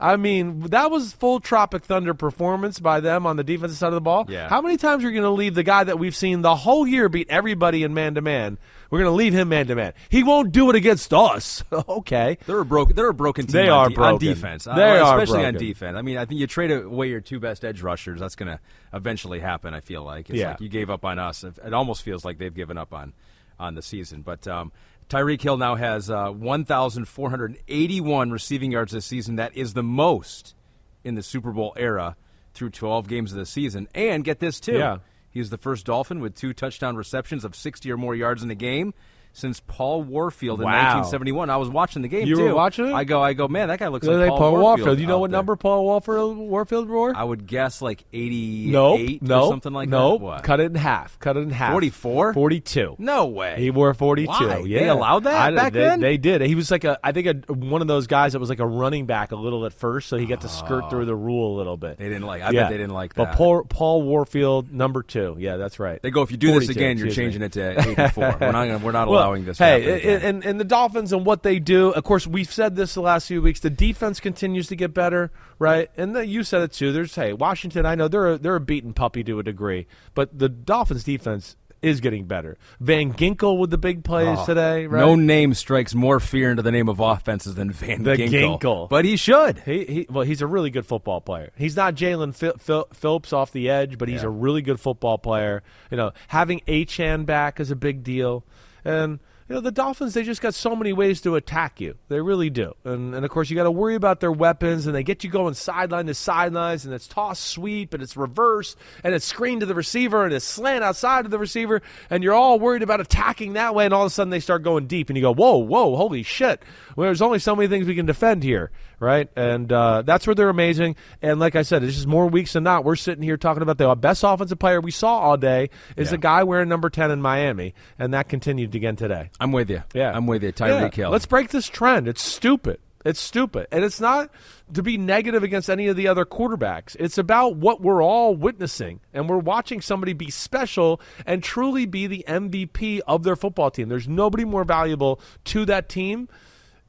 [0.00, 3.94] I mean, that was full Tropic Thunder performance by them on the defensive side of
[3.94, 4.26] the ball.
[4.28, 4.48] Yeah.
[4.48, 6.86] How many times are you going to leave the guy that we've seen the whole
[6.86, 8.58] year beat everybody in man to man?
[8.90, 9.92] We're going to leave him man to man.
[10.08, 11.64] He won't do it against us.
[11.72, 12.38] okay.
[12.46, 12.94] They're a broken.
[12.96, 13.52] They're a broken team.
[13.52, 14.64] They on are de- on defense.
[14.64, 15.96] They Uh, are especially on defense.
[15.96, 18.20] I mean, I think you trade away your two best edge rushers.
[18.20, 18.60] That's going to
[18.94, 19.74] eventually happen.
[19.74, 20.50] I feel like it's Yeah.
[20.50, 21.44] like you gave up on us.
[21.44, 23.12] It it almost feels like they've given up on
[23.58, 24.22] on the season.
[24.22, 24.70] But um,
[25.08, 29.36] Tyreek Hill now has uh, 1,481 receiving yards this season.
[29.36, 30.54] That is the most
[31.02, 32.16] in the Super Bowl era
[32.52, 33.88] through 12 games of the season.
[33.94, 34.78] And get this too.
[34.78, 34.98] Yeah.
[35.30, 38.54] He's the first Dolphin with two touchdown receptions of 60 or more yards in a
[38.54, 38.92] game
[39.38, 40.72] since Paul Warfield in Wow.
[40.72, 41.50] 1971.
[41.50, 42.44] I was watching the game You too.
[42.44, 42.92] were watching it?
[42.92, 44.96] I go, I go, man, that guy looks like like Paul, Paul Warfield.
[44.96, 47.16] Do you know what there." number Paul Warfield Warfield wore?
[47.16, 49.00] I would guess like 88 Nope.
[49.00, 49.50] or Nope.
[49.52, 50.20] something like nope.
[50.20, 50.24] that.
[50.24, 50.42] What?
[50.42, 51.18] Cut it in half.
[51.18, 51.72] Cut it in half.
[51.72, 52.34] 44?
[52.34, 52.96] 42.
[52.98, 53.54] No way.
[53.58, 54.28] He wore 42.
[54.30, 54.58] Why?
[54.66, 54.80] Yeah.
[54.80, 56.00] They allowed that I- back they, then?
[56.00, 56.40] They did.
[56.42, 58.66] He was like a, I think a, one of those guys that was like a
[58.66, 61.58] running back a little at first, so he got to skirt through the rule a
[61.58, 61.98] little bit.
[61.98, 63.36] They didn't like- I bet they didn't like But that.
[63.36, 65.36] Paul, Paul Warfield, number two.
[65.38, 66.00] Yeah, that's right.
[66.02, 67.46] They go, if you do this again, you're changing me.
[67.46, 68.36] it to 84.
[68.40, 69.58] we're not, gonna, we're not Well, allowing this.
[69.58, 71.90] Hey, and, and, and the Dolphins and what they do.
[71.90, 73.60] Of course, we've said this the last few weeks.
[73.60, 75.90] The defense continues to get better, right?
[75.96, 76.92] And the, you said it too.
[76.92, 77.86] There's hey, Washington.
[77.86, 81.56] I know they're a, they're a beaten puppy to a degree, but the Dolphins defense
[81.80, 82.58] is getting better.
[82.80, 84.88] Van Ginkel with the big plays Oh, today.
[84.88, 84.98] Right?
[84.98, 88.58] No name strikes more fear into the name of offenses than Van The Ginkel.
[88.60, 88.88] Ginkel.
[88.88, 89.60] But he should.
[89.60, 91.52] He, he well, he's a really good football player.
[91.56, 94.26] He's not Jalen Phil, Phil, Phillips off the edge, but he's Yeah.
[94.28, 95.62] a really good football player.
[95.88, 98.44] You know, having Achan back is a big deal,
[98.84, 99.18] and
[99.48, 101.96] you know the Dolphins they just got so many ways to attack you.
[102.08, 104.94] They really do, and and of course you got to worry about their weapons, and
[104.94, 109.14] they get you going sideline to sidelines, and it's toss sweep, and it's reverse, and
[109.14, 112.60] it's screen to the receiver, and it's slant outside of the receiver, and you're all
[112.60, 115.16] worried about attacking that way, and all of a sudden they start going deep, and
[115.16, 116.62] you go, whoa, whoa, holy shit!
[116.94, 118.70] Well, there's only so many things we can defend here,
[119.00, 119.28] right?
[119.36, 120.96] And uh, that's where they're amazing.
[121.22, 122.84] And like I said, it's just more weeks than not.
[122.84, 126.12] We're sitting here talking about the best offensive player we saw all day is Yeah.
[126.12, 129.30] the guy wearing number ten in Miami, and that continued again today.
[129.40, 129.82] I'm with you.
[129.94, 130.52] Yeah, I'm with you.
[130.52, 131.04] Tyreek Yeah.
[131.04, 131.10] Hill.
[131.10, 132.08] Let's break this trend.
[132.08, 132.78] It's stupid.
[133.04, 134.28] It's stupid, and it's not
[134.74, 136.96] to be negative against any of the other quarterbacks.
[136.98, 142.08] It's about what we're all witnessing, and we're watching somebody be special and truly be
[142.08, 143.88] the MVP of their football team.
[143.88, 146.28] There's nobody more valuable to that team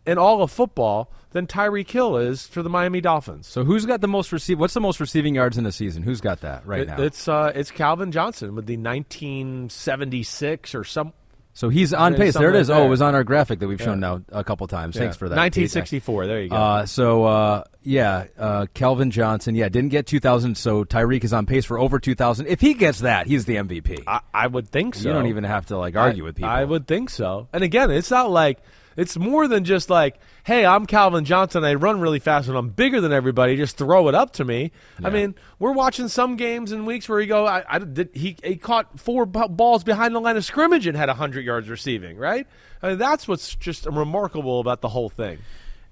[0.05, 3.47] in all of football than Tyreek Hill is for the Miami Dolphins.
[3.47, 4.59] So who's got the most receive?
[4.59, 6.01] What's the most receiving yards in a season?
[6.03, 7.01] Who's got that right It- now?
[7.01, 11.13] It's uh, it's Calvin Johnson with the 1976 or some.
[11.53, 12.33] so he's on pace.
[12.35, 12.69] There it is.
[12.69, 14.95] Oh, it was on our graphic that we've shown now a couple times.
[14.95, 15.01] Yeah.
[15.03, 15.35] Thanks for that.
[15.35, 16.27] 1964.
[16.27, 16.55] There you go.
[16.55, 19.55] Uh, so uh, yeah, uh, Calvin Johnson.
[19.55, 20.55] Yeah, didn't get 2,000.
[20.57, 22.47] So Tyreek is on pace for over 2,000.
[22.47, 24.03] If he gets that, he's the MVP.
[24.07, 25.07] I, I would think so.
[25.07, 26.49] You don't even have to like argue I, with people.
[26.49, 27.47] I would think so.
[27.53, 28.59] And again, it's not like
[28.99, 31.63] it's more than just like, hey, I'm Calvin Johnson.
[31.63, 33.55] I run really fast and I'm bigger than everybody.
[33.55, 34.73] Just throw it up to me.
[35.01, 38.35] I mean, we're watching some games and weeks where he go, I, I did, he,
[38.43, 42.17] he caught four b- balls behind the line of scrimmage and had 100 yards receiving,
[42.17, 42.45] right?
[42.83, 45.39] I mean, that's what's just remarkable about the whole thing.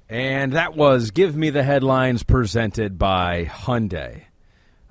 [0.10, 4.24] And that was Give Me the Headlines presented by Hyundai.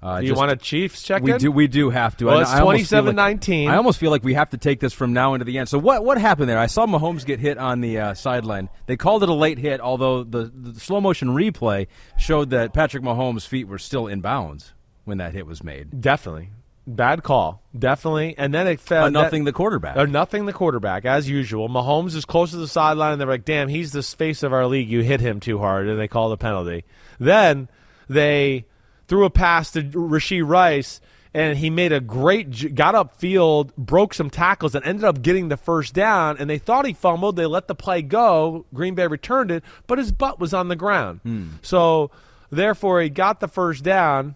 [0.07, 1.51] Uh, Do you just- want a Chiefs check We do.
[1.51, 2.27] We do have to.
[2.27, 3.69] Well, I- it's almost feel like- 27-19.
[3.69, 5.69] I almost feel like we have to take this from now into the end.
[5.69, 6.59] So what what happened there?
[6.59, 8.69] I saw Mahomes get hit on the uh, sideline.
[8.87, 13.03] They called it a late hit, although the, the slow motion replay showed that Patrick
[13.03, 16.01] Mahomes' feet were still in bounds when that hit was made.
[16.01, 16.51] Definitely.
[16.89, 17.65] Bad call.
[17.77, 18.37] Definitely.
[18.39, 19.11] And then it fell.
[19.11, 19.97] Nothing the quarterback.
[19.97, 21.69] Or nothing the quarterback, as usual.
[21.69, 24.67] Mahomes is close to the sideline, and they're like, damn, he's the face of our
[24.67, 24.89] league.
[24.89, 26.85] You hit him too hard, and they call the penalty.
[27.19, 27.69] Then
[28.09, 28.67] they
[29.09, 31.01] threw a pass to Rasheed Rice,
[31.35, 35.49] and he made a great, got up field, broke some tackles, and ended up getting
[35.49, 36.37] the first down.
[36.39, 37.37] And they thought he fumbled.
[37.37, 38.65] They let the play go.
[38.73, 41.21] Green Bay returned it, but his butt was on the ground.
[41.23, 41.49] Hmm.
[41.63, 42.11] So,
[42.51, 44.35] therefore, he got the first down,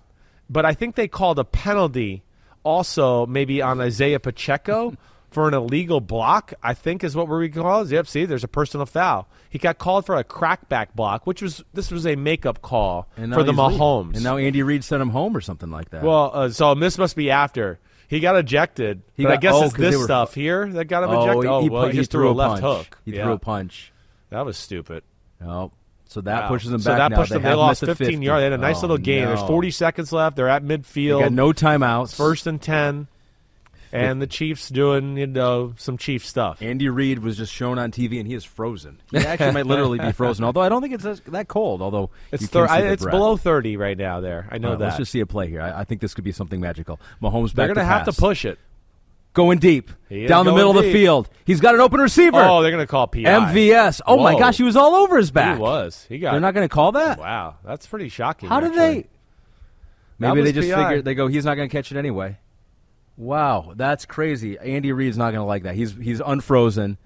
[0.48, 2.22] but I think they called a penalty
[2.62, 4.94] also maybe on Isaiah Pacheco
[5.30, 7.92] for an illegal block, I think is what we're calling it.
[7.92, 9.28] Yep, see, there's a personal foul.
[9.48, 13.20] He got called for a crackback block, which was this was a makeup call for
[13.22, 13.54] the he's leaving.
[13.56, 14.14] Mahomes.
[14.14, 16.02] And now Andy Reid sent him home or something like that.
[16.02, 17.78] well, uh, so this must be after.
[18.08, 19.02] He got ejected.
[19.14, 21.42] He but I guess oh, it's this were- stuff here that got him oh, ejected.
[21.44, 22.86] he, oh, he well, pu- he just threw, a left punch.
[22.88, 22.98] hook.
[23.04, 23.22] He Yeah.
[23.24, 23.92] threw a punch.
[24.30, 25.04] That was stupid.
[25.44, 25.70] Oh,
[26.06, 26.48] so that Wow.
[26.48, 26.98] pushes them so back.
[26.98, 27.16] that now.
[27.18, 27.42] pushed them.
[27.42, 28.24] They lost 15 50.
[28.26, 28.40] yards.
[28.40, 29.26] They had a nice Oh, little game.
[29.26, 30.34] There's 40 seconds left.
[30.34, 31.18] They're at midfield.
[31.18, 32.16] They got no timeouts.
[32.16, 33.06] First and 10.
[33.92, 36.62] And the Chiefs doing, you know, some Chief stuff.
[36.62, 39.00] Andy Reid was just shown on TV, and he is frozen.
[39.10, 40.44] He actually might literally be frozen.
[40.44, 41.82] Although I don't think it's that cold.
[41.82, 43.12] Although It's thir- I, it's breath.
[43.12, 44.46] below 30 right now there.
[44.50, 44.84] I know right, that.
[44.84, 45.60] Let's just see a play here.
[45.60, 47.00] I, I think this could be something magical.
[47.20, 47.54] Mahomes back.
[47.56, 48.58] They're going to have to push it.
[49.32, 49.90] going deep
[50.28, 51.28] down the middle of the field.
[51.44, 52.38] He's got an open receiver.
[52.40, 53.22] Oh, they're going to call PI.
[53.22, 54.00] MVS.
[54.06, 55.56] Oh my gosh, he was all over his back.
[55.56, 56.06] He was.
[56.08, 57.18] He got They're not going to call that.
[57.18, 58.48] Wow, that's pretty shocking.
[58.48, 59.06] How did they?
[60.18, 60.76] Maybe they just PI.
[60.82, 61.28] figured they go.
[61.28, 62.38] He's not going to catch it anyway.
[63.16, 64.58] Wow, that's crazy.
[64.58, 65.74] Andy Reid's not going to like that.
[65.74, 66.98] He's he's unfrozen.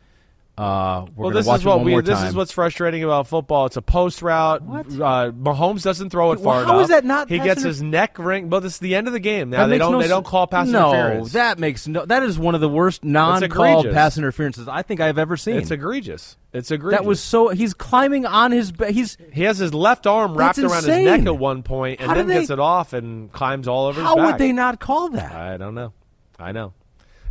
[0.56, 2.00] Uh, we're well, this watch is what we.
[2.00, 2.28] This time.
[2.28, 3.66] is what's frustrating about football.
[3.66, 4.62] It's a post route.
[4.62, 4.86] What?
[4.86, 6.82] Uh, Mahomes doesn't throw it Well, far how enough.
[6.82, 8.48] is that not He gets his neck ring.
[8.48, 9.50] But this is the end of the game.
[9.50, 9.92] Now That they makes don't.
[9.92, 11.32] no they don't call pass no, interference.
[11.32, 12.06] that makes no.
[12.06, 13.42] That is one of the worst non-called
[13.86, 13.94] egregious.
[13.94, 15.56] pass interferences I think I've ever seen.
[15.56, 16.36] it's egregious.
[16.52, 17.00] It's egregious.
[17.00, 17.48] that was so.
[17.48, 18.72] He's climbing on his.
[18.90, 22.28] He's He has his left arm wrapped around his neck at one point, and then
[22.28, 24.26] they- gets it off and climbs all over how his back.
[24.34, 25.32] would they not call that?
[25.32, 25.92] I don't know.
[26.38, 26.74] I know.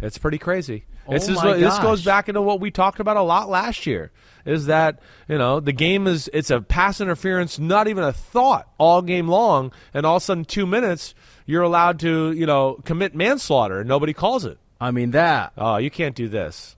[0.01, 0.83] It's pretty crazy.
[1.07, 3.85] Oh this is what, this goes back into what we talked about a lot last
[3.85, 4.11] year.
[4.45, 8.67] Is that you know the game is it's a pass interference, not even a thought
[8.77, 11.13] all game long, and all of a sudden two minutes
[11.45, 14.57] you're allowed to you know commit manslaughter and nobody calls it.
[14.79, 15.53] I mean that.
[15.57, 16.75] Oh, you can't do this.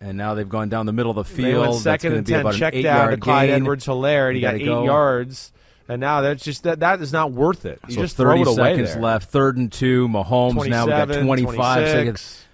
[0.00, 1.80] And now they've gone down the middle of the field.
[1.80, 3.50] Second and ten, an down to Clyde.
[3.50, 4.30] Edwards Hilaire.
[4.32, 4.84] He got eight go.
[4.84, 5.52] yards,
[5.88, 7.80] and now that's just that that is not worth it.
[7.88, 9.02] You So just 30 throw it away seconds there.
[9.02, 9.30] left.
[9.30, 10.06] Third and two.
[10.08, 12.44] Mahomes now we got 25 seconds.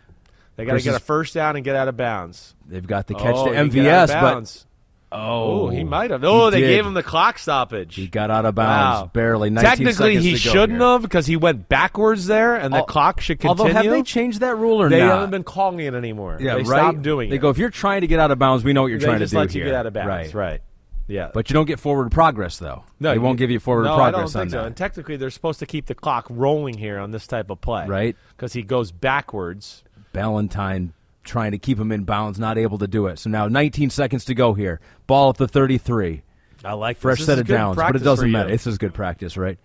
[0.57, 2.55] They got to get a first down and get out of bounds.
[2.69, 4.65] They've got oh, the catch Oh, to he get out MVS, but
[5.13, 6.25] oh, Oh, he might have.
[6.25, 6.69] Oh, they did.
[6.69, 7.95] gave him the clock stoppage.
[7.95, 9.11] He got out of bounds Wow.
[9.13, 9.51] barely.
[9.51, 10.89] 19 Technically, seconds he to go shouldn't here.
[10.89, 13.63] have because he went backwards there, and the Al- clock should continue.
[13.63, 15.05] Although, have they changed that rule or They not?
[15.07, 16.39] They haven't been calling it anymore.
[16.41, 16.67] yeah, they right.
[16.67, 17.39] stopped doing they it.
[17.39, 19.07] They go if you're trying to get out of bounds, we know what you're they
[19.07, 19.65] trying just to do let here.
[19.65, 20.35] you get out of bounds.
[20.35, 20.51] right?
[20.51, 20.61] Right.
[21.07, 21.31] Yeah.
[21.35, 22.83] But you don't get forward progress though.
[22.99, 24.57] no, they won't give you forward no, progress I don't think on so.
[24.63, 24.67] that.
[24.69, 27.87] And technically, they're supposed to keep the clock rolling here on this type of play,
[27.87, 28.17] Right.
[28.37, 29.84] Because he goes backwards.
[30.15, 30.93] Valentine
[31.25, 33.19] trying to keep him in bounds, not able to do it.
[33.19, 34.81] So now 19 seconds to go here.
[35.07, 36.23] Ball at the 33.
[36.65, 37.27] I like Fresh this.
[37.27, 38.49] set of downs, but it doesn't matter.
[38.49, 39.59] This is good practice, right?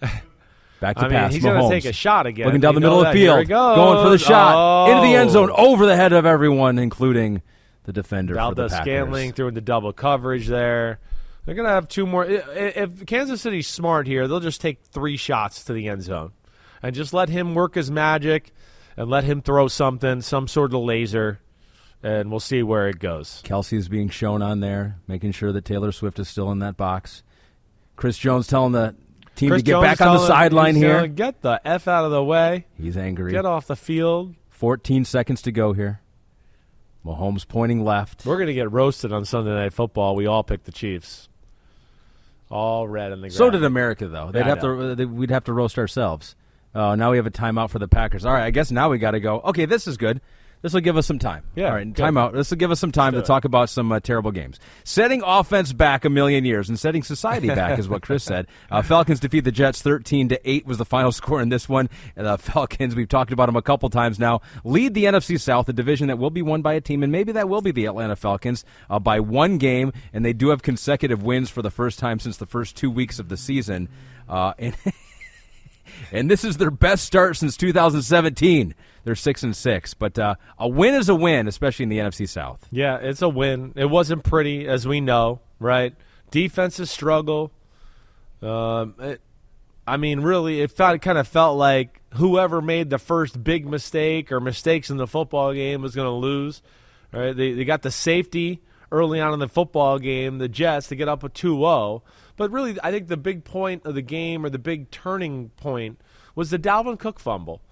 [0.80, 1.32] Back to I mean, pass.
[1.34, 2.46] he's gonna take a shot again.
[2.46, 5.32] Looking down the middle of the field, going for the shot into the end oh.
[5.32, 5.72] zone, Oh.
[5.72, 7.42] over the head of everyone, including
[7.84, 8.72] the defender for the Valdez.
[8.72, 10.98] Scantling threw into double coverage there.
[11.44, 12.24] They're going to have two more.
[12.24, 16.32] If Kansas City's smart here, they'll just take three shots to the end zone
[16.82, 18.52] and just let him work his magic
[18.96, 21.40] and let him throw something, some sort of laser,
[22.02, 23.42] and we'll see where it goes.
[23.44, 26.76] Kelce is being shown on there, making sure that Taylor Swift is still in that
[26.76, 27.22] box.
[27.96, 28.94] Chris Jones telling the
[29.36, 30.94] team Chris to get Jones back on the sideline here.
[30.94, 32.66] telling, Get the F out of the way.
[32.76, 33.32] He's angry.
[33.32, 34.34] Get off the field.
[34.50, 36.00] 14 seconds to go here.
[37.04, 38.24] Mahomes pointing left.
[38.24, 40.16] We're going to get roasted on Sunday Night Football.
[40.16, 41.28] We all picked the Chiefs.
[42.50, 43.34] All red in the ground.
[43.34, 44.30] So did America, though.
[44.32, 44.94] They'd Yeah, have to.
[44.94, 46.34] they- We'd have to roast ourselves.
[46.74, 48.24] Uh, now we have a timeout for the Packers.
[48.24, 49.40] All right, I guess now we got to go.
[49.40, 50.20] Okay, this is good.
[50.64, 51.44] This will give us some time.
[51.54, 52.32] Yeah, All right, timeout.
[52.32, 53.26] This will give us some time to it.
[53.26, 54.58] talk about some uh, terrible games.
[54.82, 58.46] Setting offense back a million years and setting society back is what Chris said.
[58.70, 61.90] Uh, Falcons defeat the Jets thirteen to eight was the final score in this one.
[62.16, 65.68] And the Falcons, we've talked about them a couple times now, lead the NFC South,
[65.68, 67.84] a division that will be won by a team, and maybe that will be the
[67.84, 69.92] Atlanta Falcons uh, by one game.
[70.14, 73.18] And they do have consecutive wins for the first time since the first two weeks
[73.18, 73.90] of the season.
[74.28, 74.74] Uh, and
[76.12, 78.74] and this is their best start since 2017.
[79.04, 82.28] They're six and six, but uh, a win is a win, especially in the NFC
[82.28, 82.66] South.
[82.70, 83.72] Yeah, it's a win.
[83.76, 85.94] It wasn't pretty, as we know, right?
[86.30, 87.52] Defenses struggle.
[88.40, 89.20] Um, it,
[89.86, 94.32] I mean, really, it felt, kind of felt like whoever made the first big mistake
[94.32, 96.62] or mistakes in the football game was going to lose.
[97.12, 97.36] Right?
[97.36, 101.08] They, they got the safety early on in the football game, the Jets, to get
[101.08, 102.02] up a 2 0.
[102.36, 106.00] But really, I think the big point of the game or the big turning point
[106.34, 107.62] was the Dalvin Cook fumble.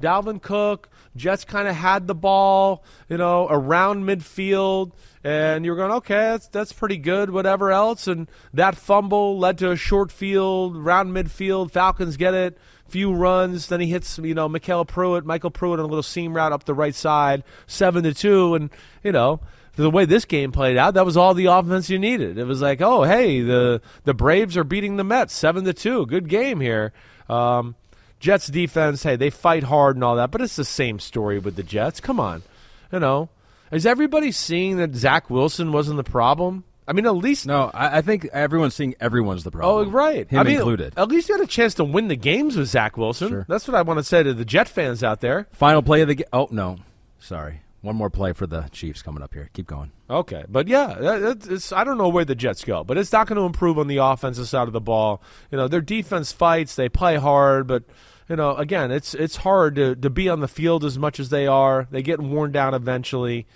[0.00, 4.92] Dalvin Cook, Jets kind of had the ball, you know, around midfield,
[5.22, 7.30] and you were going, okay, that's that's pretty good.
[7.30, 11.70] Whatever else, and that fumble led to a short field, round midfield.
[11.70, 13.66] Falcons get it, few runs.
[13.66, 16.64] Then he hits, you know, Mikael Pruitt, Michael Pruitt on a little seam route up
[16.64, 18.70] the right side, seven to two, and
[19.04, 19.40] you know.
[19.76, 22.38] The way this game played out, that was all the offense you needed.
[22.38, 26.06] It was like, oh, hey, the the Braves are beating the Mets seven to two.
[26.06, 26.92] Good game here.
[27.28, 27.76] Um,
[28.18, 31.56] Jets defense, hey, they fight hard and all that, but it's the same story with
[31.56, 32.00] the Jets.
[32.00, 32.42] Come on.
[32.92, 33.30] You know,
[33.70, 36.64] is everybody seeing that Zach Wilson wasn't the problem?
[36.86, 37.46] I mean, at least.
[37.46, 39.88] No, I, I think everyone's seeing everyone's the problem.
[39.88, 40.28] Oh, right.
[40.28, 40.92] Him I mean, included.
[40.96, 43.28] At least you had a chance to win the games with Zach Wilson.
[43.28, 43.46] Sure.
[43.48, 45.46] That's what I want to say to the Jet fans out there.
[45.52, 46.26] Final play of the game.
[46.32, 46.78] Oh no,
[47.20, 47.60] sorry.
[47.82, 49.48] One more play for the Chiefs coming up here.
[49.54, 49.90] Keep going.
[50.10, 53.38] Okay, but yeah, it's, I don't know where the Jets go, but it's not going
[53.38, 55.22] to improve on the offensive side of the ball.
[55.50, 57.84] You know, their defense fights, they play hard, but
[58.28, 61.30] you know, again, it's it's hard to to be on the field as much as
[61.30, 61.88] they are.
[61.90, 63.46] They get worn down eventually.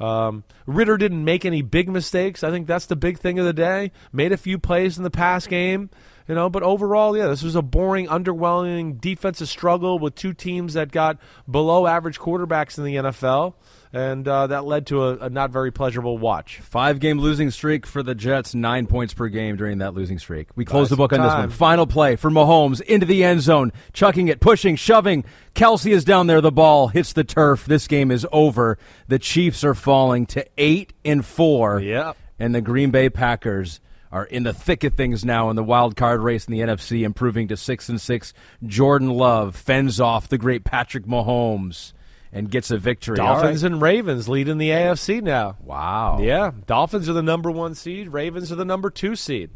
[0.00, 2.42] Um, Ridder didn't make any big mistakes.
[2.42, 3.92] I think that's the big thing of the day.
[4.12, 5.90] Made a few plays in the pass game,
[6.26, 10.74] you know, but overall, yeah, this was a boring, underwhelming defensive struggle with two teams
[10.74, 11.18] that got
[11.50, 13.54] below average quarterbacks in the NFL,
[13.92, 16.60] and uh, that led to a, a not very pleasurable watch.
[16.60, 20.48] Five game losing streak for the Jets, nine points per game during that losing streak.
[20.56, 21.50] We close the book on this one.
[21.50, 25.24] Final play for Mahomes into the end zone, chucking it, pushing, shoving.
[25.54, 26.40] Kelce is down there.
[26.40, 27.66] The ball hits the turf.
[27.66, 28.78] This game is over.
[29.08, 31.80] The Chiefs are falling to eight and four.
[31.80, 32.16] Yep.
[32.38, 33.80] And the Green Bay Packers
[34.14, 37.02] are in the thick of things now in the wild card race in the NFC,
[37.02, 38.32] improving to six and six.
[38.64, 41.92] Jordan Love fends off the great Patrick Mahomes
[42.32, 43.16] and gets a victory.
[43.16, 43.72] Dolphins right.
[43.72, 45.56] and Ravens leading the AFC now.
[45.60, 46.20] Wow.
[46.20, 48.12] Yeah, Dolphins are the number one seed.
[48.12, 49.50] Ravens are the number two seed.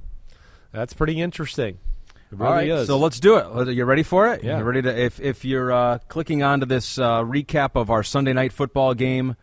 [0.72, 1.78] That's pretty interesting.
[2.08, 2.88] It really All right, is.
[2.88, 3.46] so let's do it.
[3.46, 4.42] Are you ready for it?
[4.42, 4.58] Yeah.
[4.58, 5.00] You ready to?
[5.00, 9.36] If if you're uh, clicking onto this uh, recap of our Sunday night football game,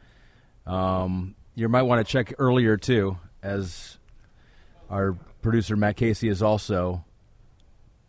[0.67, 3.97] um, you might want to check earlier too, as
[4.89, 7.03] our producer Matt Casey is also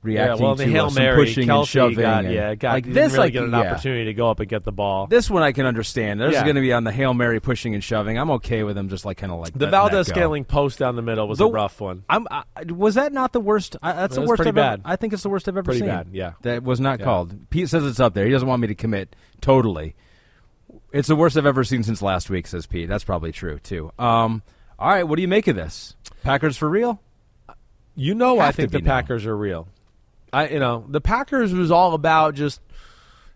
[0.02, 1.96] reacting yeah, well, the to Hail some Mary, pushing Kelce and shoving.
[1.98, 3.58] got, and- yeah, got like this, really like get an yeah.
[3.72, 5.08] opportunity to go up and get the ball.
[5.08, 6.20] This one I can understand.
[6.20, 6.44] This Yeah.
[6.44, 8.16] going to be on the hail mary pushing and shoving.
[8.16, 11.26] I'm okay with him, just like kind of like the Valdes-Scantling post down the middle
[11.26, 12.04] was The- a rough one.
[12.08, 13.76] I'm, I, was that not the worst?
[13.82, 14.72] I, that's the worst pretty I've bad.
[14.80, 14.82] ever.
[14.84, 15.88] I think it's the worst I've ever Pretty seen.
[15.88, 16.34] bad, yeah.
[16.42, 17.04] that was not Yeah.
[17.04, 17.50] called.
[17.50, 18.26] Pete says it's up there.
[18.26, 19.96] He doesn't want me to commit totally.
[20.92, 22.88] It's the worst I've ever seen since last week, says Pete.
[22.88, 23.90] That's probably true too.
[23.98, 24.42] Um,
[24.78, 25.95] all right, what do you make of this?
[26.26, 27.00] Packers for real?
[27.94, 28.90] You know, I Have think the now.
[28.90, 29.68] Packers are real.
[30.32, 32.60] I, you know, the Packers was all about just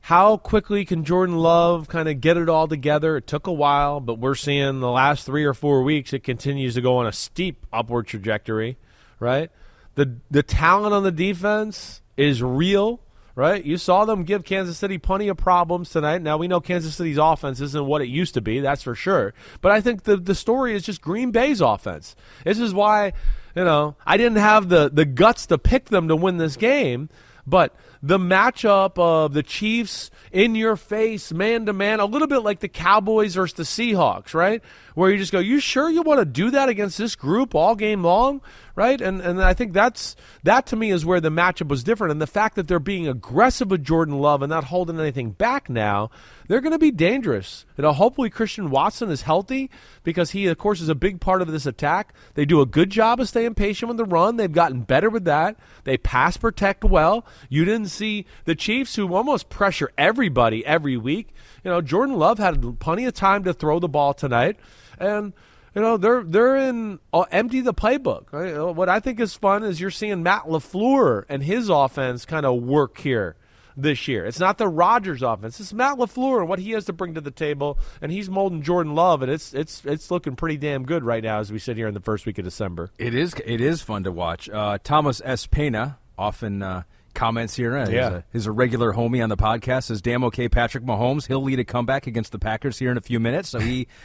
[0.03, 3.17] how quickly can Jordan Love kind of get it all together.
[3.17, 6.75] It took a while, but we're seeing the last three or four weeks it continues
[6.75, 8.77] to go on a steep upward trajectory.
[9.19, 9.51] Right,
[9.95, 13.01] the the talent on the defense is real.
[13.36, 16.20] Right, you saw them give Kansas City plenty of problems tonight.
[16.20, 19.35] Now we know Kansas City's offense isn't what it used to be, that's for sure.
[19.61, 22.16] But I think the the story is just Green Bay's offense.
[22.44, 23.12] This is why
[23.55, 27.09] you know, I didn't have the, the guts to pick them to win this game,
[27.47, 32.40] but the matchup of the Chiefs in your face, man to man, a little bit
[32.40, 34.62] like the Cowboys versus the Seahawks, right?
[35.01, 37.74] Where you just go, you sure you want to do that against this group all
[37.74, 38.43] game long,
[38.77, 39.01] right?
[39.01, 42.20] And and I think that's that to me is where the matchup was different, and
[42.20, 46.10] the fact that they're being aggressive with Jordan Love and not holding anything back now,
[46.48, 47.64] they're going to be dangerous.
[47.78, 49.70] You know, hopefully Christian Watson is healthy
[50.02, 52.12] because he, of course, is a big part of this attack.
[52.35, 54.36] They do a good job of staying patient with the run.
[54.36, 55.56] They've gotten better with that.
[55.85, 57.24] They pass protect well.
[57.48, 61.28] You didn't see the Chiefs who almost pressure everybody every week.
[61.64, 64.59] You know, Jordan Love had plenty of time to throw the ball tonight,
[65.01, 65.32] and
[65.74, 68.32] you know they're they're in uh, empty the playbook.
[68.32, 68.74] Right?
[68.74, 72.62] What I think is fun is you're seeing Matt LaFleur and his offense kind of
[72.62, 73.36] work here
[73.77, 74.27] this year.
[74.27, 75.60] It's not the Rodgers offense.
[75.60, 78.62] It's Matt LaFleur and what he has to bring to the table, and he's molding
[78.62, 81.77] Jordan Love, and it's it's it's looking pretty damn good right now as we sit
[81.77, 82.90] here in the first week of December.
[82.98, 83.35] It is.
[83.44, 84.48] It is fun to watch.
[84.48, 85.47] Uh, Thomas S.
[85.47, 86.82] Pena often uh,
[87.14, 87.77] comments here.
[87.77, 89.85] Uh, he's, a, he's a regular homie on the podcast.
[89.85, 91.27] Says, "Damn okay, Patrick Mahomes.
[91.27, 93.86] He'll lead a comeback against the Packers here in a few minutes." So he.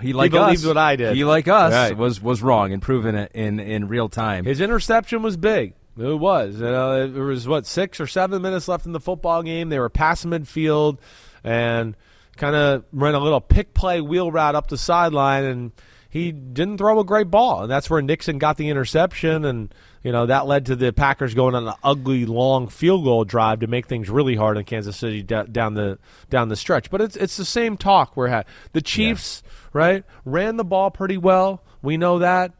[0.00, 0.66] He like believed us.
[0.66, 1.14] what I did.
[1.16, 1.96] He like us Right.
[1.96, 4.44] was was wrong and proven it in in real time.
[4.44, 5.74] His interception was big.
[5.98, 6.56] It was.
[6.60, 9.68] You know, there was what six or seven minutes left in the football game.
[9.68, 10.98] They were passing midfield
[11.44, 11.96] and
[12.36, 15.72] kind of ran a little pick play wheel route up the sideline, and
[16.10, 17.62] he didn't throw a great ball.
[17.62, 19.72] And that's where Nixon got the interception, and
[20.02, 23.60] you know that led to the Packers going on an ugly long field goal drive
[23.60, 26.90] to make things really hard in Kansas City da- down the down the stretch.
[26.90, 28.46] But it's it's the same talk we're had.
[28.72, 29.42] The Chiefs,
[29.72, 31.62] right, ran the ball pretty well.
[31.80, 32.52] We know that.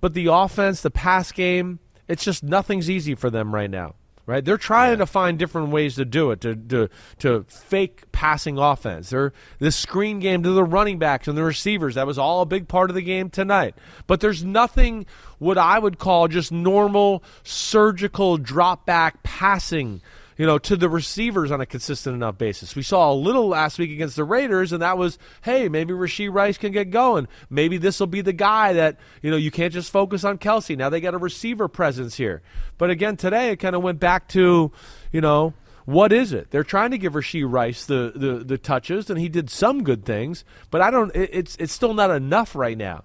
[0.00, 3.94] But the offense, the pass game, it's just nothing's easy for them right now.
[4.26, 4.44] Right?
[4.44, 6.88] They're trying to find different ways to do it, to to
[7.20, 9.10] to fake passing offense.
[9.10, 11.94] They're the screen game to the running backs and the receivers.
[11.94, 13.76] That was all a big part of the game tonight.
[14.08, 15.06] But there's nothing
[15.38, 20.00] what I would call just normal surgical drop back passing
[20.36, 22.76] you know, to the receivers on a consistent enough basis.
[22.76, 26.32] We saw a little last week against the Raiders, and that was, hey, maybe Rasheed
[26.32, 27.28] Rice can get going.
[27.48, 30.76] Maybe this will be the guy that, you know, you can't just focus on Kelce.
[30.76, 32.42] Now they got a receiver presence here.
[32.78, 34.72] But again, today it kind of went back to,
[35.12, 35.54] you know,
[35.86, 36.50] what is it?
[36.50, 40.04] They're trying to give Rasheed Rice the, the, the touches, and he did some good
[40.04, 41.14] things, but I don't.
[41.14, 43.04] It, it's it's still not enough right now.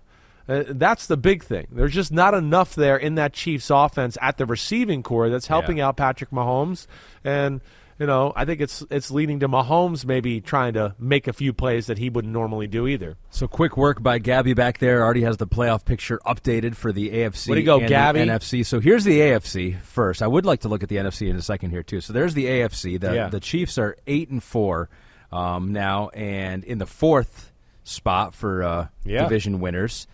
[0.50, 1.68] Uh, that's the big thing.
[1.72, 5.80] There's just not enough there in that Chiefs offense at the receiving core that's helping
[5.80, 6.88] out Patrick Mahomes.
[7.24, 7.62] And
[8.00, 11.54] you know, I think it's it's leading to Mahomes maybe trying to make a few
[11.54, 13.16] plays that he wouldn't normally do either.
[13.30, 15.04] So quick work by Gabby back there.
[15.04, 18.20] Already has the playoff picture updated for the AFC Way to go, and Gabby.
[18.22, 18.66] the NFC.
[18.66, 20.24] So here's the AFC first.
[20.24, 22.02] I would like to look at the NFC in a second here too.
[22.02, 23.00] So there's the AFC.
[23.00, 23.30] The Yeah.
[23.30, 24.90] the Chiefs are eight and four
[25.32, 27.52] um, now, and in the fourth
[27.84, 29.24] spot for uh, Yeah.
[29.24, 30.08] division winners.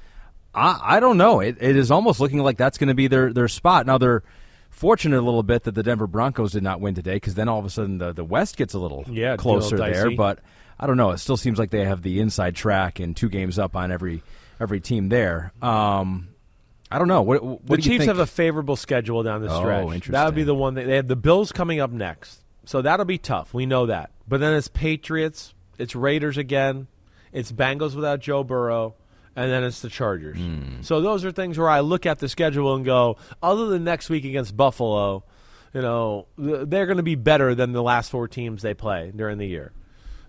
[0.53, 1.39] I, I don't know.
[1.39, 3.85] It, it is almost looking like that's going to be their their spot.
[3.85, 4.23] Now they're
[4.69, 7.59] fortunate a little bit that the Denver Broncos did not win today because then all
[7.59, 10.11] of a sudden the, the West gets a little Yeah, closer little there.
[10.15, 10.39] But
[10.79, 11.11] I don't know.
[11.11, 14.23] It still seems like they have the inside track and two games up on every
[14.59, 15.51] every team there.
[15.61, 16.29] Um,
[16.89, 17.21] I don't know.
[17.21, 18.07] What, what the do you Chiefs think?
[18.07, 20.07] have a favorable schedule down the Oh, stretch.
[20.07, 22.41] That would be the one that they have the Bills coming up next.
[22.65, 23.53] So that'll be tough.
[23.53, 24.11] We know that.
[24.27, 26.87] But then it's Patriots, it's Raiders again,
[27.31, 28.95] it's Bengals without Joe Burrow,
[29.37, 30.37] and then it's the Chargers.
[30.37, 30.81] Hmm.
[30.81, 34.09] So those are things where I look at the schedule and go, other than next
[34.09, 35.23] week against Buffalo,
[35.73, 39.37] you know, they're going to be better than the last four teams they play during
[39.37, 39.71] the year.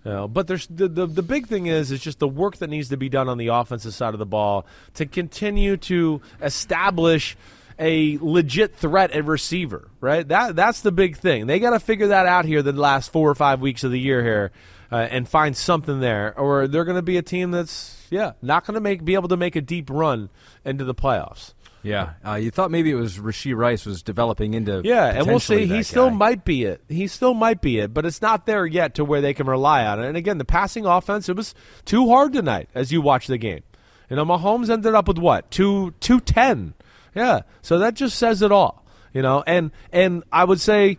[0.05, 2.69] You know, but there's the, the the big thing is is just the work that
[2.69, 7.35] needs to be done on the offensive side of the ball to continue to establish
[7.79, 10.25] a legit threat at receiver, right?
[10.27, 11.47] That that's the big thing.
[11.47, 13.99] They got to figure that out here the last four or five weeks of the
[13.99, 14.51] year here,
[14.91, 18.65] uh, and find something there, or they're going to be a team that's yeah not
[18.65, 20.29] going to make be able to make a deep run
[20.65, 21.53] into the playoffs.
[21.81, 24.81] Yeah, uh, you thought maybe it was Rashee Rice was developing into.
[24.83, 25.65] Yeah, and we'll see.
[25.65, 26.15] He that still guy.
[26.15, 26.83] might be it.
[26.89, 29.85] He still might be it, but it's not there yet to where they can rely
[29.85, 30.07] on it.
[30.07, 31.55] And again, the passing offense it was
[31.85, 33.63] too hard tonight as you watch the game.
[34.09, 36.73] You know, Mahomes ended up with what two two ten.
[37.15, 38.85] Yeah, so that just says it all.
[39.13, 40.97] You know, and and I would say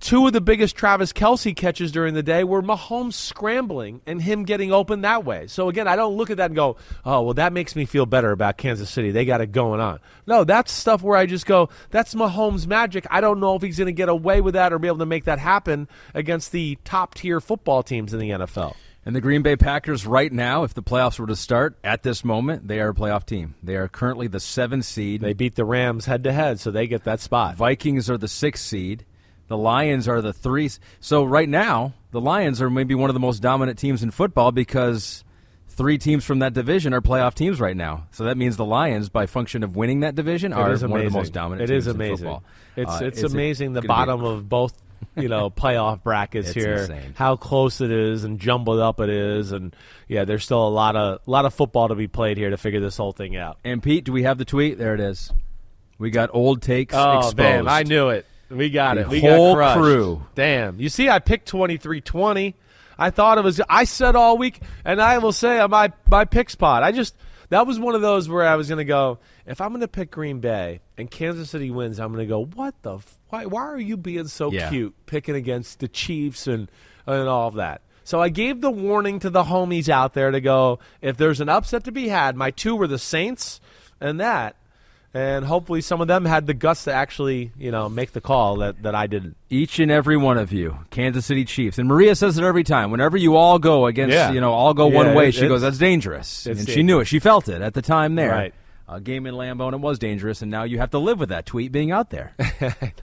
[0.00, 4.44] two of the biggest Travis Kelce catches during the day were Mahomes scrambling and him
[4.44, 5.46] getting open that way.
[5.46, 8.06] So again, I don't look at that and go, "Oh, well, that makes me feel
[8.06, 9.10] better about Kansas City.
[9.10, 13.06] They got it going on." No, that's stuff where I just go, "That's Mahomes' magic."
[13.10, 15.06] I don't know if he's going to get away with that or be able to
[15.06, 18.74] make that happen against the top tier football teams in the NFL.
[19.04, 22.22] And the Green Bay Packers, right now, if the playoffs were to start at this
[22.22, 23.54] moment, they are a playoff team.
[23.62, 25.22] They are currently the seventh seed.
[25.22, 27.56] They beat the Rams head to head, so they get that spot.
[27.56, 29.06] Vikings are the sixth seed.
[29.50, 30.70] The Lions are the three.
[31.00, 34.52] So right now, the Lions are maybe one of the most dominant teams in football
[34.52, 35.24] because
[35.66, 38.06] three teams from that division are playoff teams right now.
[38.12, 41.10] So that means the Lions, by function of winning that division, are one of the
[41.10, 41.68] most dominant.
[41.68, 42.16] It teams is in amazing.
[42.18, 42.44] football.
[42.76, 44.72] It's Uh, it's is it amazing the gonna be- bottom of both
[45.16, 46.74] you know playoff brackets It's here.
[46.74, 47.14] insane.
[47.16, 49.74] How close it is and jumbled up it is, and
[50.06, 52.78] yeah, there's still a lot of lot of football to be played here to figure
[52.78, 53.58] this whole thing out.
[53.64, 54.78] And Pete, do we have the tweet?
[54.78, 55.32] There it is.
[55.98, 57.36] We got old takes Oh exposed.
[57.36, 58.26] man, I knew it.
[58.50, 59.08] We got The it.
[59.08, 59.78] We whole got crushed.
[59.78, 60.22] crew.
[60.34, 60.80] Damn.
[60.80, 62.54] You see, I picked twenty three twenty.
[62.98, 63.60] I thought it was.
[63.68, 66.82] I said all week, and I will say on my my pick spot.
[66.82, 67.14] I just
[67.48, 69.18] that was one of those where I was going to go.
[69.46, 72.44] If I'm going to pick Green Bay and Kansas City wins, I'm going to go.
[72.44, 72.96] What the?
[72.96, 73.46] F- why?
[73.46, 74.68] Why are you being so Yeah.
[74.68, 76.70] cute picking against the Chiefs and
[77.06, 77.82] and all of that?
[78.04, 80.80] So I gave the warning to the homies out there to go.
[81.00, 83.60] If there's an upset to be had, my two were the Saints
[84.00, 84.56] and that.
[85.12, 88.58] And hopefully, some of them had the guts to actually, you know, make the call
[88.58, 89.36] that, that I didn't.
[89.48, 92.92] Each and every one of you, Kansas City Chiefs, and Maria says it every time.
[92.92, 94.30] Whenever you all go against, Yeah.
[94.30, 96.84] you know, all go Yeah, one way, it- she goes, "That's dangerous," and it's she
[96.84, 97.06] knew it.
[97.06, 98.30] She felt it at the time there.
[98.30, 98.54] Right.
[98.92, 101.28] A game in Lambeau, and it was dangerous, and now you have to live with
[101.28, 102.32] that tweet being out there.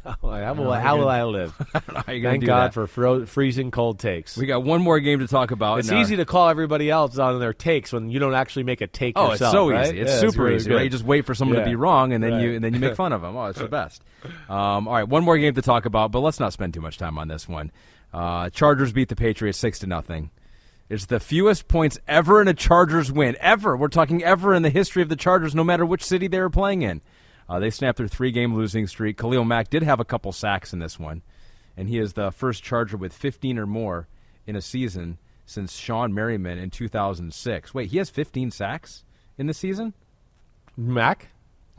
[0.03, 1.55] how will, how will I live?
[1.73, 2.73] gonna Thank God that.
[2.73, 4.35] for fro- freezing cold takes.
[4.35, 5.80] We got one more game to talk about.
[5.80, 8.81] It's our- easy to call everybody else on their takes when you don't actually make
[8.81, 9.53] a take Oh, yourself.
[9.53, 9.85] it's so right?
[9.85, 9.99] easy.
[10.01, 10.72] It's Yeah, super really easy.
[10.73, 10.84] Right?
[10.84, 11.64] You just wait for someone Yeah.
[11.64, 12.41] to be wrong, and then Right.
[12.43, 13.38] you and then you make fun of them.
[13.38, 14.03] Oh, it's the best.
[14.49, 16.97] Um, all right, one more game to talk about, but let's not spend too much
[16.97, 17.72] time on this one.
[18.14, 20.31] Uh, Chargers beat the Patriots six to nothing.
[20.89, 23.76] It's the fewest points ever in a Chargers win ever.
[23.76, 26.49] We're talking ever in the history of the Chargers, no matter which city they were
[26.49, 27.01] playing in.
[27.49, 29.18] Uh, they snapped their three-game losing streak.
[29.18, 31.22] Khalil Mack did have a couple sacks in this one,
[31.76, 34.07] and he is the first Charger with 15 or more
[34.45, 37.73] in a season since Shawne Merriman in 2006.
[37.73, 39.03] Wait, he has 15 sacks
[39.38, 39.93] in the season?
[40.76, 41.30] Mack?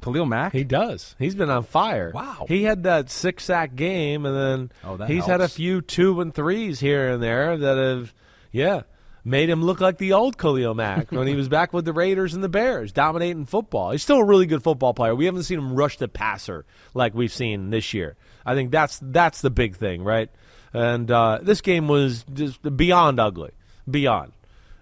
[0.03, 0.53] Khalil Mack?
[0.53, 1.17] He does.
[1.19, 2.13] He's been on fire.
[2.15, 2.47] Wow.
[2.49, 6.33] He had that six sack game, and then Oh, he's had a few two and
[6.35, 8.15] threes here and there that have,
[8.53, 8.83] yeah,
[9.25, 12.35] made him look like the old Khalil Mack when he was back with the Raiders
[12.35, 13.91] and the Bears, dominating football.
[13.91, 15.15] He's still a really good football player.
[15.15, 16.65] We haven't seen him rush the passer
[16.95, 18.17] like we've seen this year.
[18.45, 20.31] I think that's that's the big thing, right?
[20.73, 23.51] And uh, this game was just beyond ugly,
[23.91, 24.33] beyond.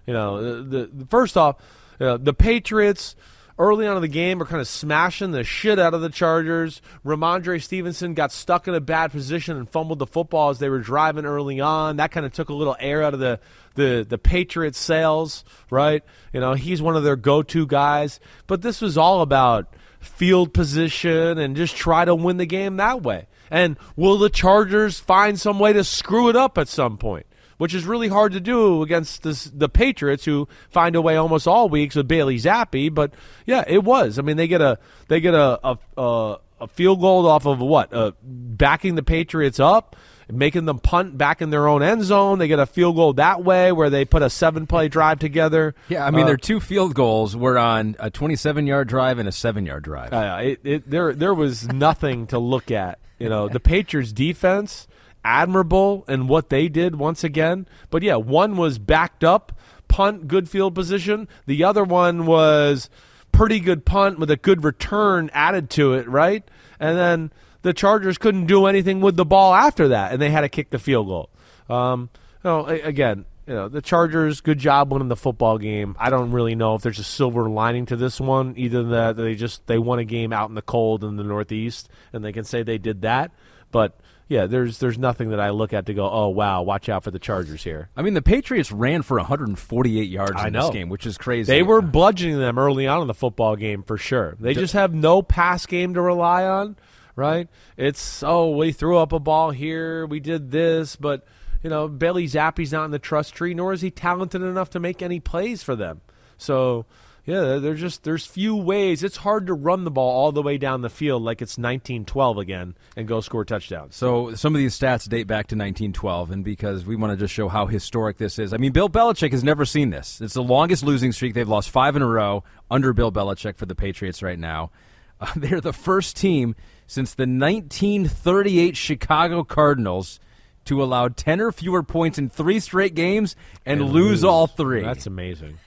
[0.05, 1.57] You know, the, the first off,
[1.99, 3.15] uh, the Patriots
[3.59, 6.81] early on in the game are kind of smashing the shit out of the Chargers.
[7.05, 10.79] Rhamondre Stevenson got stuck in a bad position and fumbled the football as they were
[10.79, 11.97] driving early on.
[11.97, 13.39] That kind of took a little air out of the
[13.75, 16.03] the the Patriots' sails, right?
[16.33, 18.19] You know, he's one of their go-to guys.
[18.47, 23.03] But this was all about field position and just try to win the game that
[23.03, 23.27] way.
[23.49, 27.25] And will the Chargers find some way to screw it up at some point?
[27.57, 31.47] Which is really hard to do against this, the Patriots, who find a way almost
[31.47, 32.93] all weeks with Bailey Zappe.
[32.93, 33.13] But
[33.45, 34.19] yeah, it was.
[34.19, 34.77] I mean, they get a
[35.07, 39.59] they get a a, a, a field goal off of what uh, backing the Patriots
[39.59, 39.95] up.
[40.29, 42.37] Making them punt back in their own end zone.
[42.37, 45.73] They get a field goal that way where they put a seven play drive together.
[45.87, 49.29] Yeah, I mean, Uh, their two field goals were on a 27 yard drive and
[49.29, 50.11] a seven yard drive.
[50.11, 52.99] Uh, it, it, there, there was nothing to look at.
[53.19, 54.89] You know, the Patriots' defense,
[55.27, 57.67] admirable in what they did once again.
[57.89, 59.51] But yeah, one was backed up,
[59.89, 61.27] punt, good field position.
[61.45, 62.89] The other one was
[63.33, 66.49] pretty good punt with a good return added to it, right?
[66.79, 67.31] And then
[67.61, 70.69] the Chargers couldn't do anything with the ball after that, and they had to kick
[70.69, 71.29] the field goal.
[71.69, 72.09] Um,
[72.43, 75.95] you know, again, you know, the Chargers, good job winning the football game.
[75.99, 78.53] I don't really know if there's a silver lining to this one.
[78.57, 81.89] Either that they just they won a game out in the cold in the Northeast,
[82.13, 83.31] and they can say they did that.
[83.71, 87.03] But yeah, there's there's nothing that I look at to go, oh wow, watch out
[87.03, 87.89] for the Chargers here.
[87.95, 90.63] I mean, the Patriots ran for 148 yards I in know.
[90.63, 91.51] this game, which is crazy.
[91.51, 94.35] They were bludgeoning them early on in the football game for sure.
[94.39, 96.75] They just have no pass game to rely on,
[97.15, 97.47] right?
[97.77, 101.25] It's oh, we threw up a ball here, we did this, but
[101.63, 104.79] you know, Bailey Zappe's not in the trust tree, nor is he talented enough to
[104.79, 106.01] make any plays for them.
[106.37, 106.85] So
[107.27, 109.03] yeah, there's just there's few ways.
[109.03, 112.37] It's hard to run the ball all the way down the field like it's 1912
[112.37, 113.97] again and go score touchdowns.
[113.97, 117.33] So some of these stats date back to 1912, and because we want to just
[117.33, 118.53] show how historic this is.
[118.53, 120.21] I mean, Bill Belichick has never seen this.
[120.21, 121.33] It's the longest losing streak.
[121.33, 124.71] They've lost five in a row under Bill Belichick for the Patriots right now.
[125.19, 126.55] Uh, they're the first team
[126.85, 130.19] since the 1938 Chicago Cardinals
[130.65, 133.35] to allow 10 or fewer points in three straight games
[133.65, 134.83] and, lose, all three.
[134.83, 135.57] That's amazing.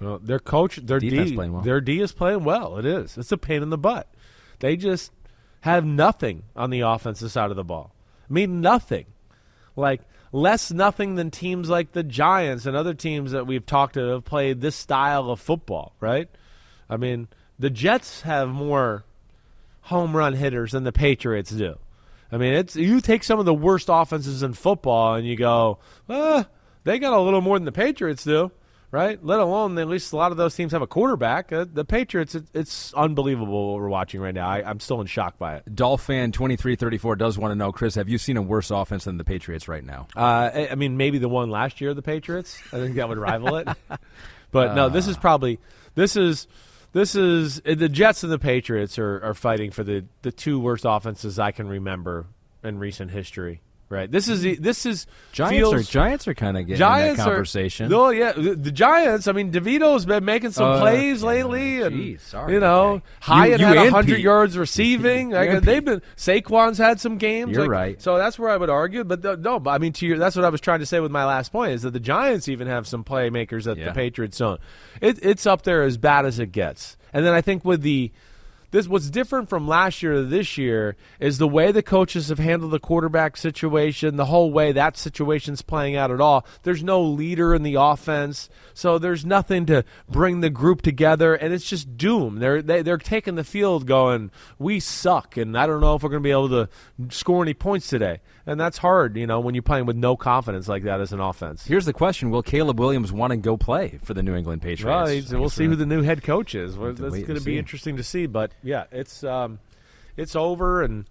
[0.00, 1.62] Well, their coach, their Defense D, playing well.
[1.62, 2.78] their D is playing well.
[2.78, 3.16] It is.
[3.16, 4.08] It's a pain in the butt.
[4.58, 5.12] They just
[5.60, 7.94] have nothing on the offensive side of the ball.
[8.28, 9.06] I mean, nothing.
[9.76, 10.02] Like
[10.32, 14.24] less nothing than teams like the Giants and other teams that we've talked to have
[14.24, 16.28] played this style of football, right?
[16.90, 19.04] I mean, the Jets have more
[19.82, 21.76] home run hitters than the Patriots do.
[22.32, 25.78] I mean, it's you take some of the worst offenses in football and you go,
[26.08, 26.46] ah,
[26.82, 28.50] they got a little more than the Patriots do,
[28.94, 29.22] right?
[29.24, 31.52] Let alone at least a lot of those teams have a quarterback.
[31.52, 34.48] Uh, the Patriots, it, it's unbelievable what we're watching right now.
[34.48, 35.74] I, I'm still in shock by it.
[35.74, 39.24] Dolphin 2334 does want to know, Chris, have you seen a worse offense than the
[39.24, 40.06] Patriots right now?
[40.16, 42.56] Uh, I, I mean, maybe the one last year, the Patriots.
[42.72, 43.68] I think that would rival it.
[44.52, 45.58] But no, this is probably
[45.96, 46.46] this is
[46.92, 50.84] this is the Jets and the Patriots are, are fighting for the, the two worst
[50.86, 52.26] offenses I can remember
[52.62, 53.62] in recent history.
[53.94, 54.10] Right.
[54.10, 57.16] This is the- this is Giants feels, are Giants are kind of getting Giants in
[57.24, 57.92] that conversation.
[57.92, 59.28] Are, oh yeah, the, the Giants.
[59.28, 62.94] I mean, DeVito's been making some Uh, plays yeah, lately, and geez, sorry, you know,
[62.94, 63.04] okay.
[63.20, 65.30] Hyatt You- had you and hundred yards receiving.
[65.34, 67.52] Like, they've been Saquon's had some games.
[67.52, 68.02] You're like- right.
[68.02, 69.04] So that's where I would argue.
[69.04, 70.98] But the, no, but I mean, to your, that's what I was trying to say
[71.00, 73.86] with my last point is that the Giants even have some playmakers that Yeah.
[73.86, 74.60] the Patriots don't.
[75.00, 76.96] It, it's up there as bad as it gets.
[77.12, 78.10] And then I think with the
[78.74, 82.40] this what's different from last year to this year is the way the coaches have
[82.40, 86.44] handled the quarterback situation, the whole way that situation's playing out at all.
[86.64, 91.54] There's no leader in the offense, so there's nothing to bring the group together, and
[91.54, 92.40] it's just doom.
[92.40, 96.10] They're they, they're taking the field, going, "We suck," and I don't know if we're
[96.10, 96.68] going to be able to
[97.10, 100.66] score any points today, and that's hard, you know, when you're playing with no confidence
[100.66, 101.64] like that as an offense.
[101.64, 105.30] Here's the question: Will Caleb Williams want to go play for the New England Patriots?
[105.30, 106.76] Well, we'll see who the new head coach is.
[106.76, 108.26] That's going to be interesting to see.
[108.26, 109.58] But yeah, it's um,
[110.16, 111.04] it's over, and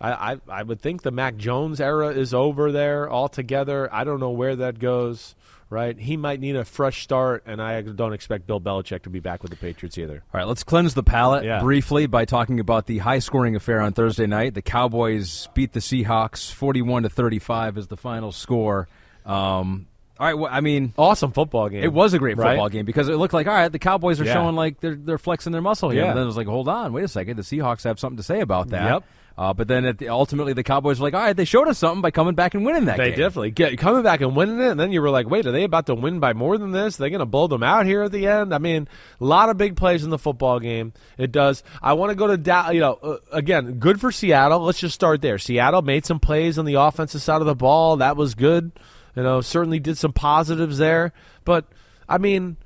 [0.00, 3.92] I, I I would think the Mac Jones era is over there altogether.
[3.92, 5.34] I don't know where that goes.
[5.72, 9.20] Right, he might need a fresh start, and I don't expect Bill Belichick to be
[9.20, 10.24] back with the Patriots either.
[10.34, 11.60] All right, let's cleanse the palate Yeah.
[11.60, 14.54] briefly by talking about the high-scoring affair on Thursday night.
[14.54, 18.88] The Cowboys beat the Seahawks, forty-one to thirty-five is the final score.
[19.24, 19.86] Um,
[20.20, 21.82] all right, well, I mean, Awesome football game.
[21.82, 22.50] it was a great right?
[22.52, 24.34] football game because it looked like all right, the Cowboys are Yeah.
[24.34, 26.02] showing like they're they're flexing their muscle here.
[26.02, 26.08] Yeah.
[26.10, 28.22] And then it was like, hold on, wait a second, the Seahawks have something to
[28.22, 28.84] say about that.
[28.92, 29.04] Yep.
[29.38, 31.78] Uh, but then at the, ultimately, the Cowboys were like, all right, they showed us
[31.78, 33.18] something by coming back and winning that They game.
[33.20, 35.64] definitely get coming back and winning it, and then you were like, "Wait, are they
[35.64, 36.96] about to win by more than this?
[36.98, 38.86] They're going to blow them out here at the end." I mean,
[39.18, 40.92] a lot of big plays in the football game.
[41.16, 41.62] It does.
[41.80, 44.60] I want to go to da- you know uh, again, good for Seattle.
[44.60, 45.38] Let's just start there.
[45.38, 47.96] Seattle made some plays on the offensive side of the ball.
[47.98, 48.72] That was good.
[49.16, 51.12] You know, certainly did some positives there.
[51.44, 51.66] But
[52.08, 52.56] I mean,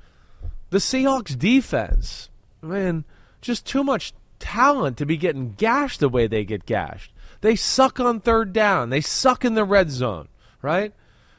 [0.69, 2.29] the Seahawks defense,
[2.61, 3.05] man,
[3.41, 7.11] just too much talent to be getting gashed the way they get gashed.
[7.41, 8.89] They suck on third down.
[8.89, 10.27] They suck in the red zone,
[10.61, 10.93] right?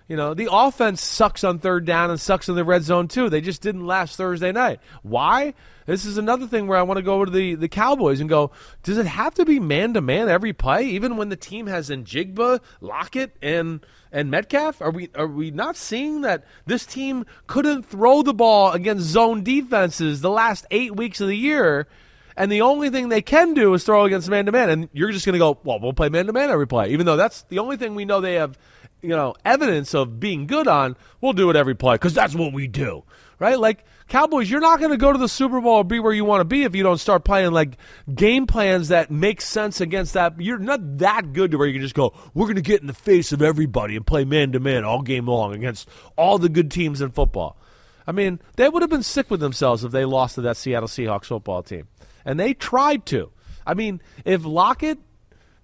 [0.08, 3.28] You know, the offense sucks on third down and sucks in the red zone too.
[3.28, 4.78] They just didn't last Thursday night.
[5.02, 5.54] Why?
[5.86, 8.28] This is another thing where I want to go over to the, the Cowboys and
[8.28, 8.52] go,
[8.84, 11.90] does it have to be man to man every play, even when the team has
[11.90, 14.80] Njigba, Lockett, and and Metcalf?
[14.80, 19.42] Are we are we not seeing that this team couldn't throw the ball against zone
[19.42, 21.88] defenses the last eight weeks of the year?
[22.36, 24.68] And the only thing they can do is throw against man to man.
[24.68, 26.90] And you're just going to go, well, we'll play man to man every play.
[26.90, 28.58] Even though that's the only thing we know they have,
[29.02, 32.52] you know, evidence of being good on, we'll do it every play because that's what
[32.52, 33.04] we do.
[33.38, 33.58] Right?
[33.58, 36.24] Like, Cowboys, you're not going to go to the Super Bowl or be where you
[36.24, 37.76] want to be if you don't start playing like
[38.14, 40.40] game plans that make sense against that.
[40.40, 42.86] You're not that good to where you can just go, we're going to get in
[42.86, 46.48] the face of everybody and play man to man all game long against all the
[46.48, 47.58] good teams in football.
[48.06, 50.88] I mean, they would have been sick with themselves if they lost to that Seattle
[50.88, 51.88] Seahawks football team.
[52.24, 53.32] And they tried to.
[53.66, 54.98] I mean, if Lockett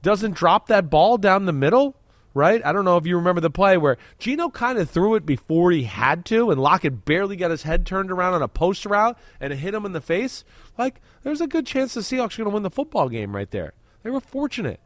[0.02, 1.96] doesn't drop that ball down the middle,
[2.34, 2.64] right?
[2.64, 5.70] I don't know if you remember the play where Geno kind of threw it before
[5.70, 9.18] he had to, and Lockett barely got his head turned around on a post route
[9.40, 10.44] and it hit him in the face.
[10.78, 13.50] Like, there's a good chance the Seahawks are going to win the football game right
[13.50, 13.74] there.
[14.02, 14.80] They were fortunate.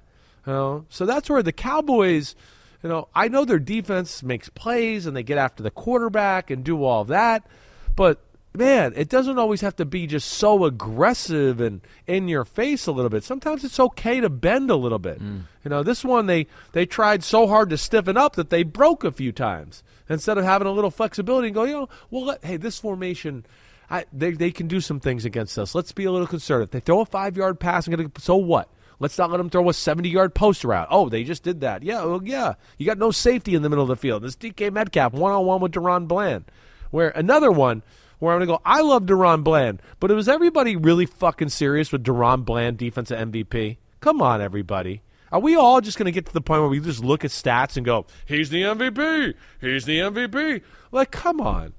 [0.46, 0.86] You know?
[0.88, 2.34] So that's where the Cowboys,
[2.82, 6.64] you know, I know their defense makes plays and they get after the quarterback and
[6.64, 7.46] do all that,
[7.94, 8.20] but
[8.56, 12.92] man, it doesn't always have to be just so aggressive and in your face a
[12.92, 13.24] little bit.
[13.24, 15.20] Sometimes it's okay to bend a little bit.
[15.20, 15.42] Mm.
[15.64, 19.04] You know, this one they they tried so hard to stiffen up that they broke
[19.04, 22.44] a few times instead of having a little flexibility and go, you know, well, let,
[22.44, 23.44] hey, this formation.
[23.88, 25.72] I, they, they can do some things against us.
[25.72, 26.72] Let's be a little conservative.
[26.72, 28.68] They throw a five yard pass and get a, so what?
[28.98, 30.88] Let's not let them throw a 70 yard post route.
[30.90, 31.82] Oh, they just did that.
[31.82, 32.54] Yeah, well, yeah.
[32.78, 34.22] You got no safety in the middle of the field.
[34.22, 36.46] This DK Metcalf one on one with DaRon Bland.
[36.90, 37.82] Where another one
[38.18, 41.92] where I'm going to go, I love DaRon Bland, but was everybody really fucking serious
[41.92, 43.78] with DaRon Bland, defensive MVP?
[44.00, 45.02] Come on, everybody.
[45.32, 47.30] Are we all just going to get to the point where we just look at
[47.30, 50.62] stats and go, he's the MVP, he's the MVP?
[50.92, 51.74] Like, come on.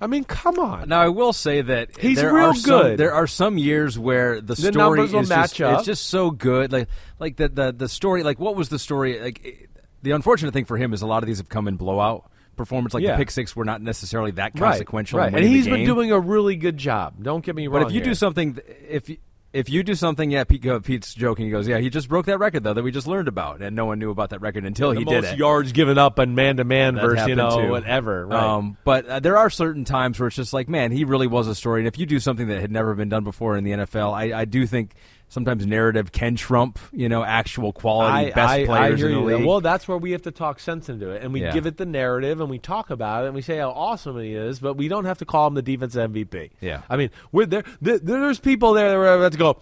[0.00, 0.88] I mean, come on.
[0.88, 2.98] Now I will say that He's there real are some, good.
[2.98, 5.60] there are some years where the The story is just.
[5.60, 6.70] It's just so good.
[6.70, 6.88] Like
[7.18, 8.22] like the, the the story.
[8.22, 9.18] Like what was the story?
[9.18, 9.68] Like
[10.02, 12.92] the unfortunate thing for him is a lot of these have come in blowout performance.
[12.92, 13.12] Like Yeah.
[13.12, 15.18] the pick six were not necessarily that consequential.
[15.18, 17.14] Right, in and he's been doing a really good job.
[17.22, 17.82] Don't get me wrong.
[17.82, 19.16] But if you do something, if you,
[19.50, 21.46] if you do something, yeah, Pete, uh, Pete's joking.
[21.46, 23.74] He goes, yeah, he just broke that record though that we just learned about, and
[23.74, 25.38] no one knew about that record until the he did it.
[25.38, 27.70] yards given up and man to man versus you know too.
[27.70, 28.26] whatever.
[28.26, 28.38] Right.
[28.42, 31.48] Um, but uh, there are certain times where it's just like, man, he really was
[31.48, 31.80] a story.
[31.80, 34.40] And if you do something that had never been done before in the NFL, I,
[34.40, 34.92] I do think
[35.28, 39.20] sometimes narrative can trump, you know, actual quality I, best I, players I in the
[39.20, 39.44] league.
[39.46, 41.52] Well, that's where we have to talk sense into it, and we Yeah.
[41.52, 44.34] give it the narrative, and we talk about it, and we say how awesome he
[44.34, 46.50] is, but we don't have to call him the defense MVP.
[46.60, 46.82] Yeah.
[46.88, 47.64] I mean, we're there.
[47.80, 49.58] there there's people there that are about to go.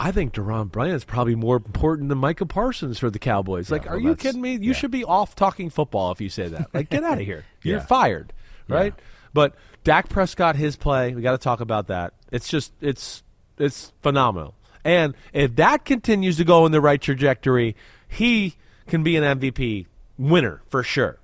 [0.00, 3.70] I think Deron Bryant's probably more important than Micah Parsons for the Cowboys.
[3.70, 4.56] like, well, are you kidding me?
[4.60, 6.72] You should be off talking football if you say that.
[6.72, 7.44] Like, get out of here.
[7.62, 7.84] You're Yeah.
[7.86, 8.32] fired,
[8.68, 8.94] right?
[9.34, 12.12] But Dak Prescott, his play, we got to talk about that.
[12.30, 13.22] It's just, it's,
[13.58, 14.54] it's phenomenal.
[14.88, 17.76] And if that continues to go in the right trajectory,
[18.08, 18.56] he
[18.86, 19.84] can be an MVP
[20.16, 21.18] winner for sure.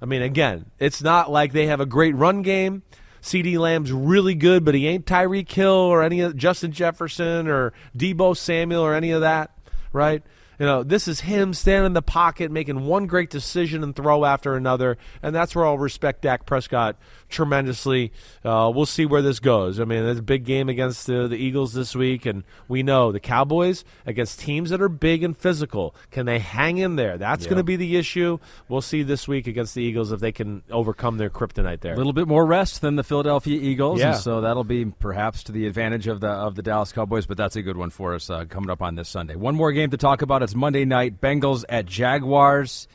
[0.00, 2.84] I mean, again, it's not like they have a great run game.
[3.20, 7.74] CeeDee Lamb's really good, but he ain't Tyreek Hill or any of Justin Jefferson or
[7.94, 9.50] Deebo Samuel or any of that,
[9.92, 10.22] right?
[10.58, 14.24] You know, this is him standing in the pocket, making one great decision and throw
[14.24, 16.96] after another, and that's where I'll respect Dak Prescott
[17.32, 18.12] tremendously.
[18.44, 19.80] Uh, we'll see where this goes.
[19.80, 23.10] I mean, it's a big game against the, the Eagles this week, and we know
[23.10, 25.94] the Cowboys against teams that are big and physical.
[26.10, 27.18] Can they hang in there?
[27.18, 28.38] That's going to be the issue.
[28.68, 31.94] We'll see this week against the Eagles if they can overcome their kryptonite there.
[31.94, 34.12] a little bit more rest than the Philadelphia Eagles, Yeah.
[34.12, 37.26] and so that'll be perhaps to the advantage of the of the Dallas Cowboys.
[37.26, 39.34] But that's a good one for us uh, coming up on this Sunday.
[39.36, 40.42] One more game to talk about.
[40.42, 41.20] It's Monday night.
[41.20, 42.88] Bengals at Jaguars.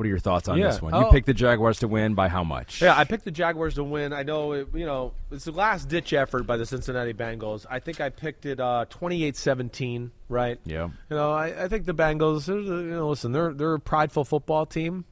[0.00, 0.68] What are your thoughts on Yeah.
[0.68, 0.94] this one?
[0.94, 1.10] You Oh.
[1.10, 2.80] picked the Jaguars to win by how much?
[2.80, 4.14] Yeah, I picked the Jaguars to win.
[4.14, 7.66] I know, it, you know, it's the last ditch effort by the Cincinnati Bengals.
[7.68, 10.58] I think I picked it uh, 28-17, right?
[10.64, 10.84] Yeah.
[11.10, 12.48] You know, I, I think the Bengals.
[12.48, 12.62] You
[12.94, 15.04] know, listen, they're they're a prideful football team.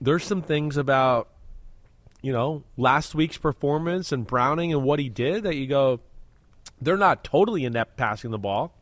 [0.00, 1.28] There's some things about,
[2.22, 6.00] you know, last week's performance and Browning and what he did that you go,
[6.80, 8.72] they're not totally inept passing the ball.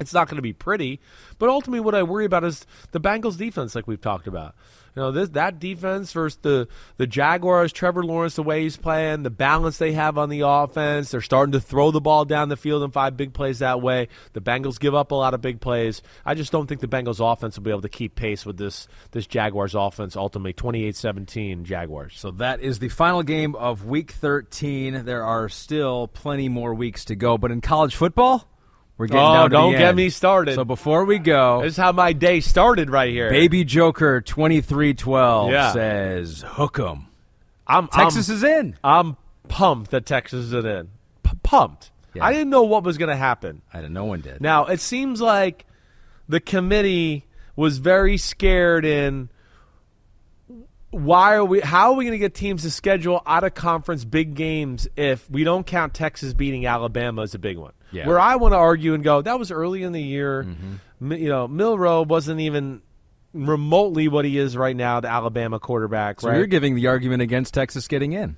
[0.00, 1.00] It's not going to be pretty,
[1.38, 4.54] but ultimately, what I worry about is the Bengals' defense, like we've talked about.
[4.96, 6.68] You know, this that defense versus the
[6.98, 11.10] the Jaguars, Trevor Lawrence, the way he's playing, the balance they have on the offense.
[11.10, 14.08] They're starting to throw the ball down the field and five big plays that way.
[14.34, 16.00] The Bengals give up a lot of big plays.
[16.24, 18.86] I just don't think the Bengals' offense will be able to keep pace with this
[19.10, 20.14] this Jaguars' offense.
[20.16, 22.14] Ultimately, 28-17 Jaguars.
[22.16, 25.04] So that is the final game of Week 13.
[25.04, 28.48] There are still plenty more weeks to go, but in college football,
[28.96, 29.96] we're getting Oh, down don't get end.
[29.96, 30.54] me started.
[30.54, 33.30] So before we go, This is how my day started right here.
[33.30, 35.72] Baby Joker 2312 Yeah.
[35.72, 37.06] says, hook 'em.
[37.66, 38.76] I'm, Texas I'm- is in.
[38.84, 39.16] I'm
[39.48, 40.88] pumped that Texas is in.
[41.22, 41.90] P- pumped.
[42.14, 42.24] Yeah.
[42.24, 43.62] I didn't know what was going to happen.
[43.72, 44.40] I don't no one did.
[44.40, 45.64] Now it seems like
[46.28, 47.24] the committee
[47.56, 49.28] was very scared in
[50.94, 54.04] why are we how are we going to get teams to schedule out of conference
[54.04, 57.72] big games if we don't count Texas beating Alabama as a big one.
[57.92, 58.06] Yeah.
[58.06, 60.44] Where I want to argue and go that was early in the year.
[60.44, 60.74] Mm-hmm.
[61.08, 62.82] Mi- You know, Milroe wasn't even
[63.32, 66.36] remotely what he is right now, the Alabama quarterback, so right?
[66.38, 68.36] you're giving the argument against Texas getting in.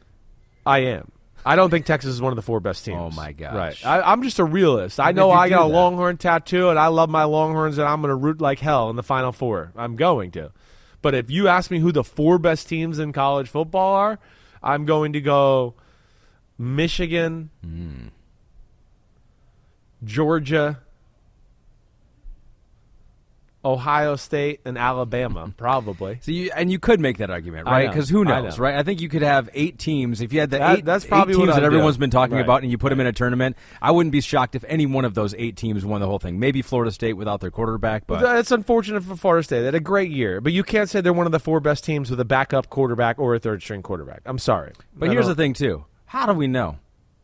[0.64, 1.12] I am.
[1.44, 2.98] I don't think Texas is one of the four best teams.
[2.98, 3.54] Oh, my gosh.
[3.54, 3.86] Right.
[3.86, 4.98] I, I'm just a realist.
[4.98, 5.74] I know I got a that?
[5.74, 8.96] Longhorn tattoo, and I love my Longhorns, and I'm going to root like hell in
[8.96, 9.70] the Final Four.
[9.76, 10.50] I'm going to.
[11.02, 14.18] But if you ask me who the four best teams in college football are,
[14.62, 15.74] I'm going to go
[16.58, 18.08] Michigan, Hmm.
[20.04, 20.80] Georgia,
[23.66, 26.18] Ohio State, and Alabama, probably.
[26.22, 27.88] So you, and you could make that argument, I right?
[27.90, 28.62] Because who I knows, know.
[28.64, 28.76] right?
[28.76, 30.20] I think you could have eight teams.
[30.20, 31.74] If you had the That- eight, that's probably what teams that I'd do.
[31.74, 32.44] everyone's been talking Right.
[32.44, 35.04] about, and you put them in a tournament, I wouldn't be shocked if any one
[35.04, 36.38] of those eight teams won the whole thing.
[36.38, 39.58] Maybe Florida State without their quarterback, but It's unfortunate for Florida State.
[39.60, 41.82] They had a great year, but you can't say they're one of the four best
[41.84, 44.20] teams with a backup quarterback or a third string quarterback.
[44.26, 44.72] I'm sorry.
[44.96, 45.84] But I here's the don't- thing, too.
[46.06, 46.76] How do we know?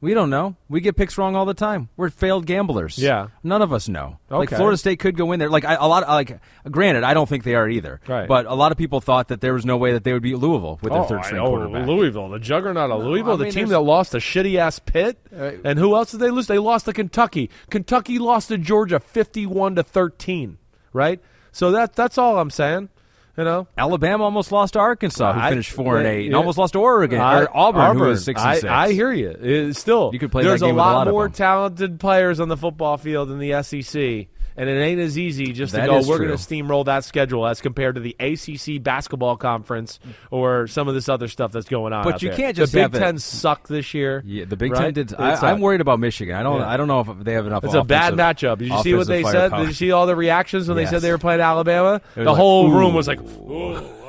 [0.02, 0.56] We don't know.
[0.68, 1.88] We get picks wrong all the time.
[1.96, 2.98] We're failed gamblers.
[2.98, 3.28] Yeah.
[3.44, 4.18] none of us know.
[4.28, 5.48] Like Florida State could go in there.
[5.48, 6.06] Like I, a lot.
[6.08, 8.00] Like granted, I don't think they are either.
[8.08, 8.26] Right.
[8.26, 10.34] But a lot of people thought that there was no way that they would beat
[10.38, 11.86] Louisville with their Oh, third string quarterback.
[11.86, 15.18] Louisville, the juggernaut of Louisville, I the mean, team that lost to shitty ass Pitt.
[15.30, 16.48] and who else did they lose?
[16.48, 17.48] They lost to Kentucky.
[17.70, 20.58] Kentucky lost to Georgia 51 to 13,
[20.92, 21.20] right?
[21.52, 22.88] So that that's all I'm saying.
[23.36, 26.34] You know, Alabama almost lost to Arkansas, who I- finished four and yeah, eight, and
[26.36, 28.64] almost lost to Oregon I- or Auburn, who was six and I, six.
[28.70, 29.30] I hear you.
[29.30, 31.98] It- still, You could play There's that game a with a lot lot more talented
[31.98, 35.86] players on the football field in the SEC, and it ain't as easy just That
[35.86, 36.08] to go.
[36.08, 39.98] We're going to steamroll that schedule as compared to the ACC basketball conference
[40.30, 42.04] or some of this other stuff that's going on.
[42.04, 42.36] But out you there.
[42.36, 44.22] can't just the Big Ten sucked this year.
[44.24, 44.94] Yeah, the Big right?
[44.94, 45.14] Ten did.
[45.14, 46.34] I, i'm worried about Michigan.
[46.34, 46.60] I don't.
[46.60, 46.68] Yeah.
[46.68, 47.64] I don't know if they have enough.
[47.64, 48.58] It's a bad matchup.
[48.58, 49.32] Did you see what they said?
[49.32, 49.60] firepower.
[49.60, 52.00] Did you see all the reactions when they said they were playing Alabama?
[52.14, 52.78] The like, whole ooh.
[52.78, 54.02] room was like, oh,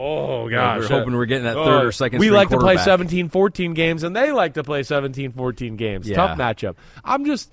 [0.00, 0.80] oh, gosh.
[0.80, 1.90] we're hoping we're getting that third or oh.
[1.90, 2.84] second We like to play quarterback.
[2.84, 6.08] 17 14 games, and they like to play 17 14 games.
[6.08, 6.16] Yeah.
[6.16, 6.76] Tough matchup.
[7.04, 7.50] I'm just.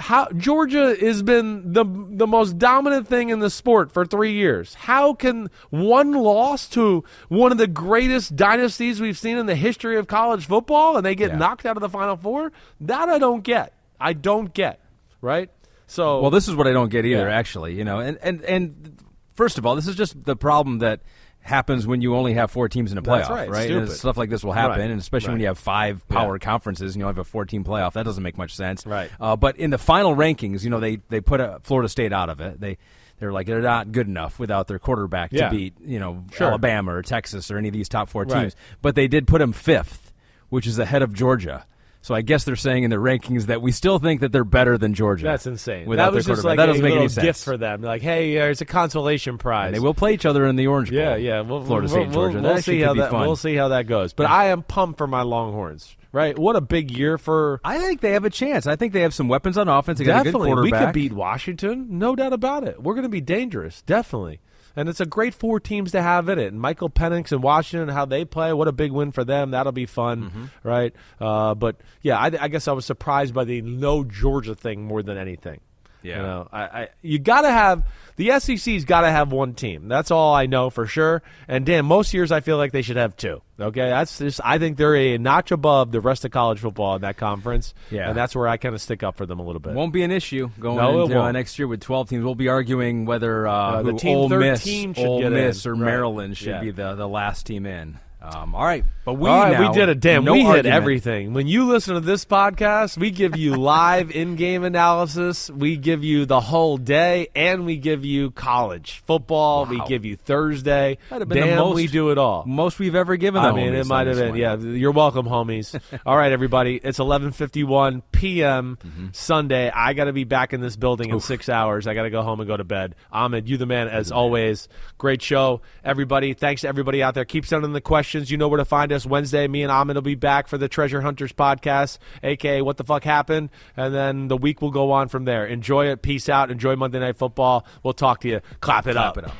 [0.00, 4.72] How Georgia has been the the most dominant thing in the sport for three years.
[4.74, 9.98] How can one loss to one of the greatest dynasties we've seen in the history
[9.98, 11.36] of college football and they get Yeah.
[11.36, 12.50] knocked out of the Final Four?
[12.80, 13.74] That I don't get.
[14.00, 14.80] I don't get.
[15.20, 15.50] Right.
[15.86, 17.28] So Well, this is what I don't get either.
[17.28, 17.34] Yeah.
[17.34, 18.96] Actually, you know, and and and
[19.34, 21.00] first of all, this is just the problem that
[21.42, 23.70] happens when you only have four teams in a playoff, That's right.
[23.70, 24.90] And stuff like this will happen, Right.
[24.90, 26.44] and especially when you have five power Yeah.
[26.44, 27.94] conferences and you only have a four-team playoff.
[27.94, 29.10] That doesn't make much sense, Right.
[29.20, 32.28] Uh, but in the final rankings, you know, they they put uh Florida State out
[32.28, 32.60] of it.
[32.60, 32.78] They
[33.18, 35.48] they're like they're not good enough without their quarterback Yeah.
[35.48, 36.48] to beat you know Sure.
[36.48, 38.34] Alabama or Texas or any of these top four teams.
[38.42, 38.54] Right.
[38.82, 40.12] But they did put them fifth,
[40.50, 41.64] which is ahead of Georgia.
[42.02, 44.78] So I guess they're saying in their rankings that we still think that they're better
[44.78, 45.24] than Georgia.
[45.24, 45.86] That's insane.
[45.86, 47.24] Without that was their just like that a doesn't make little any sense.
[47.24, 47.82] gift for them.
[47.82, 49.66] Like, hey, uh, it's a consolation prize.
[49.66, 50.98] And they will play each other in the Orange Bowl.
[50.98, 51.40] Yeah, yeah.
[51.42, 52.34] We'll, Florida we'll, State, Georgia.
[52.34, 53.20] We'll, that we'll see how that fun.
[53.26, 54.14] we'll see how that goes.
[54.14, 55.96] But I am pumped for my Longhorns.
[56.12, 56.36] Right?
[56.36, 57.60] What a big year for.
[57.62, 58.66] I think they have a chance.
[58.66, 60.00] I think they have some weapons on offense.
[60.00, 62.82] They a Definitely, we could beat Washington, no doubt about it.
[62.82, 64.40] We're going to be dangerous, definitely.
[64.76, 66.52] And it's a great four teams to have in it.
[66.52, 69.50] And Michael Penix and Washington, how they play, what a big win for them.
[69.50, 70.44] That'll be fun, Mm-hmm.
[70.62, 70.94] right?
[71.20, 75.02] Uh, but yeah, I, I guess I was surprised by the no Georgia thing more
[75.02, 75.60] than anything.
[76.02, 76.16] Yeah.
[76.16, 77.84] You know, I, I you got to have
[78.16, 79.88] the SEC's got to have one team.
[79.88, 81.22] That's all I know for sure.
[81.48, 83.40] And damn, most years I feel like they should have two.
[83.58, 87.02] Okay, that's just I think they're a notch above the rest of college football in
[87.02, 87.74] that conference.
[87.90, 88.08] Yeah.
[88.08, 89.74] and that's where I kind of stick up for them a little bit.
[89.74, 92.24] Won't be an issue going No, into uh, next year with 12 teams.
[92.24, 95.64] We'll be arguing whether uh, Uh, the team Ole Miss, 13 should Ole get Miss
[95.66, 95.70] in.
[95.70, 95.84] or Right.
[95.84, 96.60] Maryland should Yeah.
[96.60, 97.98] be the, the last team in.
[98.22, 100.74] Um, all right, but we right, now, we did a Damn, no we hit argument.
[100.74, 101.32] everything.
[101.32, 105.48] When you listen to this podcast, we give you live in-game analysis.
[105.50, 109.64] We give you the whole day, and we give you college football.
[109.64, 110.98] We give you Thursday.
[111.08, 112.44] Have been Damn, most- we do it all.
[112.46, 113.40] Most we've ever given.
[113.40, 114.30] I the mean, it might have been.
[114.30, 114.38] one.
[114.38, 115.80] Yeah, you're welcome, homies.
[116.04, 116.76] All right, everybody.
[116.76, 118.76] It's 11:51 p.m.
[118.84, 119.06] Mm-hmm.
[119.12, 119.70] Sunday.
[119.70, 121.86] I got to be back in this building in six hours.
[121.86, 122.96] I got to go home and go to bed.
[123.10, 124.68] Ahmed, you the man as always.
[124.98, 126.34] Great show, everybody.
[126.34, 127.24] Thanks to everybody out there.
[127.24, 128.09] Keep sending the questions.
[128.14, 129.06] You know where to find us.
[129.06, 132.82] Wednesday, me and Ahmed will be back for the Treasure Hunters podcast, aka What the
[132.84, 135.46] Fuck Happened, and then the week will go on from there.
[135.46, 136.02] Enjoy it.
[136.02, 136.50] Peace out.
[136.50, 137.64] Enjoy Monday Night Football.
[137.84, 138.40] We'll talk to you.
[138.60, 139.18] Clap it Clap up.
[139.18, 139.34] it up.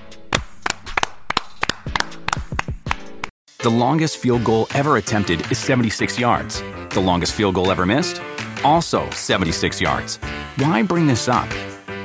[3.59, 6.63] The longest field goal ever attempted is 76 yards.
[6.91, 8.23] The longest field goal ever missed?
[8.65, 10.17] Also 76 yards.
[10.57, 11.49] Why bring this up?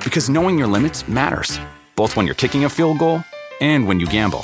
[0.03, 1.59] Because knowing your limits matters,
[1.95, 3.23] both when you're kicking a field goal
[3.61, 4.43] and when you gamble.